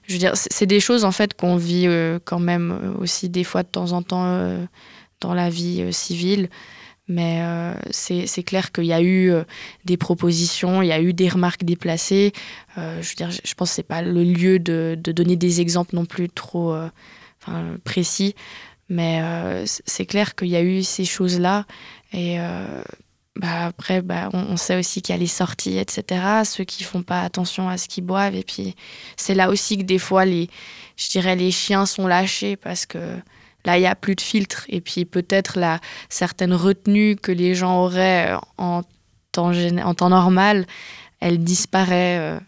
je 0.07 0.13
veux 0.13 0.19
dire, 0.19 0.33
c'est 0.35 0.67
des 0.67 0.79
choses 0.79 1.05
en 1.05 1.11
fait 1.11 1.33
qu'on 1.33 1.55
vit 1.55 1.87
quand 2.25 2.39
même 2.39 2.95
aussi 2.99 3.29
des 3.29 3.45
fois 3.45 3.63
de 3.63 3.69
temps 3.69 3.93
en 3.93 4.03
temps 4.03 4.67
dans 5.21 5.33
la 5.33 5.49
vie 5.49 5.91
civile. 5.91 6.49
Mais 7.09 7.41
c'est 7.89 8.43
clair 8.43 8.71
qu'il 8.71 8.85
y 8.85 8.93
a 8.93 9.01
eu 9.01 9.33
des 9.83 9.97
propositions, 9.97 10.83
il 10.83 10.87
y 10.87 10.91
a 10.91 11.01
eu 11.01 11.11
des 11.11 11.27
remarques 11.27 11.63
déplacées. 11.63 12.33
je 12.77 12.81
veux 12.81 13.15
dire, 13.15 13.31
je 13.31 13.53
pense 13.55 13.69
que 13.71 13.75
ce 13.75 13.81
n'est 13.81 13.87
pas 13.87 14.03
le 14.03 14.23
lieu 14.23 14.59
de, 14.59 14.95
de, 14.95 15.11
donner 15.11 15.35
des 15.35 15.59
exemples 15.59 15.95
non 15.95 16.05
plus 16.05 16.29
trop 16.29 16.75
enfin, 17.41 17.77
précis. 17.83 18.35
Mais 18.89 19.21
euh, 19.21 19.65
c'est 19.85 20.05
clair 20.05 20.35
qu'il 20.35 20.47
y 20.47 20.55
a 20.55 20.63
eu 20.63 20.83
ces 20.83 21.05
choses-là. 21.05 21.65
Et 22.11 22.39
euh, 22.39 22.81
bah, 23.35 23.67
après, 23.67 24.01
bah, 24.01 24.29
on, 24.33 24.57
sait 24.57 24.77
aussi 24.77 25.01
qu'il 25.03 25.13
y 25.13 25.17
a 25.17 25.19
les 25.19 25.27
sorties, 25.27 25.77
etc. 25.77 26.41
Ceux 26.43 26.63
qui 26.63 26.83
font 26.83 27.03
pas 27.03 27.21
attention 27.21 27.69
à 27.69 27.77
ce 27.77 27.87
qu'ils 27.87 28.03
boivent. 28.03 28.35
Et 28.35 28.43
puis, 28.43 28.75
c'est 29.15 29.35
là 29.35 29.49
aussi 29.49 29.77
que 29.77 29.83
des 29.83 29.99
fois, 29.99 30.25
les, 30.25 30.49
je 30.97 31.09
dirais, 31.09 31.35
les 31.35 31.51
chiens 31.51 31.85
sont 31.85 32.07
lâchés 32.07 32.55
parce 32.55 32.87
que 32.87 32.97
là, 33.65 33.77
il 33.77 33.81
n'y 33.81 33.87
a 33.87 33.95
plus 33.95 34.15
de 34.15 34.21
filtre. 34.21 34.65
Et 34.69 34.81
puis, 34.81 35.05
peut-être 35.05 35.59
la 35.59 35.79
certaine 36.09 36.53
retenue 36.53 37.15
que 37.15 37.31
les 37.31 37.55
gens 37.55 37.83
auraient 37.83 38.33
en 38.57 38.83
temps, 39.31 39.51
en 39.53 39.93
temps 39.93 40.09
normal, 40.09 40.65
elle 41.19 41.43
disparaît 41.43 42.17
euh, 42.19 42.39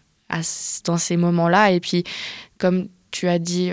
dans 0.84 0.98
ces 0.98 1.16
moments-là. 1.16 1.70
Et 1.72 1.80
puis, 1.80 2.04
comme 2.58 2.88
tu 3.10 3.28
as 3.28 3.38
dit 3.38 3.70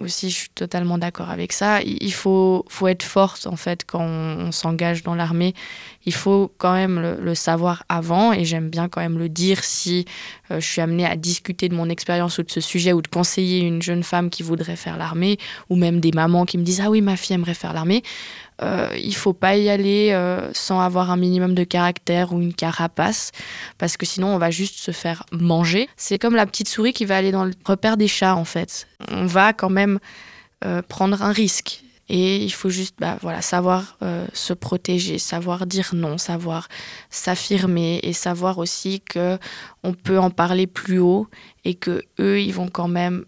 aussi, 0.00 0.30
je 0.30 0.34
suis 0.34 0.48
totalement 0.48 0.98
d'accord 0.98 1.30
avec 1.30 1.52
ça. 1.52 1.80
Il 1.82 2.12
faut, 2.12 2.64
faut 2.68 2.88
être 2.88 3.02
forte, 3.02 3.46
en 3.46 3.56
fait, 3.56 3.84
quand 3.86 4.02
on, 4.02 4.50
s'engage 4.50 5.02
dans 5.02 5.14
l'armée. 5.14 5.54
Il 6.04 6.12
faut 6.14 6.52
quand 6.58 6.74
même 6.74 7.18
le, 7.20 7.34
savoir 7.34 7.84
avant, 7.88 8.32
et 8.32 8.44
j'aime 8.44 8.70
bien 8.70 8.88
quand 8.88 9.00
même 9.00 9.18
le 9.18 9.28
dire 9.28 9.62
si 9.62 10.04
euh, 10.50 10.60
je 10.60 10.66
suis 10.66 10.80
amenée 10.80 11.06
à 11.06 11.16
discuter 11.16 11.68
de 11.68 11.74
mon 11.74 11.88
expérience 11.88 12.38
ou 12.38 12.42
de 12.42 12.50
ce 12.50 12.60
sujet, 12.60 12.92
ou 12.92 13.02
de 13.02 13.08
conseiller 13.08 13.60
une 13.60 13.82
jeune 13.82 14.02
femme 14.02 14.30
qui 14.30 14.42
voudrait 14.42 14.76
faire 14.76 14.96
l'armée, 14.96 15.38
ou 15.70 15.76
même 15.76 16.00
des 16.00 16.12
mamans 16.12 16.44
qui 16.44 16.58
me 16.58 16.64
disent 16.64 16.80
Ah 16.80 16.90
oui, 16.90 17.00
ma 17.00 17.16
fille 17.16 17.34
aimerait 17.34 17.54
faire 17.54 17.72
l'armée. 17.72 18.02
Euh, 18.62 18.88
il 18.96 19.14
faut 19.14 19.32
pas 19.32 19.56
y 19.56 19.68
aller 19.68 20.10
euh, 20.12 20.50
sans 20.52 20.80
avoir 20.80 21.10
un 21.10 21.16
minimum 21.16 21.54
de 21.54 21.64
caractère 21.64 22.32
ou 22.32 22.40
une 22.40 22.54
carapace, 22.54 23.32
parce 23.78 23.96
que 23.96 24.06
sinon 24.06 24.28
on 24.28 24.38
va 24.38 24.50
juste 24.50 24.76
se 24.76 24.92
faire 24.92 25.24
manger. 25.32 25.88
C'est 25.96 26.18
comme 26.18 26.36
la 26.36 26.46
petite 26.46 26.68
souris 26.68 26.92
qui 26.92 27.04
va 27.04 27.16
aller 27.16 27.32
dans 27.32 27.44
le 27.44 27.52
repère 27.64 27.96
des 27.96 28.08
chats 28.08 28.36
en 28.36 28.44
fait. 28.44 28.86
On 29.10 29.26
va 29.26 29.52
quand 29.52 29.70
même 29.70 29.98
euh, 30.64 30.82
prendre 30.82 31.22
un 31.22 31.32
risque. 31.32 31.82
Et 32.08 32.36
il 32.36 32.50
faut 32.50 32.68
juste 32.68 32.96
bah, 32.98 33.18
savoir 33.40 33.96
euh, 34.02 34.26
se 34.34 34.52
protéger, 34.52 35.18
savoir 35.18 35.66
dire 35.66 35.90
non, 35.94 36.18
savoir 36.18 36.68
s'affirmer 37.08 38.00
et 38.02 38.12
savoir 38.12 38.58
aussi 38.58 39.00
que 39.00 39.38
on 39.82 39.94
peut 39.94 40.18
en 40.18 40.30
parler 40.30 40.66
plus 40.66 40.98
haut 40.98 41.26
et 41.64 41.74
que 41.74 42.02
eux 42.20 42.40
ils 42.40 42.52
vont 42.52 42.68
quand 42.68 42.88
même 42.88 43.24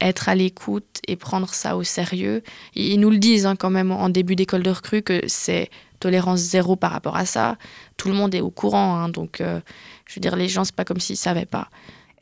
être 0.00 0.28
à 0.28 0.34
l'écoute 0.34 1.00
et 1.06 1.16
prendre 1.16 1.52
ça 1.52 1.76
au 1.76 1.82
sérieux. 1.82 2.42
Ils 2.74 2.98
nous 2.98 3.10
le 3.10 3.18
disent 3.18 3.46
hein, 3.46 3.56
quand 3.56 3.70
même 3.70 3.90
en 3.90 4.08
début 4.08 4.36
d'école 4.36 4.62
de 4.62 4.70
recrue 4.70 5.02
que 5.02 5.22
c'est 5.26 5.70
tolérance 6.00 6.40
zéro 6.40 6.76
par 6.76 6.92
rapport 6.92 7.16
à 7.16 7.26
ça. 7.26 7.56
Tout 7.96 8.08
le 8.08 8.14
monde 8.14 8.34
est 8.34 8.40
au 8.40 8.50
courant, 8.50 8.96
hein, 8.96 9.08
donc 9.08 9.40
euh, 9.40 9.60
je 10.06 10.14
veux 10.14 10.20
dire, 10.20 10.36
les 10.36 10.48
gens, 10.48 10.64
c'est 10.64 10.74
pas 10.74 10.84
comme 10.84 11.00
s'ils 11.00 11.16
savaient 11.16 11.46
pas. 11.46 11.68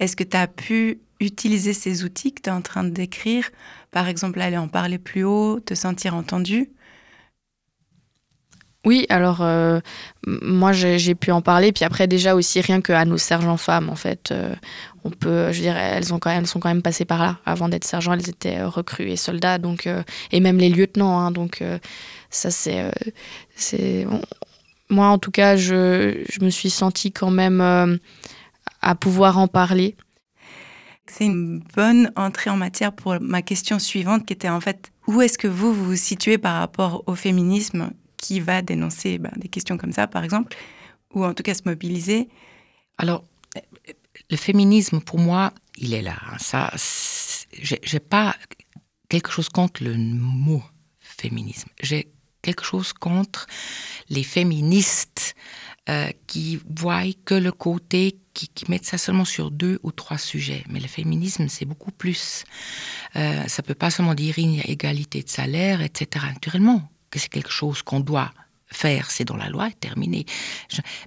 Est-ce 0.01 0.17
que 0.17 0.25
tu 0.25 0.37
as 0.37 0.47
pu 0.47 1.01
utiliser 1.21 1.73
ces 1.73 2.05
outils 2.05 2.33
que 2.33 2.43
tu 2.43 2.51
es 2.51 2.53
en 2.53 2.63
train 2.63 2.85
de 2.85 2.91
décrire? 2.91 3.51
Par 3.91 4.09
exemple, 4.09 4.41
aller 4.41 4.57
en 4.57 4.69
parler 4.69 4.99
plus 4.99 5.25
haut, 5.25 5.61
te 5.61 5.75
sentir 5.75 6.15
entendu? 6.15 6.71
Oui, 8.89 9.05
alors 9.11 9.43
euh, 9.43 9.81
moi 10.27 10.73
j'ai 10.73 11.15
pu 11.15 11.31
en 11.31 11.43
parler, 11.43 11.73
puis 11.73 11.85
après 11.85 12.07
déjà 12.07 12.35
aussi 12.35 12.59
rien 12.63 12.81
qu'à 12.81 13.05
nos 13.05 13.19
sergents 13.19 13.59
femmes 13.59 13.91
en 13.91 13.97
fait, 13.97 14.31
euh, 14.31 14.55
on 15.05 15.11
peut, 15.11 15.53
je 15.53 15.61
dirais, 15.61 15.93
elles 15.97 16.15
ont 16.15 16.19
quand 16.19 16.31
même, 16.31 16.41
elles 16.41 16.47
sont 16.47 16.59
quand 16.59 16.71
même 16.71 16.81
passées 16.81 17.05
par 17.05 17.19
là. 17.19 17.37
Avant 17.45 17.69
d'être 17.69 17.85
sergents, 17.85 18.15
elles 18.15 18.31
étaient 18.31 18.61
euh, 18.61 18.69
recrues 18.71 19.11
et 19.11 19.17
soldats, 19.17 19.59
donc 19.59 19.87
et 20.33 20.41
même 20.41 20.57
les 20.57 20.71
lieutenants, 20.71 21.19
hein, 21.19 21.31
donc 21.31 21.63
ça 22.31 22.51
c'est, 22.51 22.91
c'est, 23.57 24.07
moi 24.89 25.09
en 25.09 25.19
tout 25.19 25.33
cas 25.33 25.57
je, 25.57 26.25
je, 26.31 26.43
me 26.43 26.49
suis 26.49 26.71
sentie 26.71 27.13
quand 27.13 27.31
même 27.31 27.61
à 28.81 28.95
pouvoir 28.95 29.37
en 29.37 29.49
parler. 29.49 29.97
C'est 31.07 31.27
une 31.27 31.63
bonne 31.77 32.11
entrée 32.17 32.49
en 32.49 32.57
matière 32.57 32.93
pour 32.95 33.21
ma 33.21 33.43
question 33.43 33.79
suivante 33.79 34.25
qui 34.25 34.33
était 34.33 34.49
en 34.49 34.63
fait 34.63 34.91
où 35.07 35.21
est-ce 35.21 35.37
que 35.37 35.49
vous 35.49 35.75
vous 35.75 35.97
situez 35.97 36.39
par 36.39 36.59
rapport 36.59 37.03
au 37.07 37.15
féminisme 37.15 37.91
qui 38.19 38.41
va 38.41 38.61
dénoncer 38.61 39.19
ben, 39.19 39.33
des 39.37 39.49
questions 39.49 39.79
comme 39.79 39.93
ça, 39.93 40.07
par 40.07 40.25
exemple, 40.25 40.55
ou 41.15 41.25
en 41.25 41.33
tout 41.33 41.43
cas 41.43 41.55
se 41.55 41.63
mobiliser 41.65 42.29
Alors, 42.99 43.25
le 44.31 44.37
féminisme, 44.37 45.01
pour 45.01 45.19
moi, 45.19 45.53
il 45.79 45.95
est 45.95 46.03
là. 46.03 46.17
Hein. 46.27 46.37
Ça, 46.39 46.71
j'ai 47.53 48.01
pas 48.01 48.37
quelque 49.09 49.31
chose 49.31 49.49
contre 49.49 49.83
le 49.83 49.97
mot 49.97 50.63
féminisme. 51.01 51.69
J'ai 51.81 52.13
quelque 52.43 52.65
chose 52.65 52.93
contre 52.93 53.47
les 54.11 54.23
féministes 54.23 55.35
euh, 55.89 56.11
qui 56.27 56.61
voient 56.69 57.03
que 57.25 57.35
le 57.35 57.53
côté, 57.53 58.19
qui, 58.35 58.51
mettent 58.69 58.85
ça 58.85 58.99
seulement 58.99 59.25
sur 59.25 59.51
deux 59.51 59.81
ou 59.83 59.91
trois 59.91 60.19
sujets. 60.19 60.63
Mais 60.69 60.81
le 60.81 60.87
féminisme, 60.87 61.49
c'est 61.49 61.65
beaucoup 61.65 61.91
plus. 61.91 62.45
Euh, 63.17 63.47
ça 63.49 63.63
peut 63.63 63.75
pas 63.75 63.91
seulement 63.91 64.15
dire 64.15 64.39
égalité 64.39 65.23
de 65.23 65.29
salaire, 65.29 65.81
etc. 65.83 66.27
Naturellement, 66.35 66.89
que 67.11 67.19
c'est 67.19 67.29
quelque 67.29 67.51
chose 67.51 67.83
qu'on 67.83 68.01
doit 68.01 68.31
faire, 68.71 69.11
c'est 69.11 69.25
dans 69.25 69.37
la 69.37 69.49
loi, 69.49 69.71
terminé. 69.81 70.27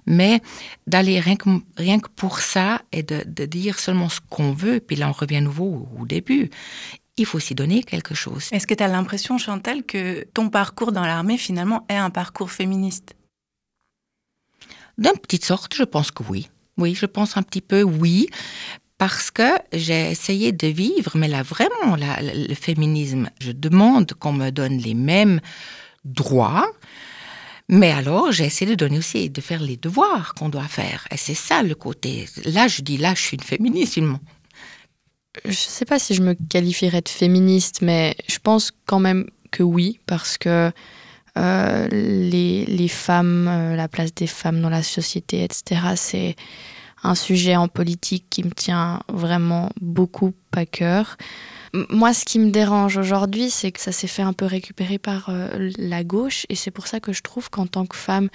mais 0.06 0.40
d'aller 0.86 1.20
rien 1.20 1.36
que, 1.36 1.48
rien 1.76 2.00
que 2.00 2.08
pour 2.08 2.40
ça 2.40 2.82
et 2.92 3.02
de, 3.02 3.44
dire 3.44 3.78
seulement 3.78 4.08
ce 4.08 4.20
qu'on 4.30 4.52
veut, 4.52 4.80
puis 4.80 4.96
là 4.96 5.08
on 5.08 5.12
revient 5.12 5.40
nouveau 5.40 5.88
au, 5.98 6.06
début, 6.06 6.50
il 7.16 7.26
faut 7.26 7.38
s'y 7.38 7.54
donner 7.54 7.82
quelque 7.82 8.14
chose. 8.14 8.48
Est-ce 8.52 8.66
que 8.66 8.74
tu 8.74 8.82
as 8.82 8.88
l'impression, 8.88 9.38
Chantal, 9.38 9.84
que 9.84 10.24
ton 10.34 10.48
parcours 10.48 10.92
dans 10.92 11.04
l'armée 11.04 11.38
finalement 11.38 11.84
est 11.88 11.96
un 11.96 12.10
parcours 12.10 12.50
féministe? 12.50 13.14
D'une 14.98 15.18
petite 15.18 15.44
sorte, 15.44 15.74
je 15.74 15.84
pense 15.84 16.10
que 16.10 16.22
oui. 16.28 16.50
Oui, 16.78 16.94
je 16.94 17.06
pense 17.06 17.36
un 17.36 17.42
petit 17.42 17.60
peu 17.60 17.82
oui, 17.82 18.28
parce 18.96 19.30
que 19.30 19.58
j'ai 19.72 20.10
essayé 20.10 20.52
de 20.52 20.66
vivre, 20.68 21.16
mais 21.16 21.28
là 21.28 21.42
vraiment, 21.42 21.96
le 21.98 22.54
féminisme, 22.54 23.28
je 23.40 23.52
demande 23.52 24.14
qu'on 24.14 24.32
me 24.32 24.50
donne 24.50 24.78
les 24.78 24.94
mêmes 24.94 25.40
droit. 26.04 26.66
Mais 27.68 27.90
alors, 27.90 28.32
j'ai 28.32 28.44
essayé 28.44 28.70
de 28.70 28.74
donner 28.74 28.98
aussi, 28.98 29.30
de 29.30 29.40
faire 29.40 29.62
les 29.62 29.76
devoirs 29.76 30.34
qu'on 30.34 30.48
doit 30.48 30.68
faire. 30.68 31.06
Et 31.10 31.16
c'est 31.16 31.34
ça 31.34 31.62
le 31.62 31.74
côté. 31.74 32.28
Là, 32.44 32.68
je 32.68 32.82
dis, 32.82 32.98
là, 32.98 33.14
je 33.14 33.22
suis 33.22 33.36
une 33.36 33.42
féministe. 33.42 33.94
Je 33.96 35.48
ne 35.48 35.52
sais 35.52 35.84
pas 35.84 35.98
si 35.98 36.14
je 36.14 36.22
me 36.22 36.34
qualifierais 36.34 37.00
de 37.00 37.08
féministe, 37.08 37.80
mais 37.80 38.14
je 38.28 38.38
pense 38.38 38.72
quand 38.86 39.00
même 39.00 39.26
que 39.50 39.62
oui, 39.62 40.00
parce 40.06 40.36
que 40.36 40.70
euh, 41.38 41.88
les, 41.88 42.66
les, 42.66 42.88
femmes, 42.88 43.48
euh, 43.48 43.74
la 43.74 43.88
place 43.88 44.14
des 44.14 44.26
femmes 44.26 44.60
dans 44.60 44.68
la 44.68 44.82
société, 44.82 45.42
etc., 45.44 45.80
c'est 45.96 46.36
un 47.02 47.14
sujet 47.14 47.56
en 47.56 47.68
politique 47.68 48.26
qui 48.28 48.44
me 48.44 48.50
tient 48.50 49.00
vraiment 49.08 49.70
beaucoup 49.80 50.34
à 50.52 50.66
cœur. 50.66 51.16
Moi, 51.88 52.12
ce 52.12 52.26
qui 52.26 52.38
me 52.38 52.50
dérange 52.50 52.98
aujourd'hui, 52.98 53.48
c'est 53.48 53.72
que 53.72 53.80
ça 53.80 53.92
s'est 53.92 54.06
fait 54.06 54.22
un 54.22 54.34
peu 54.34 54.44
récupérer 54.44 54.98
par 54.98 55.30
euh, 55.30 55.70
la 55.78 56.04
gauche. 56.04 56.44
Et 56.50 56.54
c'est 56.54 56.70
pour 56.70 56.86
ça 56.86 57.00
que 57.00 57.14
je 57.14 57.22
trouve 57.22 57.48
qu'en 57.48 57.66
tant 57.66 57.86
que 57.86 57.96
femme 57.96 58.28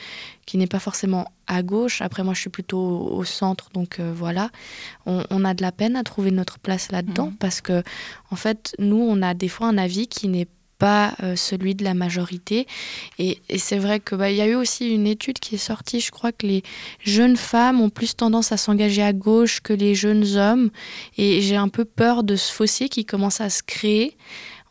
qui 0.47 0.57
n'est 0.57 0.65
pas 0.65 0.79
forcément 0.79 1.31
à 1.45 1.61
gauche, 1.61 2.01
après 2.01 2.23
moi 2.23 2.33
je 2.33 2.41
suis 2.41 2.49
plutôt 2.49 2.79
au, 2.79 3.23
centre, 3.23 3.69
donc 3.73 3.99
euh, 3.99 4.11
voilà, 4.13 4.49
on, 5.05 5.45
a 5.45 5.53
de 5.53 5.61
la 5.61 5.71
peine 5.71 5.95
à 5.95 6.03
trouver 6.03 6.31
notre 6.31 6.57
place 6.57 6.91
là-dedans. 6.91 7.27
Mmh. 7.27 7.37
Parce 7.37 7.61
que, 7.61 7.83
en 8.31 8.35
fait, 8.35 8.75
nous, 8.79 8.97
on 8.99 9.21
a 9.21 9.33
des 9.35 9.49
fois 9.49 9.67
un 9.67 9.77
avis 9.77 10.07
qui 10.07 10.29
n'est 10.29 10.47
pas 10.77 11.15
euh, 11.23 11.35
celui 11.35 11.75
de 11.75 11.83
la 11.83 11.93
majorité. 11.93 12.67
Et, 13.19 13.39
c'est 13.57 13.77
vrai 13.77 13.99
qu'il 13.99 14.17
bah, 14.17 14.31
y 14.31 14.41
a 14.41 14.47
eu 14.47 14.55
aussi 14.55 14.89
une 14.89 15.07
étude 15.07 15.39
qui 15.39 15.55
est 15.55 15.59
sortie, 15.59 15.99
je 15.99 16.11
crois 16.11 16.31
que 16.31 16.45
les 16.45 16.63
jeunes 17.03 17.37
femmes 17.37 17.81
ont 17.81 17.89
plus 17.89 18.15
tendance 18.15 18.51
à 18.51 18.57
s'engager 18.57 19.03
à 19.03 19.13
gauche 19.13 19.61
que 19.61 19.73
les 19.73 19.95
jeunes 19.95 20.37
hommes. 20.37 20.69
Et 21.17 21.41
j'ai 21.41 21.55
un 21.55 21.69
peu 21.69 21.85
peur 21.85 22.23
de 22.23 22.35
ce 22.35 22.51
fossé 22.51 22.89
qui 22.89 23.05
commence 23.05 23.41
à 23.41 23.49
se 23.49 23.63
créer 23.63 24.15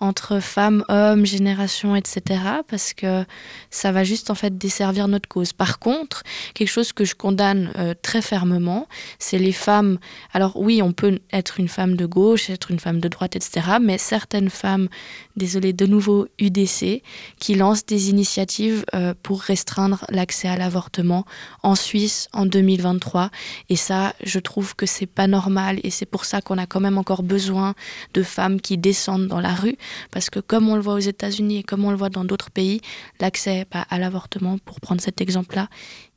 entre 0.01 0.41
femmes, 0.41 0.85
hommes, 0.89 1.25
générations, 1.25 1.97
etc. 1.97 2.41
Parce 2.69 2.93
que 2.93 3.25
ça 3.71 3.93
va 3.93 4.05
juste 4.05 4.31
en 4.31 4.35
fait 4.35 4.57
desservir 4.59 5.09
notre 5.09 5.29
cause. 5.29 5.53
Par 5.53 5.79
contre, 5.79 6.23
quelque 6.55 6.69
chose 6.69 6.93
que 6.93 7.05
je 7.05 7.15
condamne 7.15 7.71
euh, 7.79 7.95
très 8.01 8.23
fermement, 8.23 8.87
c'est 9.19 9.39
les 9.39 9.53
femmes. 9.53 9.99
Alors 10.33 10.57
oui, 10.57 10.83
on 10.83 10.93
peut 10.93 11.19
être 11.33 11.61
une 11.61 11.69
femme 11.69 11.97
de 11.97 12.07
gauche, 12.07 12.51
être 12.51 12.71
une 12.71 12.81
femme 12.81 13.01
de 13.01 13.09
droite, 13.09 13.37
etc. 13.37 13.77
Mais 13.81 13.99
certaines 13.99 14.51
femmes, 14.51 14.89
désolé 15.37 15.73
de 15.73 15.87
nouveau 15.87 16.29
UDC, 16.39 17.03
qui 17.39 17.55
lancent 17.55 17.87
des 17.87 18.11
initiatives 18.11 18.85
euh, 18.95 19.15
pour 19.23 19.41
restreindre 19.43 20.05
l'accès 20.11 20.49
à 20.49 20.57
l'avortement 20.57 21.25
en 21.63 21.75
Suisse 21.75 22.29
en 22.33 22.47
2023. 22.47 23.31
Et 23.69 23.77
ça, 23.77 24.15
je 24.23 24.39
trouve 24.39 24.75
que 24.77 24.87
c'est 24.87 25.07
pas 25.07 25.27
normal. 25.27 25.81
Et 25.83 25.91
c'est 25.91 26.07
pour 26.07 26.25
ça 26.25 26.41
qu'on 26.41 26.59
a 26.59 26.67
quand 26.67 26.81
même 26.81 26.99
encore 26.99 27.23
besoin 27.23 27.75
de 28.15 28.23
femmes 28.23 28.61
qui 28.61 28.79
descendent 28.79 29.27
dans 29.27 29.41
la 29.41 29.55
rue 29.55 29.77
Parce 30.11 30.31
que 30.31 30.41
comme 30.41 30.69
on 30.69 30.77
le 30.77 30.83
voit 30.83 30.95
aux 30.95 30.99
États-Unis 30.99 31.59
et 31.59 31.63
comme 31.63 31.85
on 31.85 31.91
le 31.91 31.97
voit 31.97 32.11
dans 32.11 32.25
d'autres 32.25 32.51
pays, 32.51 32.81
l'accès 33.21 33.67
bah, 33.71 33.87
à 33.89 33.99
l'avortement, 33.99 34.59
pour 34.59 34.81
prendre 34.81 35.01
cet 35.01 35.21
exemple-là, 35.21 35.69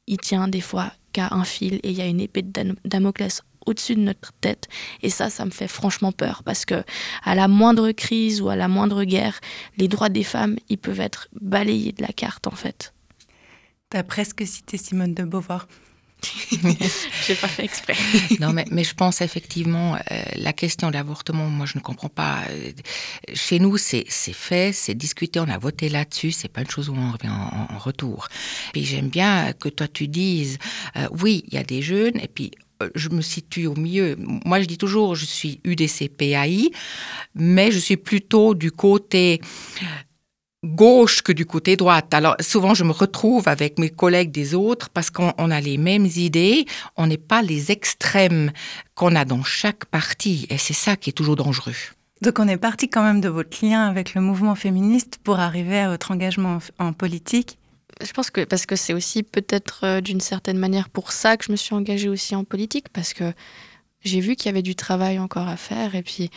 il 0.07 0.17
tient 0.17 0.47
des 0.47 0.61
fois 0.61 0.91
qu'à 1.13 1.29
un 1.31 1.43
fil 1.43 1.75
et 1.83 1.89
il 1.89 1.97
y 1.97 2.01
a 2.01 2.05
une 2.05 2.19
épée 2.19 2.41
de 2.41 2.75
Damoclès 2.85 3.41
au-dessus 3.65 3.95
de 3.95 4.01
notre 4.01 4.33
tête. 4.33 4.67
Et 5.01 5.09
ça, 5.09 5.29
ça 5.29 5.45
me 5.45 5.51
fait 5.51 5.67
franchement 5.67 6.11
peur 6.11 6.41
parce 6.43 6.65
que 6.65 6.83
à 7.23 7.35
la 7.35 7.47
moindre 7.47 7.91
crise 7.91 8.41
ou 8.41 8.49
à 8.49 8.55
la 8.55 8.67
moindre 8.67 9.03
guerre, 9.03 9.39
les 9.77 9.87
droits 9.87 10.09
des 10.09 10.23
femmes, 10.23 10.57
ils 10.69 10.77
peuvent 10.77 10.99
être 10.99 11.27
balayés 11.39 11.91
de 11.91 12.01
la 12.01 12.09
carte 12.13 12.47
en 12.47 12.55
fait. 12.55 12.93
T'as 13.89 14.03
presque 14.03 14.45
cité 14.45 14.77
Simone 14.77 15.13
de 15.13 15.23
Beauvoir. 15.23 15.67
J'ai 17.27 17.35
pas 17.35 17.47
fait 17.47 17.63
exprès. 17.63 17.95
non, 18.39 18.53
mais, 18.53 18.65
mais 18.71 18.83
je 18.83 18.93
pense 18.93 19.21
effectivement, 19.21 19.95
euh, 19.95 20.21
la 20.35 20.53
question 20.53 20.89
de 20.89 20.93
l'avortement, 20.93 21.47
moi 21.47 21.65
je 21.65 21.77
ne 21.77 21.81
comprends 21.81 22.09
pas. 22.09 22.39
Euh, 22.49 22.71
chez 23.33 23.59
nous, 23.59 23.77
c'est 23.77 24.05
fait, 24.07 24.73
c'est 24.73 24.95
discuté, 24.95 25.39
on 25.39 25.49
a 25.49 25.57
voté 25.57 25.89
là-dessus, 25.89 26.31
c'est 26.31 26.49
pas 26.49 26.61
une 26.61 26.69
chose 26.69 26.89
où 26.89 26.95
on 26.95 27.11
revient 27.11 27.29
en, 27.29 27.77
retour. 27.79 28.27
Puis 28.73 28.83
j'aime 28.83 29.07
bien 29.07 29.53
que 29.53 29.69
toi 29.69 29.87
tu 29.87 30.07
dises, 30.07 30.57
euh, 30.97 31.07
oui, 31.21 31.45
il 31.47 31.53
y 31.53 31.57
a 31.57 31.63
des 31.63 31.81
jeunes, 31.81 32.19
et 32.19 32.27
puis 32.27 32.51
je 32.95 33.09
me 33.09 33.21
situe 33.21 33.67
au 33.67 33.75
milieu. 33.75 34.17
Moi, 34.45 34.61
je 34.61 34.65
dis 34.65 34.77
toujours, 34.77 35.15
je 35.15 35.25
suis 35.25 35.59
UDC-PAI, 35.63 36.71
mais 37.35 37.71
je 37.71 37.79
suis 37.79 37.97
plutôt 37.97 38.53
du 38.55 38.71
côté 38.71 39.41
gauche 40.63 41.21
que 41.21 41.31
du 41.31 41.45
côté 41.45 41.77
droite. 41.77 42.13
Alors 42.13 42.35
souvent 42.39 42.73
je 42.73 42.83
me 42.83 42.91
retrouve 42.91 43.47
avec 43.47 43.79
mes 43.79 43.89
collègues 43.89 44.31
des 44.31 44.55
autres 44.55 44.89
parce 44.89 45.09
qu'on 45.09 45.51
a 45.51 45.61
les 45.61 45.77
mêmes 45.77 46.05
idées, 46.05 46.65
on 46.97 47.07
n'est 47.07 47.17
pas 47.17 47.41
les 47.41 47.71
extrêmes 47.71 48.51
qu'on 48.95 49.15
a 49.15 49.25
dans 49.25 49.43
chaque 49.43 49.85
parti 49.85 50.47
et 50.49 50.57
c'est 50.57 50.73
ça 50.73 50.95
qui 50.95 51.11
est 51.11 51.13
toujours 51.13 51.35
dangereux. 51.35 51.73
Donc 52.21 52.39
on 52.39 52.47
est 52.47 52.57
parti 52.57 52.89
quand 52.89 53.03
même 53.03 53.21
de 53.21 53.29
votre 53.29 53.65
lien 53.65 53.87
avec 53.87 54.13
le 54.13 54.21
mouvement 54.21 54.55
féministe 54.55 55.19
pour 55.23 55.39
arriver 55.39 55.79
à 55.79 55.89
votre 55.89 56.11
engagement 56.11 56.59
en 56.77 56.91
politique. 56.91 57.57
Je 58.01 58.11
pense 58.11 58.29
que 58.29 58.43
parce 58.43 58.65
que 58.65 58.75
c'est 58.75 58.93
aussi 58.93 59.23
peut-être 59.23 59.81
euh, 59.83 60.01
d'une 60.01 60.21
certaine 60.21 60.57
manière 60.57 60.89
pour 60.89 61.11
ça 61.11 61.37
que 61.37 61.45
je 61.45 61.51
me 61.51 61.57
suis 61.57 61.75
engagée 61.75 62.09
aussi 62.09 62.35
en 62.35 62.43
politique 62.43 62.87
parce 62.89 63.13
que 63.13 63.33
j'ai 64.03 64.21
vu 64.21 64.35
qu'il 64.35 64.47
y 64.47 64.49
avait 64.49 64.61
du 64.61 64.75
travail 64.75 65.19
encore 65.19 65.47
à 65.47 65.57
faire 65.57 65.95
et 65.95 66.03
puis 66.03 66.29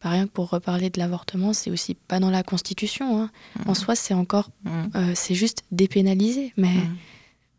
pas 0.00 0.10
rien 0.10 0.26
que 0.26 0.32
pour 0.32 0.50
reparler 0.50 0.90
de 0.90 0.98
l'avortement, 0.98 1.52
c'est 1.52 1.70
aussi 1.70 1.94
pas 1.94 2.20
dans 2.20 2.30
la 2.30 2.42
Constitution. 2.42 3.22
Hein. 3.22 3.30
En 3.66 3.72
mmh. 3.72 3.74
soi, 3.74 3.94
c'est 3.96 4.14
encore, 4.14 4.50
mmh. 4.64 4.70
euh, 4.94 5.12
c'est 5.14 5.34
juste 5.34 5.64
dépénalisé. 5.72 6.52
Mais 6.56 6.68
mmh. 6.68 6.96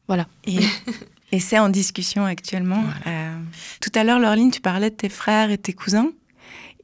voilà. 0.07 0.27
Et, 0.45 0.59
et 1.31 1.39
c'est 1.39 1.59
en 1.59 1.69
discussion 1.69 2.25
actuellement. 2.25 2.83
Euh, 3.07 3.37
tout 3.81 3.91
à 3.95 4.03
l'heure, 4.03 4.19
Laureline, 4.19 4.51
tu 4.51 4.61
parlais 4.61 4.89
de 4.89 4.95
tes 4.95 5.09
frères 5.09 5.51
et 5.51 5.57
tes 5.57 5.73
cousins. 5.73 6.11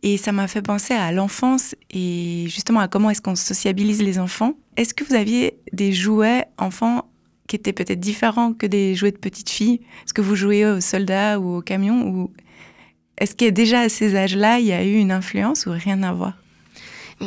Et 0.03 0.17
ça 0.17 0.31
m'a 0.31 0.47
fait 0.47 0.61
penser 0.61 0.93
à 0.93 1.11
l'enfance 1.11 1.73
et 1.89 2.45
justement 2.47 2.79
à 2.79 2.87
comment 2.87 3.09
est-ce 3.09 3.21
qu'on 3.21 3.35
sociabilise 3.35 4.03
les 4.03 4.19
enfants. 4.19 4.53
Est-ce 4.77 4.93
que 4.93 5.03
vous 5.03 5.15
aviez 5.15 5.57
des 5.73 5.93
jouets 5.93 6.45
enfants 6.59 7.09
qui 7.47 7.55
étaient 7.55 7.73
peut-être 7.73 7.99
différents 7.99 8.53
que 8.53 8.67
des 8.67 8.93
jouets 8.93 9.11
de 9.11 9.17
petites 9.17 9.49
filles? 9.49 9.81
Est-ce 10.03 10.13
que 10.13 10.21
vous 10.21 10.35
jouiez 10.35 10.65
aux 10.65 10.81
soldats 10.81 11.39
ou 11.39 11.55
au 11.55 11.61
camion 11.61 12.07
ou 12.07 12.31
est-ce 13.17 13.35
que 13.35 13.49
déjà 13.49 13.81
à 13.81 13.89
ces 13.89 14.15
âges-là, 14.15 14.59
il 14.59 14.65
y 14.65 14.73
a 14.73 14.83
eu 14.83 14.95
une 14.95 15.11
influence 15.11 15.65
ou 15.65 15.71
rien 15.71 16.03
à 16.03 16.11
voir? 16.11 16.33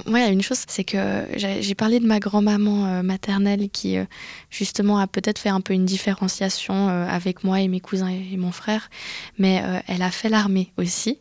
Moi, 0.07 0.20
il 0.20 0.22
y 0.22 0.28
a 0.28 0.30
une 0.30 0.43
chose, 0.43 0.62
c'est 0.68 0.84
que 0.84 1.26
j'ai 1.36 1.74
parlé 1.74 1.99
de 1.99 2.07
ma 2.07 2.20
grand-maman 2.20 2.86
euh, 2.86 3.03
maternelle 3.03 3.70
qui, 3.70 3.97
euh, 3.97 4.05
justement, 4.51 4.99
a 4.99 5.07
peut-être 5.07 5.39
fait 5.39 5.49
un 5.49 5.62
peu 5.62 5.72
une 5.72 5.86
différenciation 5.86 6.91
euh, 6.91 7.07
avec 7.09 7.43
moi 7.43 7.62
et 7.62 7.68
mes 7.68 7.80
cousins 7.80 8.09
et, 8.09 8.36
mon 8.36 8.53
frère, 8.53 8.91
mais 9.39 9.62
elle 9.86 10.03
a 10.03 10.11
fait 10.11 10.28
l'armée 10.28 10.72
aussi. 10.76 11.18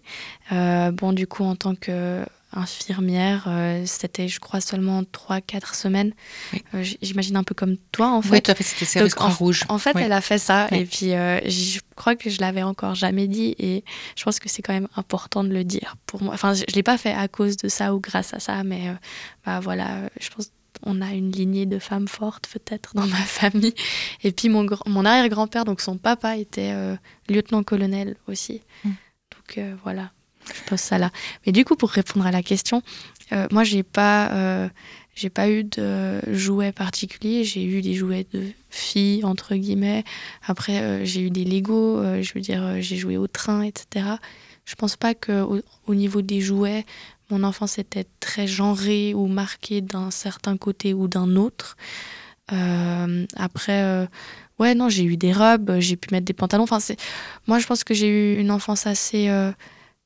bon, 0.51 1.13
du 1.13 1.27
coup, 1.27 1.43
en 1.43 1.55
tant 1.55 1.75
que 1.75 2.23
infirmière. 2.53 3.45
Euh, 3.47 3.83
c'était, 3.85 4.27
je 4.27 4.39
crois, 4.39 4.61
seulement 4.61 5.03
3-4 5.03 5.75
semaines. 5.75 6.13
Euh, 6.73 6.83
j'imagine 7.01 7.35
un 7.35 7.43
peu 7.43 7.55
comme 7.55 7.77
toi, 7.91 8.11
en 8.11 8.21
fait. 8.21 8.31
Oui, 8.31 8.41
tout 8.41 8.51
à 8.51 8.55
fait, 8.55 8.63
c'était 8.63 8.85
service 8.85 9.15
Croix-Rouge. 9.15 9.65
En, 9.69 9.77
fait, 9.77 9.95
elle 9.95 10.11
a 10.11 10.21
fait 10.21 10.37
ça. 10.37 10.67
Et 10.71 10.85
puis, 10.85 11.13
euh, 11.13 11.39
je 11.45 11.79
crois 11.95 12.15
que 12.15 12.29
je 12.29 12.39
l'avais 12.39 12.63
encore 12.63 12.95
jamais 12.95 13.27
dit. 13.27 13.55
Et 13.59 13.83
je 14.15 14.23
pense 14.23 14.39
que 14.39 14.49
c'est 14.49 14.61
quand 14.61 14.73
même 14.73 14.87
important 14.95 15.43
de 15.43 15.49
le 15.49 15.63
dire 15.63 15.95
pour 16.05 16.23
moi. 16.23 16.33
Enfin, 16.33 16.53
je 16.53 16.61
ne 16.61 16.73
l'ai 16.73 16.83
pas 16.83 16.97
fait 16.97 17.13
à 17.13 17.27
cause 17.27 17.57
de 17.57 17.67
ça 17.67 17.93
ou 17.93 17.99
grâce 17.99 18.33
à 18.33 18.39
ça, 18.39 18.63
mais 18.63 18.93
bah, 19.45 19.59
voilà, 19.59 20.09
je 20.19 20.29
pense 20.29 20.51
on 20.83 21.01
a 21.01 21.11
une 21.13 21.31
lignée 21.31 21.65
de 21.65 21.79
femmes 21.79 22.07
fortes 22.07 22.47
peut-être 22.47 22.93
dans 22.93 23.07
ma 23.07 23.15
famille. 23.17 23.73
Et 24.23 24.31
puis 24.31 24.47
mon, 24.47 24.67
mon 24.85 25.05
arrière-grand-père, 25.05 25.65
donc 25.65 25.81
son 25.81 25.97
papa, 25.97 26.37
était 26.37 26.71
lieutenant-colonel 27.29 28.15
aussi. 28.27 28.61
Mm. 28.83 28.91
Donc 29.31 29.59
voilà, 29.83 30.11
je 30.53 30.61
pose 30.69 30.79
ça 30.79 30.97
là. 30.97 31.11
Mais 31.45 31.51
du 31.51 31.65
coup, 31.65 31.75
pour 31.75 31.89
répondre 31.89 32.25
à 32.25 32.31
la 32.31 32.43
question, 32.43 32.81
euh, 33.33 33.47
moi, 33.51 33.63
j'ai 33.63 33.83
pas, 33.83 34.31
euh, 34.31 34.69
j'ai 35.15 35.29
pas 35.29 35.49
eu 35.49 35.63
de 35.63 36.21
jouets 36.31 36.71
particuliers. 36.71 37.43
J'ai 37.43 37.63
eu 37.63 37.81
des 37.81 37.93
jouets 37.93 38.25
de 38.33 38.43
filles 38.69 39.23
entre 39.25 39.55
guillemets. 39.55 40.03
Après, 40.45 40.81
euh, 40.81 41.05
j'ai 41.05 41.21
eu 41.21 41.29
des 41.29 41.43
Lego. 41.43 42.01
je 42.21 42.33
veux 42.33 42.41
dire, 42.41 42.81
j'ai 42.81 42.97
joué 42.97 43.17
au 43.17 43.27
train, 43.27 43.63
etc. 43.63 44.05
Je 44.65 44.75
pense 44.75 44.95
pas 44.95 45.13
que 45.13 45.45
au, 45.87 45.95
niveau 45.95 46.21
des 46.21 46.41
jouets, 46.41 46.85
mon 47.29 47.43
enfance 47.43 47.77
était 47.79 48.05
très 48.19 48.47
genrée 48.47 49.13
ou 49.13 49.27
marquée 49.27 49.81
d'un 49.81 50.11
certain 50.11 50.57
côté 50.57 50.93
ou 50.93 51.07
d'un 51.07 51.35
autre. 51.35 51.77
après. 53.35 54.07
Ouais, 54.59 54.73
non, 54.73 54.89
j'ai 54.89 55.03
eu 55.03 55.17
des 55.17 55.33
robes, 55.33 55.77
j'ai 55.79 55.95
pu 55.97 56.09
mettre 56.11 56.25
des 56.25 56.33
pantalons. 56.33 56.63
Enfin, 56.63 56.79
c'est... 56.79 56.97
Moi, 57.45 57.59
je 57.59 57.67
pense 57.67 57.83
que 57.83 57.93
j'ai 57.93 58.07
eu 58.07 58.39
une 58.39 58.49
enfance 58.49 58.87
assez 58.87 59.29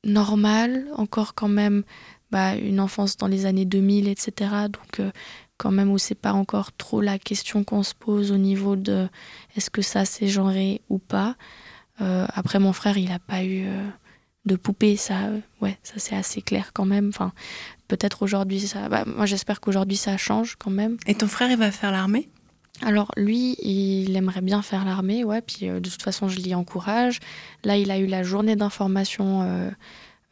normal, 0.04 0.88
encore 0.96 1.36
quand 1.36 1.48
même 1.48 1.84
bah, 2.32 2.56
une 2.56 2.80
enfance 2.80 3.18
dans 3.18 3.28
les 3.28 3.46
années 3.46 3.66
2000, 3.66 4.08
etc. 4.08 4.52
Donc 4.72 5.00
euh, 5.00 5.12
quand 5.58 5.72
même 5.72 5.92
où 5.92 5.98
c'est 5.98 6.16
pas 6.16 6.34
encore 6.34 6.72
trop 6.72 7.02
la 7.02 7.20
question 7.20 7.64
qu'on 7.64 7.84
se 7.84 7.94
pose 7.94 8.32
au 8.32 8.38
niveau 8.38 8.76
de 8.76 9.08
est-ce 9.56 9.70
que 9.70 9.82
ça 9.82 10.06
c'est 10.06 10.28
genré 10.28 10.82
ou 10.90 10.98
pas. 10.98 11.36
Euh, 12.00 12.26
après 12.34 12.58
mon 12.58 12.74
frère 12.74 12.98
il 12.98 13.12
a 13.12 13.20
pas 13.20 13.44
eu 13.44 13.66
euh, 13.68 13.88
de 14.46 14.56
poupée, 14.56 14.96
ça 14.96 15.30
ouais 15.62 15.78
ça 15.84 15.96
c'est 15.98 16.16
assez 16.16 16.42
clair 16.42 16.72
quand 16.74 16.86
même. 16.86 17.10
Enfin 17.10 17.34
peut-être 17.88 18.24
aujourd'hui 18.24 18.62
ça, 18.62 18.90
bah, 18.90 19.04
moi 19.06 19.26
j'espère 19.26 19.60
qu'aujourd'hui 19.60 19.98
ça 19.98 20.18
change 20.18 20.56
quand 20.56 20.72
même. 20.72 20.98
Et 21.06 21.16
ton 21.16 21.28
frère 21.28 21.52
il 21.52 21.58
va 21.58 21.70
faire 21.72 21.92
l'armée? 21.92 22.30
Alors 22.84 23.12
lui, 23.16 23.56
il 23.62 24.16
aimerait 24.16 24.42
bien 24.42 24.62
faire 24.62 24.86
l'armée, 24.86 25.24
ouais, 25.24 25.42
puis 25.42 25.70
euh, 25.70 25.80
de 25.80 25.90
toute 25.90 26.02
façon 26.02 26.28
je 26.28 26.38
l'y 26.38 26.56
encourage. 26.56 27.20
Là, 27.64 27.78
il 27.78 27.92
a 27.92 28.00
eu 28.00 28.08
la 28.08 28.24
journée 28.24 28.56
d'information 28.56 29.44
euh, 29.44 29.70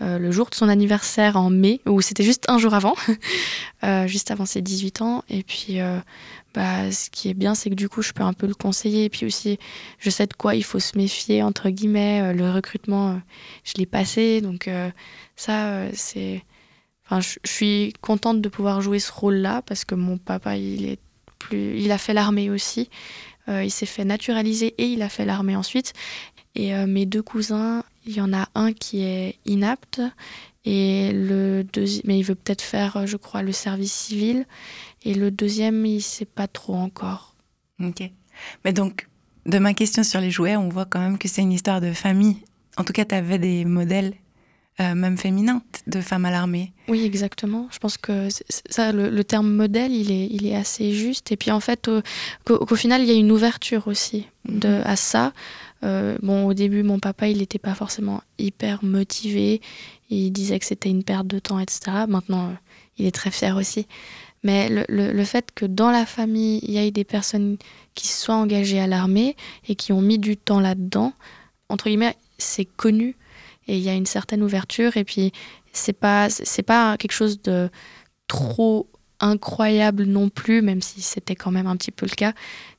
euh, 0.01 0.17
le 0.17 0.31
jour 0.31 0.49
de 0.49 0.55
son 0.55 0.67
anniversaire 0.67 1.37
en 1.37 1.49
mai, 1.49 1.79
ou 1.85 2.01
c'était 2.01 2.23
juste 2.23 2.45
un 2.49 2.57
jour 2.57 2.73
avant, 2.73 2.95
juste 4.07 4.31
avant 4.31 4.45
ses 4.45 4.61
18 4.61 5.01
ans. 5.01 5.23
Et 5.29 5.43
puis, 5.43 5.77
bah, 6.55 6.91
ce 6.91 7.09
qui 7.09 7.29
est 7.29 7.33
bien, 7.33 7.53
c'est 7.53 7.69
que 7.69 7.75
du 7.75 7.89
coup, 7.89 8.01
je 8.01 8.13
peux 8.13 8.23
un 8.23 8.33
peu 8.33 8.47
le 8.47 8.55
conseiller. 8.55 9.05
Et 9.05 9.09
puis 9.09 9.25
aussi, 9.25 9.59
je 9.99 10.09
sais 10.09 10.25
de 10.25 10.33
quoi 10.33 10.55
il 10.55 10.63
faut 10.63 10.79
se 10.79 10.97
méfier, 10.97 11.43
entre 11.43 11.69
guillemets. 11.69 12.33
le 12.33 12.49
recrutement, 12.49 13.21
je 13.65 13.73
l'ai 13.75 13.85
passé, 13.85 14.41
donc 14.41 14.69
ça, 15.35 15.83
c'est... 15.93 16.43
Enfin, 17.05 17.21
je 17.21 17.49
suis 17.49 17.93
contente 18.01 18.39
de 18.39 18.49
pouvoir 18.49 18.81
jouer 18.81 18.99
ce 18.99 19.11
rôle-là 19.11 19.63
parce 19.63 19.83
que 19.83 19.95
mon 19.95 20.19
papa, 20.19 20.55
il 20.57 20.85
est 20.85 20.99
il 21.51 21.91
a 21.91 21.97
fait 21.97 22.13
l'armée 22.13 22.49
aussi. 22.49 22.89
Euh, 23.47 23.63
il 23.63 23.71
s'est 23.71 23.85
fait 23.85 24.05
naturaliser 24.05 24.75
et 24.77 24.85
il 24.85 25.01
a 25.01 25.09
fait 25.09 25.25
l'armée 25.25 25.55
ensuite. 25.55 25.93
Et 26.55 26.75
euh, 26.75 26.87
mes 26.87 27.05
deux 27.05 27.21
cousins, 27.21 27.83
il 28.05 28.15
y 28.15 28.21
en 28.21 28.33
a 28.33 28.47
un 28.55 28.73
qui 28.73 29.01
est 29.03 29.37
inapte 29.45 30.01
et 30.65 31.11
le 31.13 31.63
deuxième, 31.63 32.03
mais 32.05 32.19
il 32.19 32.23
veut 32.23 32.35
peut-être 32.35 32.61
faire, 32.61 33.07
je 33.07 33.17
crois, 33.17 33.41
le 33.41 33.51
service 33.51 33.93
civil. 33.93 34.45
Et 35.03 35.13
le 35.13 35.31
deuxième, 35.31 35.85
il 35.85 36.01
sait 36.01 36.25
pas 36.25 36.47
trop 36.47 36.75
encore. 36.75 37.35
Ok. 37.81 38.03
Mais 38.65 38.73
donc, 38.73 39.07
de 39.45 39.57
ma 39.57 39.73
question 39.73 40.03
sur 40.03 40.21
les 40.21 40.31
jouets, 40.31 40.57
on 40.57 40.69
voit 40.69 40.85
quand 40.85 40.99
même 40.99 41.17
que 41.17 41.27
c'est 41.27 41.41
une 41.41 41.53
histoire 41.53 41.81
de 41.81 41.93
famille. 41.93 42.37
En 42.77 42.83
tout 42.83 42.93
cas, 42.93 43.05
tu 43.05 43.15
avais 43.15 43.39
des 43.39 43.65
modèles 43.65 44.13
euh, 44.82 44.95
même 44.95 45.17
féminin, 45.17 45.61
de 45.88 45.99
femmes 45.99 46.23
à 46.23 46.32
l'armée. 46.32 46.71
Oui, 46.88 47.03
exactement. 47.03 47.67
Je 47.71 47.80
pense 47.80 47.97
que 47.97 48.30
ça, 48.69 48.93
le, 48.93 49.23
terme 49.23 49.51
modèle, 49.51 49.91
il 49.91 50.09
est, 50.09 50.27
il 50.32 50.47
est 50.47 50.55
assez 50.55 50.93
juste. 50.93 51.34
Et 51.34 51.38
puis 51.38 51.51
en 51.51 51.59
fait, 51.59 51.89
qu'au 52.45 52.75
final, 52.75 53.01
il 53.01 53.07
y 53.07 53.11
a 53.11 53.15
une 53.15 53.32
ouverture 53.32 53.88
aussi 53.88 54.27
de, 54.45 54.69
mhm. 54.69 54.82
à 54.86 54.95
ça. 54.95 55.34
Euh, 55.84 56.17
bon, 56.21 56.45
au 56.45 56.53
début, 56.53 56.84
mon 56.84 56.99
papa, 56.99 57.27
il 57.27 57.39
n'était 57.39 57.59
pas 57.59 57.75
forcément 57.75 58.21
hyper 58.38 58.84
motivé. 58.84 59.59
Il 60.09 60.32
disait 60.32 60.59
que 60.59 60.65
c'était 60.65 60.89
une 60.89 61.03
perte 61.03 61.27
de 61.27 61.39
temps, 61.39 61.59
etc. 61.59 62.05
Maintenant, 62.07 62.47
euh, 62.47 62.53
il 62.97 63.05
est 63.05 63.11
très 63.11 63.32
fier 63.32 63.57
aussi. 63.57 63.86
Mais 64.43 64.69
le, 64.69 64.86
le, 64.88 65.23
fait 65.25 65.51
que 65.53 65.65
dans 65.65 65.91
la 65.91 66.05
famille, 66.05 66.61
il 66.63 66.71
y 66.71 66.77
ait 66.77 66.91
des 66.91 67.03
personnes 67.03 67.57
qui 67.95 68.07
soient 68.07 68.36
engagées 68.36 68.80
à 68.80 68.88
l'armée 68.88 69.36
et 69.67 69.75
qui 69.75 69.91
ont 69.91 70.01
mis 70.01 70.17
du 70.17 70.38
temps 70.38 70.61
là-dedans, 70.61 71.11
entre 71.67 71.89
guillemets, 71.89 72.15
c'est 72.38 72.63
connu 72.63 73.17
et 73.70 73.78
il 73.78 73.84
y 73.84 73.89
a 73.89 73.93
une 73.93 74.07
certaine 74.07 74.43
ouverture. 74.43 74.97
Et 74.97 75.03
puis 75.05 75.32
c'est 75.72 75.93
pas 75.93 76.30
c'est 76.30 76.63
pas 76.63 76.97
quelque 76.97 77.13
chose 77.13 77.41
de 77.41 77.70
trop 78.28 78.89
incroyable 79.20 80.03
non 80.03 80.30
plus 80.30 80.61
même 80.61 80.82
si 80.82 81.01
c'était 81.01 81.36
quand 81.36 81.51
même 81.51 81.67
un 81.67 81.76
petit 81.76 81.91
peu 81.91 82.05
le 82.05 82.15
cas 82.15 82.34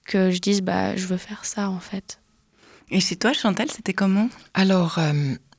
que 0.06 0.30
je 0.30 0.38
dise 0.40 0.62
bah 0.62 0.96
je 0.96 1.06
veux 1.06 1.16
faire 1.16 1.44
ça 1.44 1.70
en 1.70 1.80
fait. 1.80 2.20
Et 2.90 3.00
chez 3.00 3.16
toi 3.16 3.32
Chantal, 3.32 3.70
c'était 3.70 3.92
comment? 3.92 4.28
Alors 4.54 4.98
euh, 4.98 5.12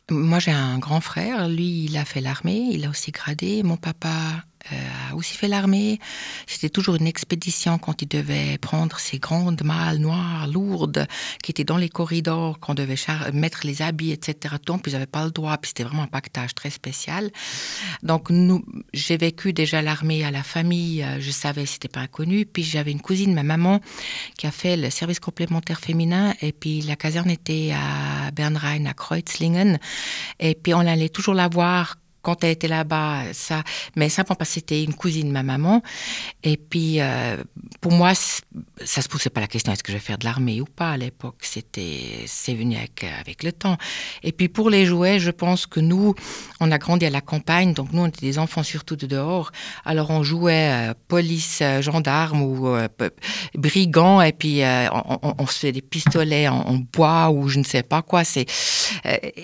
moi 0.10 0.40
j'ai 0.40 0.52
un 0.52 0.80
grand 0.80 1.00
frère, 1.00 1.48
lui 1.48 1.86
il 1.86 1.98
a 1.98 2.04
fait 2.04 2.20
l'armée, 2.20 2.68
il 2.72 2.86
a 2.86 2.90
aussi 2.90 3.12
gradé, 3.12 3.64
mon 3.64 3.78
papa 3.78 4.44
a 4.70 5.16
aussi 5.16 5.36
fait 5.36 5.48
l'armée. 5.48 6.00
C'était 6.48 6.70
toujours 6.70 6.96
une 6.96 7.08
expédition 7.08 7.78
quand 7.78 8.02
il 8.02 8.08
devait 8.08 8.58
prendre 8.58 9.00
ces 9.00 9.20
grandes 9.20 9.64
malles 9.64 9.98
noires, 9.98 10.48
lourdes, 10.48 11.08
qui 11.44 11.52
étaient 11.52 11.64
dans 11.64 11.78
les 11.78 11.90
corridors, 11.90 12.60
qu'on 12.60 12.74
devait 12.74 12.96
mettre 13.34 13.62
les 13.64 13.82
habits, 13.82 14.12
etc. 14.12 14.56
Donc, 14.66 14.84
puis 14.84 14.92
ils 14.92 14.96
n'avaient 14.96 15.06
pas 15.06 15.26
le 15.26 15.32
droit, 15.32 15.58
puis 15.58 15.70
c'était 15.70 15.84
vraiment 15.84 16.04
un 16.04 16.08
pactage 16.08 16.54
très 16.54 16.70
spécial. 16.70 17.32
Donc, 18.04 18.30
nous, 18.30 18.64
j'ai 18.94 19.18
vécu 19.18 19.54
déjà 19.54 19.82
l'armée 19.82 20.24
à 20.24 20.32
la 20.32 20.44
famille, 20.44 21.04
euh, 21.04 21.20
je 21.20 21.32
savais, 21.32 21.66
c'était 21.66 21.88
pas 21.88 22.02
inconnu. 22.02 22.46
Puis 22.46 22.64
j'avais 22.64 22.92
une 22.92 23.02
cousine, 23.02 23.34
ma 23.34 23.44
maman, 23.44 23.80
qui 24.38 24.48
a 24.48 24.52
fait 24.52 24.78
le 24.78 24.90
service 24.90 25.20
complémentaire 25.20 25.80
féminin, 25.80 26.34
et 26.42 26.52
puis 26.52 26.82
la 26.82 26.96
caserne 26.96 27.30
était 27.30 27.74
à 27.74 28.32
Bernrhein, 28.32 28.86
à 28.86 28.94
Kreuzlingen. 28.94 29.80
Et 30.40 30.56
puis 30.56 30.74
on 30.74 30.80
allait 30.80 31.10
toujours 31.10 31.34
la 31.34 31.48
voir 31.48 31.98
quand 32.22 32.44
elle 32.44 32.52
était 32.52 32.68
là-bas, 32.68 33.34
ça, 33.34 33.64
mais 33.96 34.10
simplement 34.10 34.36
parce 34.36 34.52
que 34.52 34.54
c'était 34.56 34.84
une 34.84 34.94
cousine 34.94 35.28
de 35.28 35.34
ma 35.34 35.44
maman. 35.44 35.82
Et 36.44 36.58
puis, 36.58 37.02
euh, 37.02 37.38
pour 37.80 37.92
moi, 37.92 38.14
ça 38.14 39.02
se 39.02 39.10
posait 39.10 39.30
pas 39.30 39.42
la 39.42 39.48
question 39.48 39.74
est-ce 39.74 39.84
que 39.84 39.92
je 39.92 39.98
vais 39.98 40.04
faire 40.04 40.18
de 40.18 40.26
l'armée 40.26 40.62
ou 40.62 40.66
pas 40.66 40.92
à 40.92 40.98
l'époque? 40.98 41.38
C'était, 41.42 42.24
c'est 42.28 42.54
venu 42.54 42.76
avec, 42.76 43.06
avec 43.20 43.44
le 43.44 43.52
temps. 43.52 43.78
Et 44.24 44.32
puis 44.32 44.50
pour 44.50 44.70
les 44.70 44.86
jouets, 44.86 45.20
je 45.20 45.32
pense 45.32 45.66
que 45.66 45.80
nous, 45.80 46.14
on 46.60 46.72
a 46.72 46.78
grandi 46.78 47.06
à 47.06 47.10
la 47.10 47.22
campagne, 47.22 47.74
donc 47.74 47.92
nous, 47.92 48.02
on 48.02 48.08
était 48.08 48.26
des 48.26 48.38
enfants 48.38 48.64
surtout 48.64 48.96
de 48.96 49.08
dehors. 49.08 49.52
Alors 49.86 50.12
on 50.12 50.24
jouait 50.24 50.90
euh, 50.90 50.94
police, 51.08 51.60
euh, 51.62 51.82
gendarme 51.82 52.42
ou 52.42 52.78
brigand, 53.56 54.22
et 54.22 54.34
puis 54.34 54.62
on, 54.64 55.48
se 55.48 55.60
faisait 55.60 55.72
des 55.72 55.82
pistolets 55.82 56.48
en, 56.48 56.82
bois 56.94 57.30
ou 57.30 57.48
je 57.48 57.60
ne 57.60 57.64
sais 57.64 57.84
pas 57.84 58.02
quoi. 58.02 58.24
C'est, 58.24 58.46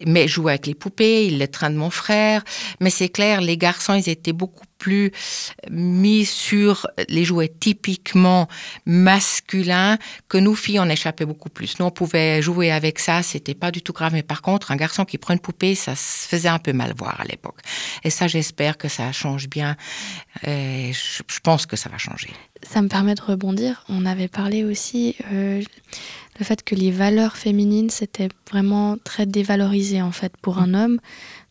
mais 0.06 0.28
jouer 0.28 0.54
avec 0.54 0.68
les 0.68 0.76
poupées, 0.76 1.30
le 1.30 1.48
train 1.48 1.70
de 1.70 1.76
mon 1.76 1.90
frère. 1.90 2.44
Mais 2.80 2.90
c'est 2.90 3.10
clair, 3.10 3.42
les 3.42 3.58
garçons, 3.58 3.94
ils 3.94 4.10
étaient 4.10 4.34
beaucoup 4.34 4.66
plus 4.78 5.12
mis 5.72 6.26
sur 6.26 6.88
les 7.10 7.24
jouets 7.24 7.52
typiquement 7.60 8.48
masculins 8.86 9.98
que 10.30 10.38
nous 10.38 10.56
filles 10.56 10.80
on 10.80 10.90
échappait 10.90 11.26
beaucoup 11.26 11.50
plus. 11.50 11.80
Nous 11.80 11.86
on 11.86 11.92
pouvait 11.92 12.42
jouer 12.42 12.72
avec 12.72 13.00
ça, 13.00 13.24
c'était 13.24 13.56
pas 13.56 13.72
du 13.72 13.82
tout 13.82 13.94
grave. 13.94 14.14
Mais 14.14 14.24
par 14.24 14.42
contre, 14.42 14.72
un 14.72 14.76
garçon 14.76 15.06
qui 15.06 15.18
prend 15.18 15.34
une 15.34 15.40
poupée, 15.40 15.76
ça 15.76 15.96
se 15.96 16.28
faisait 16.28 16.50
un 16.50 16.60
peu 16.60 16.74
mal 16.74 16.94
voir 16.96 17.20
à 17.20 17.26
l'époque. 17.26 17.60
Et 18.04 18.10
ça, 18.10 18.28
j'espère 18.28 18.78
que 18.78 18.88
ça 18.88 19.12
change 19.12 19.50
bien. 19.50 19.76
Et 20.46 20.92
je, 20.94 21.40
pense 21.44 21.66
que 21.66 21.76
ça 21.76 21.90
va 21.90 21.98
changer. 21.98 22.30
Ça 22.64 22.82
me 22.82 22.88
permet 22.88 23.16
de 23.16 23.22
rebondir. 23.22 23.84
On 23.90 24.06
avait 24.06 24.28
parlé 24.28 24.64
aussi 24.64 25.16
euh, 25.32 25.62
le 26.40 26.46
fait 26.46 26.64
que 26.64 26.76
les 26.76 26.92
valeurs 26.92 27.38
féminines 27.38 27.90
c'était 27.90 28.30
vraiment 28.52 28.98
très 29.04 29.26
dévalorisé 29.26 30.02
en 30.02 30.12
fait 30.12 30.36
pour 30.38 30.60
un 30.60 30.74
homme. 30.74 31.00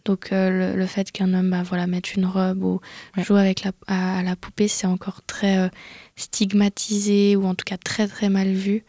Donc 0.07 0.33
euh, 0.33 0.77
le, 0.77 0.87
fait 0.87 1.11
qu'un 1.11 1.35
homme 1.35 1.51
bah, 1.51 1.65
voilà, 1.65 1.89
mette 1.89 2.15
une 2.15 2.27
robe 2.27 2.63
ou 2.63 2.81
joue 3.19 3.35
avec 3.35 3.65
la, 3.65 3.73
à, 3.89 4.23
la 4.23 4.37
poupée, 4.37 4.69
c'est 4.69 4.87
encore 4.87 5.21
très 5.27 5.59
euh, 5.59 5.69
stigmatisé 6.15 7.35
ou 7.35 7.45
en 7.45 7.57
tout 7.57 7.65
cas 7.67 7.77
très 7.77 8.07
très 8.07 8.29
mal 8.29 8.53
vu. 8.53 8.85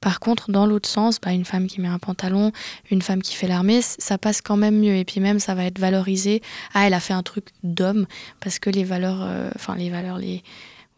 Par 0.00 0.20
contre, 0.20 0.52
dans 0.52 0.66
l'autre 0.66 0.88
sens, 0.88 1.20
bah, 1.20 1.32
une 1.32 1.46
femme 1.46 1.66
qui 1.66 1.80
met 1.80 1.88
un 1.88 1.98
pantalon, 1.98 2.52
une 2.90 3.02
femme 3.02 3.22
qui 3.22 3.34
fait 3.34 3.48
l'armée, 3.48 3.80
ça 3.82 4.18
passe 4.18 4.42
quand 4.42 4.58
même 4.58 4.78
mieux. 4.78 4.94
Et 4.94 5.04
puis 5.04 5.20
même, 5.20 5.40
ça 5.40 5.54
va 5.54 5.64
être 5.64 5.78
valorisé. 5.78 6.42
Ah, 6.74 6.86
elle 6.86 6.94
a 6.94 7.00
fait 7.00 7.14
un 7.14 7.22
truc 7.22 7.46
d'homme 7.64 8.06
parce 8.40 8.58
que 8.58 8.68
les 8.68 8.84
valeurs, 8.84 9.22
euh, 9.22 9.50
enfin 9.56 9.74
les 9.74 9.88
valeurs, 9.88 10.18
les 10.18 10.42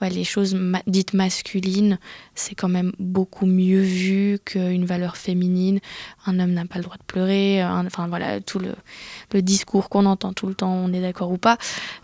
les 0.08 0.24
choses 0.24 0.56
dites 0.86 1.12
masculines, 1.12 1.98
c'est 2.34 2.54
quand 2.54 2.68
même 2.68 2.92
beaucoup 2.98 3.46
mieux 3.46 3.82
vu 3.82 4.38
qu'une 4.44 4.84
valeur 4.84 5.16
féminine. 5.16 5.80
Un 6.26 6.40
homme 6.40 6.52
n'a 6.52 6.64
pas 6.64 6.78
le 6.78 6.84
droit 6.84 6.96
de 6.96 7.04
pleurer. 7.04 7.62
enfin 7.64 8.08
voilà, 8.08 8.40
tout 8.40 8.58
le, 8.58 9.42
discours 9.42 9.88
qu'on 9.88 10.06
entend 10.06 10.32
tout 10.32 10.46
le 10.46 10.54
temps, 10.54 10.72
on 10.72 10.92
est 10.92 11.00
d'accord 11.00 11.30
ou 11.30 11.38
pas. 11.38 11.58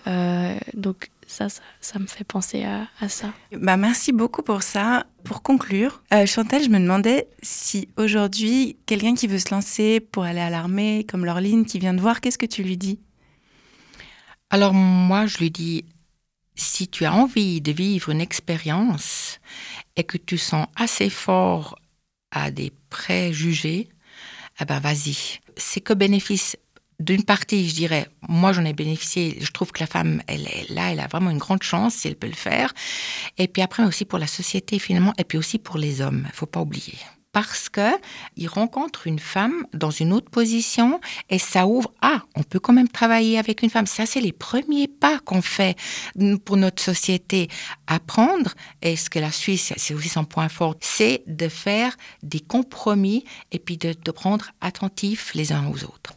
Euh, 0.07 0.57
donc 0.75 1.11
ça, 1.27 1.49
ça, 1.81 1.99
me 1.99 2.07
fait 2.07 2.25
penser 2.25 2.65
à, 2.65 3.09
ça. 3.09 3.33
Bah, 3.53 3.77
merci 3.77 4.13
beaucoup 4.13 4.43
pour 4.43 4.63
ça. 4.63 5.07
Pour 5.25 5.43
conclure, 5.43 6.03
euh, 6.13 6.25
Chantal, 6.25 6.63
je 6.63 6.69
me 6.69 6.79
demandais 6.79 7.27
si 7.43 7.89
aujourd'hui, 7.97 8.77
quelqu'un 8.87 9.15
qui 9.15 9.27
veut 9.27 9.41
se 9.41 9.53
lancer 9.53 9.99
pour 9.99 10.23
aller 10.23 10.41
à 10.41 10.51
l'armée, 10.51 11.05
comme 11.09 11.25
Laureline 11.25 11.67
qui 11.67 11.79
vient 11.81 11.95
de 11.95 12.01
voir, 12.01 12.21
qu'est-ce 12.21 12.39
que 12.39 12.47
tu 12.47 12.63
lui 12.63 12.77
dis? 12.77 13.01
Alors 14.51 14.73
moi, 14.73 15.27
je 15.27 15.39
lui 15.39 15.51
dis, 15.51 15.85
si 16.57 16.89
tu 16.89 17.05
as 17.05 17.13
envie 17.13 17.61
de 17.61 17.73
vivre 17.73 18.11
une 18.11 18.21
expérience 18.21 19.39
et 19.95 20.05
que 20.05 20.17
tu 20.17 20.39
sens 20.39 20.67
assez 20.75 21.11
fort 21.11 21.79
à 22.31 22.51
des 22.51 22.73
préjugés, 22.91 23.89
eh 24.61 24.65
ben 24.65 24.81
vas-y. 24.81 25.39
C'est 25.57 25.81
que 25.81 25.93
bénéfice 25.93 26.57
d'une 26.99 27.25
partie, 27.25 27.69
je 27.69 27.75
dirais, 27.75 28.09
moi 28.27 28.53
j'en 28.53 28.65
ai 28.65 28.73
bénéficié, 28.73 29.37
je 29.41 29.51
trouve 29.51 29.71
que 29.71 29.81
la 29.81 29.87
femme, 29.87 30.23
elle 30.27 30.47
est 30.47 30.71
là, 30.71 30.93
elle 30.93 31.01
a 31.01 31.07
vraiment 31.07 31.31
une 31.31 31.39
grande 31.39 31.63
chance 31.63 31.95
si 31.95 32.09
elle 32.09 32.17
peut 32.17 32.27
le 32.27 32.33
faire. 32.33 32.73
Et 33.37 33.49
puis 33.49 33.63
après 33.63 33.85
aussi 33.85 34.05
pour 34.07 34.19
la 34.19 34.27
société 34.27 34.79
finalement, 34.79 35.13
et 35.19 35.25
puis 35.25 35.39
aussi 35.39 35.59
pour 35.59 35.77
les 35.77 36.01
hommes, 36.01 36.25
il 36.27 36.35
faut 36.35 36.47
pas 36.47 36.61
oublier 36.61 36.95
parce 37.37 37.69
que 37.69 37.91
il 38.39 38.49
rencontre 38.49 39.07
une 39.07 39.19
femme 39.19 39.67
dans 39.75 39.91
une 39.91 40.15
autre 40.15 40.31
position 40.31 41.03
et 41.29 41.39
ça 41.39 41.67
ouvre 41.67 41.93
ah 42.01 42.23
on 42.35 42.43
peut 42.43 42.59
quand 42.59 42.73
même 42.73 42.89
travailler 42.89 43.37
avec 43.39 43.61
une 43.61 43.69
femme. 43.69 43.87
Ça 43.87 44.07
c'est 44.07 44.23
les 44.23 44.33
premiers 44.33 44.89
pas 44.89 45.19
qu'on 45.19 45.43
fait 45.43 45.77
pour 46.47 46.57
notre 46.57 46.83
société. 46.83 47.49
Apprendre 47.87 48.55
et 48.81 48.97
ce 48.97 49.11
que 49.11 49.19
la 49.19 49.33
Suisse 49.33 49.75
c'est 49.77 49.93
aussi 49.93 50.09
son 50.09 50.25
point 50.25 50.49
fort 50.49 50.77
c'est 50.81 51.25
de 51.27 51.51
faire 51.51 51.95
des 52.23 52.41
compromis 52.41 53.27
et 53.53 53.59
puis 53.59 53.77
de, 53.77 53.93
de 53.93 54.11
prendre 54.13 54.53
attentif 54.63 55.35
les 55.35 55.53
uns 55.53 55.67
aux 55.67 55.85
autres 55.85 56.15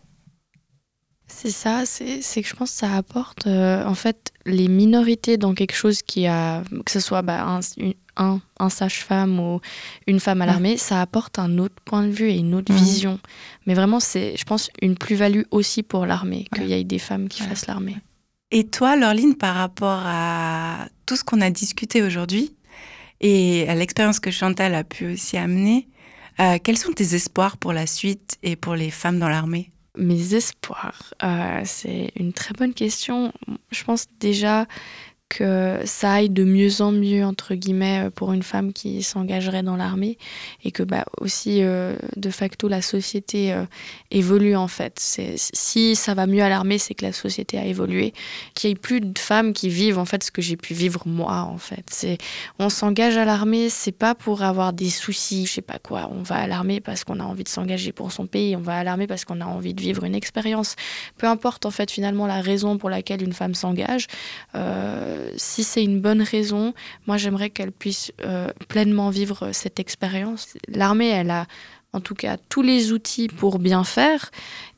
c'est 1.31 1.51
ça, 1.51 1.85
c'est 1.85 2.41
que 2.41 2.47
je 2.47 2.55
pense 2.55 2.71
que 2.71 2.77
ça 2.77 2.95
apporte 2.95 3.47
euh, 3.47 3.85
en 3.85 3.93
fait 3.93 4.31
les 4.45 4.67
minorités 4.67 5.37
dans 5.37 5.53
quelque 5.53 5.75
chose 5.75 6.01
qui 6.01 6.27
a, 6.27 6.63
que 6.85 6.91
ce 6.91 6.99
soit 6.99 7.21
bah, 7.21 7.45
un, 7.45 7.59
un, 8.17 8.41
un 8.59 8.69
sage-femme 8.69 9.39
ou 9.39 9.61
une 10.07 10.19
femme 10.19 10.41
à 10.41 10.45
l'armée, 10.45 10.77
ça 10.77 11.01
apporte 11.01 11.39
un 11.39 11.57
autre 11.59 11.75
point 11.85 12.03
de 12.03 12.11
vue 12.11 12.29
et 12.29 12.37
une 12.37 12.55
autre 12.55 12.73
vision. 12.73 13.19
Mais 13.65 13.73
vraiment, 13.73 13.99
c'est, 13.99 14.35
je 14.37 14.43
pense, 14.43 14.69
une 14.81 14.97
plus-value 14.97 15.43
aussi 15.51 15.83
pour 15.83 16.05
l'armée, 16.05 16.47
qu'il 16.53 16.67
y 16.67 16.73
ait 16.73 16.83
des 16.83 16.99
femmes 16.99 17.29
qui 17.29 17.41
fassent 17.43 17.67
l'armée. 17.67 17.97
Et 18.51 18.65
toi, 18.65 18.95
Laureline, 18.95 19.35
par 19.35 19.55
rapport 19.55 20.01
à 20.03 20.87
tout 21.05 21.15
ce 21.15 21.23
qu'on 21.23 21.41
a 21.41 21.51
discuté 21.51 22.01
aujourd'hui 22.01 22.55
et 23.21 23.69
à 23.69 23.75
l'expérience 23.75 24.19
que 24.19 24.31
Chantal 24.31 24.73
a 24.73 24.83
pu 24.83 25.13
aussi 25.13 25.37
amener, 25.37 25.87
euh, 26.39 26.57
quels 26.63 26.77
sont 26.77 26.91
tes 26.91 27.15
espoirs 27.15 27.57
pour 27.57 27.73
la 27.73 27.85
suite 27.85 28.37
et 28.41 28.55
pour 28.55 28.75
les 28.75 28.89
femmes 28.89 29.19
dans 29.19 29.29
l'armée? 29.29 29.71
Mes 29.97 30.35
espoirs, 30.35 31.13
euh, 31.23 31.61
c'est 31.65 32.11
une 32.15 32.33
très 32.33 32.53
bonne 32.53 32.73
question. 32.73 33.33
Je 33.71 33.83
pense 33.83 34.07
déjà 34.19 34.67
que 35.29 35.79
ça 35.85 36.13
aille 36.13 36.29
de 36.29 36.43
mieux 36.43 36.81
en 36.81 36.91
mieux 36.91 37.23
entre 37.23 37.53
guillemets 37.53 38.07
euh, 38.07 38.09
pour 38.09 38.33
une 38.33 38.41
femme 38.41 38.73
qui 38.73 39.03
s'engagerait 39.03 39.61
dans 39.61 39.75
l'armée 39.75 40.17
et 40.63 40.71
que 40.71 40.81
bah 40.81 41.05
aussi 41.19 41.61
euh, 41.61 41.95
de 42.17 42.29
facto 42.31 42.67
la 42.67 42.81
société 42.81 43.53
euh, 43.53 43.63
évolue 44.09 44.55
en 44.55 44.67
fait. 44.67 44.99
Si 45.37 45.95
ça 45.95 46.15
va 46.15 46.25
mieux 46.25 46.41
à 46.41 46.49
l'armée 46.49 46.79
c'est 46.79 46.95
que 46.95 47.05
la 47.05 47.13
société 47.13 47.59
a 47.59 47.65
évolué 47.65 48.13
qu'il 48.55 48.69
y 48.69 48.73
ait 48.73 48.75
plus 48.75 49.01
de 49.01 49.17
femmes 49.17 49.53
qui 49.53 49.69
vivent 49.69 49.99
en 49.99 50.05
fait 50.05 50.23
ce 50.23 50.31
que 50.31 50.41
j'ai 50.41 50.57
pu 50.57 50.73
vivre 50.73 51.03
moi 51.05 51.41
en 51.41 51.59
fait. 51.59 51.85
C'est 51.91 52.17
on 52.57 52.69
s'engage 52.69 53.15
à 53.15 53.23
l'armée 53.23 53.69
c'est 53.69 53.91
pas 53.91 54.15
pour 54.15 54.41
avoir 54.41 54.73
des 54.73 54.89
soucis 54.89 55.45
je 55.45 55.53
sais 55.53 55.61
pas 55.61 55.77
quoi. 55.77 56.09
On 56.11 56.23
va 56.23 56.35
à 56.35 56.47
l'armée 56.47 56.81
parce 56.81 57.03
qu'on 57.03 57.19
a 57.19 57.23
envie 57.23 57.43
de 57.43 57.49
s'engager 57.49 57.91
pour 57.91 58.11
son 58.11 58.25
pays 58.25 58.55
on 58.55 58.61
va 58.61 58.79
à 58.79 58.83
l'armée 58.83 59.05
parce 59.05 59.25
qu'on 59.25 59.41
a 59.41 59.45
envie 59.45 59.75
de 59.75 59.81
vivre 59.81 60.03
une 60.05 60.15
expérience. 60.15 60.75
Peu 61.17 61.27
importe 61.27 61.67
en 61.67 61.71
fait 61.71 61.91
finalement 61.91 62.25
la 62.25 62.41
raison 62.41 62.79
pour 62.79 62.89
laquelle 62.89 63.21
une 63.21 63.33
femme 63.33 63.53
s'engage 63.53 64.07
si 65.37 65.63
c'est 65.63 65.83
une 65.83 66.01
bonne 66.01 66.21
raison, 66.21 66.73
moi 67.07 67.17
j'aimerais 67.17 67.49
qu'elle 67.49 67.71
puisse 67.71 68.11
euh, 68.21 68.51
pleinement 68.67 69.09
vivre 69.09 69.51
cette 69.51 69.79
expérience. 69.79 70.53
L'armée, 70.67 71.09
elle 71.09 71.31
a 71.31 71.47
en 71.93 72.01
tout 72.01 72.13
cas 72.13 72.37
tous 72.49 72.61
les 72.61 72.91
outils 72.91 73.27
pour 73.27 73.57
bien 73.59 73.83
faire 73.83 74.29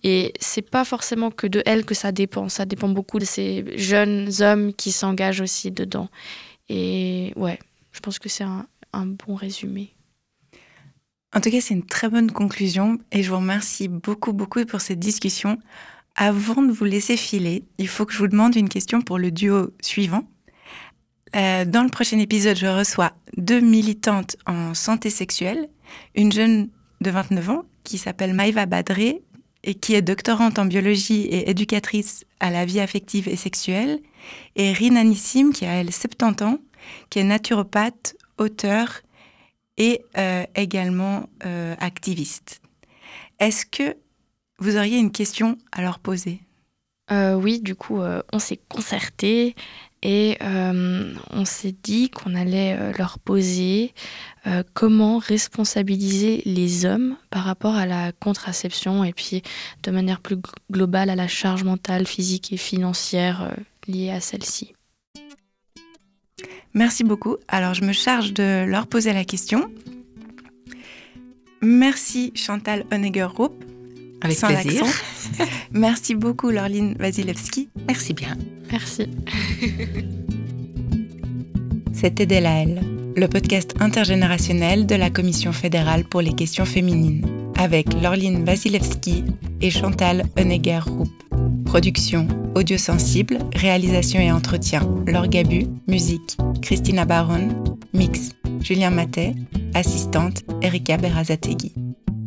et 0.04 0.34
c'est 0.39 0.62
pas 0.62 0.86
forcément 0.86 1.30
que 1.30 1.48
de 1.48 1.62
elle 1.66 1.86
que 1.86 1.94
ça 1.94 2.12
dépend, 2.12 2.48
ça 2.50 2.66
dépend 2.66 2.88
beaucoup 2.89 3.20
de 3.20 3.26
ces 3.26 3.78
jeunes 3.78 4.30
hommes 4.42 4.74
qui 4.74 4.92
s'engagent 4.92 5.42
aussi 5.42 5.72
dedans. 5.72 6.10
Et 6.70 7.34
ouais, 7.36 7.60
je 7.92 8.00
pense 8.00 8.18
que 8.18 8.30
c'est 8.30 8.46
un, 8.46 8.66
un 8.94 9.06
bon 9.06 9.36
résumé. 9.36 9.94
En 11.34 11.39
tout 11.39 11.50
cas, 11.50 11.62
c'est 11.62 11.74
une 11.74 11.86
très 11.86 12.10
bonne 12.10 12.32
conclusion 12.32 13.00
et 13.12 13.24
je 13.24 13.30
vous 13.30 13.38
remercie 13.38 13.88
beaucoup, 13.88 14.34
beaucoup 14.34 14.66
pour 14.66 14.82
cette 14.82 15.00
discussion. 15.00 15.58
Avant 16.16 16.62
de 16.62 16.72
vous 16.72 16.86
laisser 16.86 17.18
filer, 17.18 17.64
il 17.78 17.88
faut 17.88 18.05
que 18.05 18.14
je 18.14 18.20
vous 18.20 18.28
demande 18.28 18.55
une 18.55 18.70
question 18.70 19.01
pour 19.01 19.18
le 19.18 19.32
duo 19.32 19.72
suivant. 19.82 20.24
Euh, 21.36 21.64
dans 21.64 21.84
le 21.84 21.89
prochain 21.89 22.20
épisode, 22.20 22.57
je 22.57 22.68
reçois 22.68 23.14
deux 23.38 23.62
militantes 23.62 24.36
en 24.45 24.74
santé 24.74 25.09
sexuelle, 25.09 25.70
une 26.16 26.32
jeune 26.32 26.70
de 26.99 27.09
29 27.09 27.49
ans 27.49 27.66
qui 27.84 27.97
s'appelle 27.97 28.34
Maïva 28.34 28.66
Badré 28.66 29.22
et 29.64 29.76
qui 29.76 29.93
est 29.93 30.01
doctorante 30.01 30.59
en 30.59 30.66
biologie 30.66 31.22
et 31.22 31.49
éducatrice 31.49 32.26
à 32.39 32.49
la 32.49 32.66
vie 32.66 32.80
affective 32.80 33.28
et 33.28 33.36
sexuelle, 33.36 33.99
et 34.55 34.74
Rina 34.74 35.03
Nissim 35.03 35.51
qui 35.51 35.66
a 35.66 35.74
elle 35.74 35.91
70 35.91 36.43
ans, 36.43 36.57
qui 37.09 37.20
est 37.20 37.24
naturopathe, 37.24 38.16
auteur 38.38 39.01
et 39.78 40.01
euh, 40.18 40.43
également 40.55 41.30
euh, 41.45 41.76
activiste. 41.80 42.62
Est-ce 43.39 43.66
que 43.66 43.95
vous 44.62 44.78
auriez 44.78 44.97
une 44.97 45.12
question 45.12 45.57
à 45.72 45.82
leur 45.82 45.99
poser? 45.99 46.41
Oui, 47.12 47.59
du 47.59 47.76
coup, 47.76 47.99
on 47.99 48.39
s'est 48.39 48.59
concerté 48.70 49.53
Et 50.03 50.38
euh, 50.41 51.14
on 51.30 51.45
s'est 51.45 51.76
dit 51.84 52.09
qu'on 52.09 52.34
allait 52.34 52.76
euh, 52.80 52.91
leur 52.97 53.20
poser 53.20 53.93
euh, 54.47 54.64
comment 54.74 55.20
responsabiliser 55.20 56.41
les 56.45 56.86
hommes 56.86 57.16
par 57.30 57.43
rapport 57.43 57.76
à 57.76 57.86
la 57.86 58.12
contraception 58.12 59.03
et 59.03 59.14
puis 59.14 59.43
de 59.84 59.91
manière 59.91 60.20
plus 60.20 60.38
globale 60.72 61.12
à 61.12 61.16
la 61.16 61.28
charge 61.28 61.64
mentale, 61.64 62.07
physique 62.07 62.51
et 62.51 62.57
financière 62.57 63.55
liée 63.88 64.09
à 64.09 64.20
celle-ci. 64.20 64.74
Merci 66.74 67.03
beaucoup. 67.03 67.38
Alors 67.47 67.76
je 67.76 67.84
me 67.84 67.93
charge 67.93 68.34
de 68.34 68.66
leur 68.66 68.88
poser 68.88 69.14
la 69.14 69.26
question. 69.26 69.70
Merci 71.62 72.32
Chantal 72.34 72.86
Honegger-Rupp. 72.91 73.70
Avec 74.22 74.39
plaisir. 74.39 74.86
Merci 75.72 76.15
beaucoup 76.15 76.49
Lorline 76.49 76.95
Vasilevski. 76.99 77.69
Merci 77.88 78.13
bien. 78.13 78.38
Merci. 78.72 79.07
C'était 81.93 82.26
Delaël, 82.26 82.82
le 83.15 83.28
podcast 83.28 83.76
intergénérationnel 83.80 84.86
de 84.86 84.95
la 84.95 85.09
Commission 85.09 85.51
fédérale 85.51 86.03
pour 86.05 86.22
les 86.22 86.34
questions 86.34 86.65
féminines, 86.65 87.26
avec 87.57 87.93
Lorline 88.01 88.43
Vasilevski 88.43 89.24
et 89.61 89.69
Chantal 89.69 90.24
Honegger-Rupp. 90.38 91.09
Production 91.65 92.28
audio 92.55 92.78
sensible, 92.78 93.39
réalisation 93.55 94.19
et 94.19 94.32
entretien 94.32 94.82
Laure 95.07 95.28
Gabu, 95.28 95.67
musique 95.88 96.38
Christina 96.61 97.05
Baron, 97.05 97.49
mix 97.93 98.32
Julien 98.61 98.89
Matet, 98.89 99.36
assistante 99.74 100.43
Erika 100.61 100.97
Berazategui. 100.97 101.74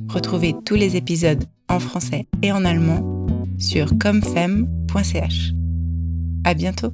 Retrouvez 0.09 0.55
tous 0.65 0.77
les 0.77 0.97
épisodes 0.97 1.45
en 1.69 1.81
français 1.81 2.27
et 2.43 2.53
en 2.53 2.65
allemand 2.65 3.27
sur 3.59 3.99
comfem.ch. 3.99 5.53
À 6.45 6.55
bientôt! 6.55 6.93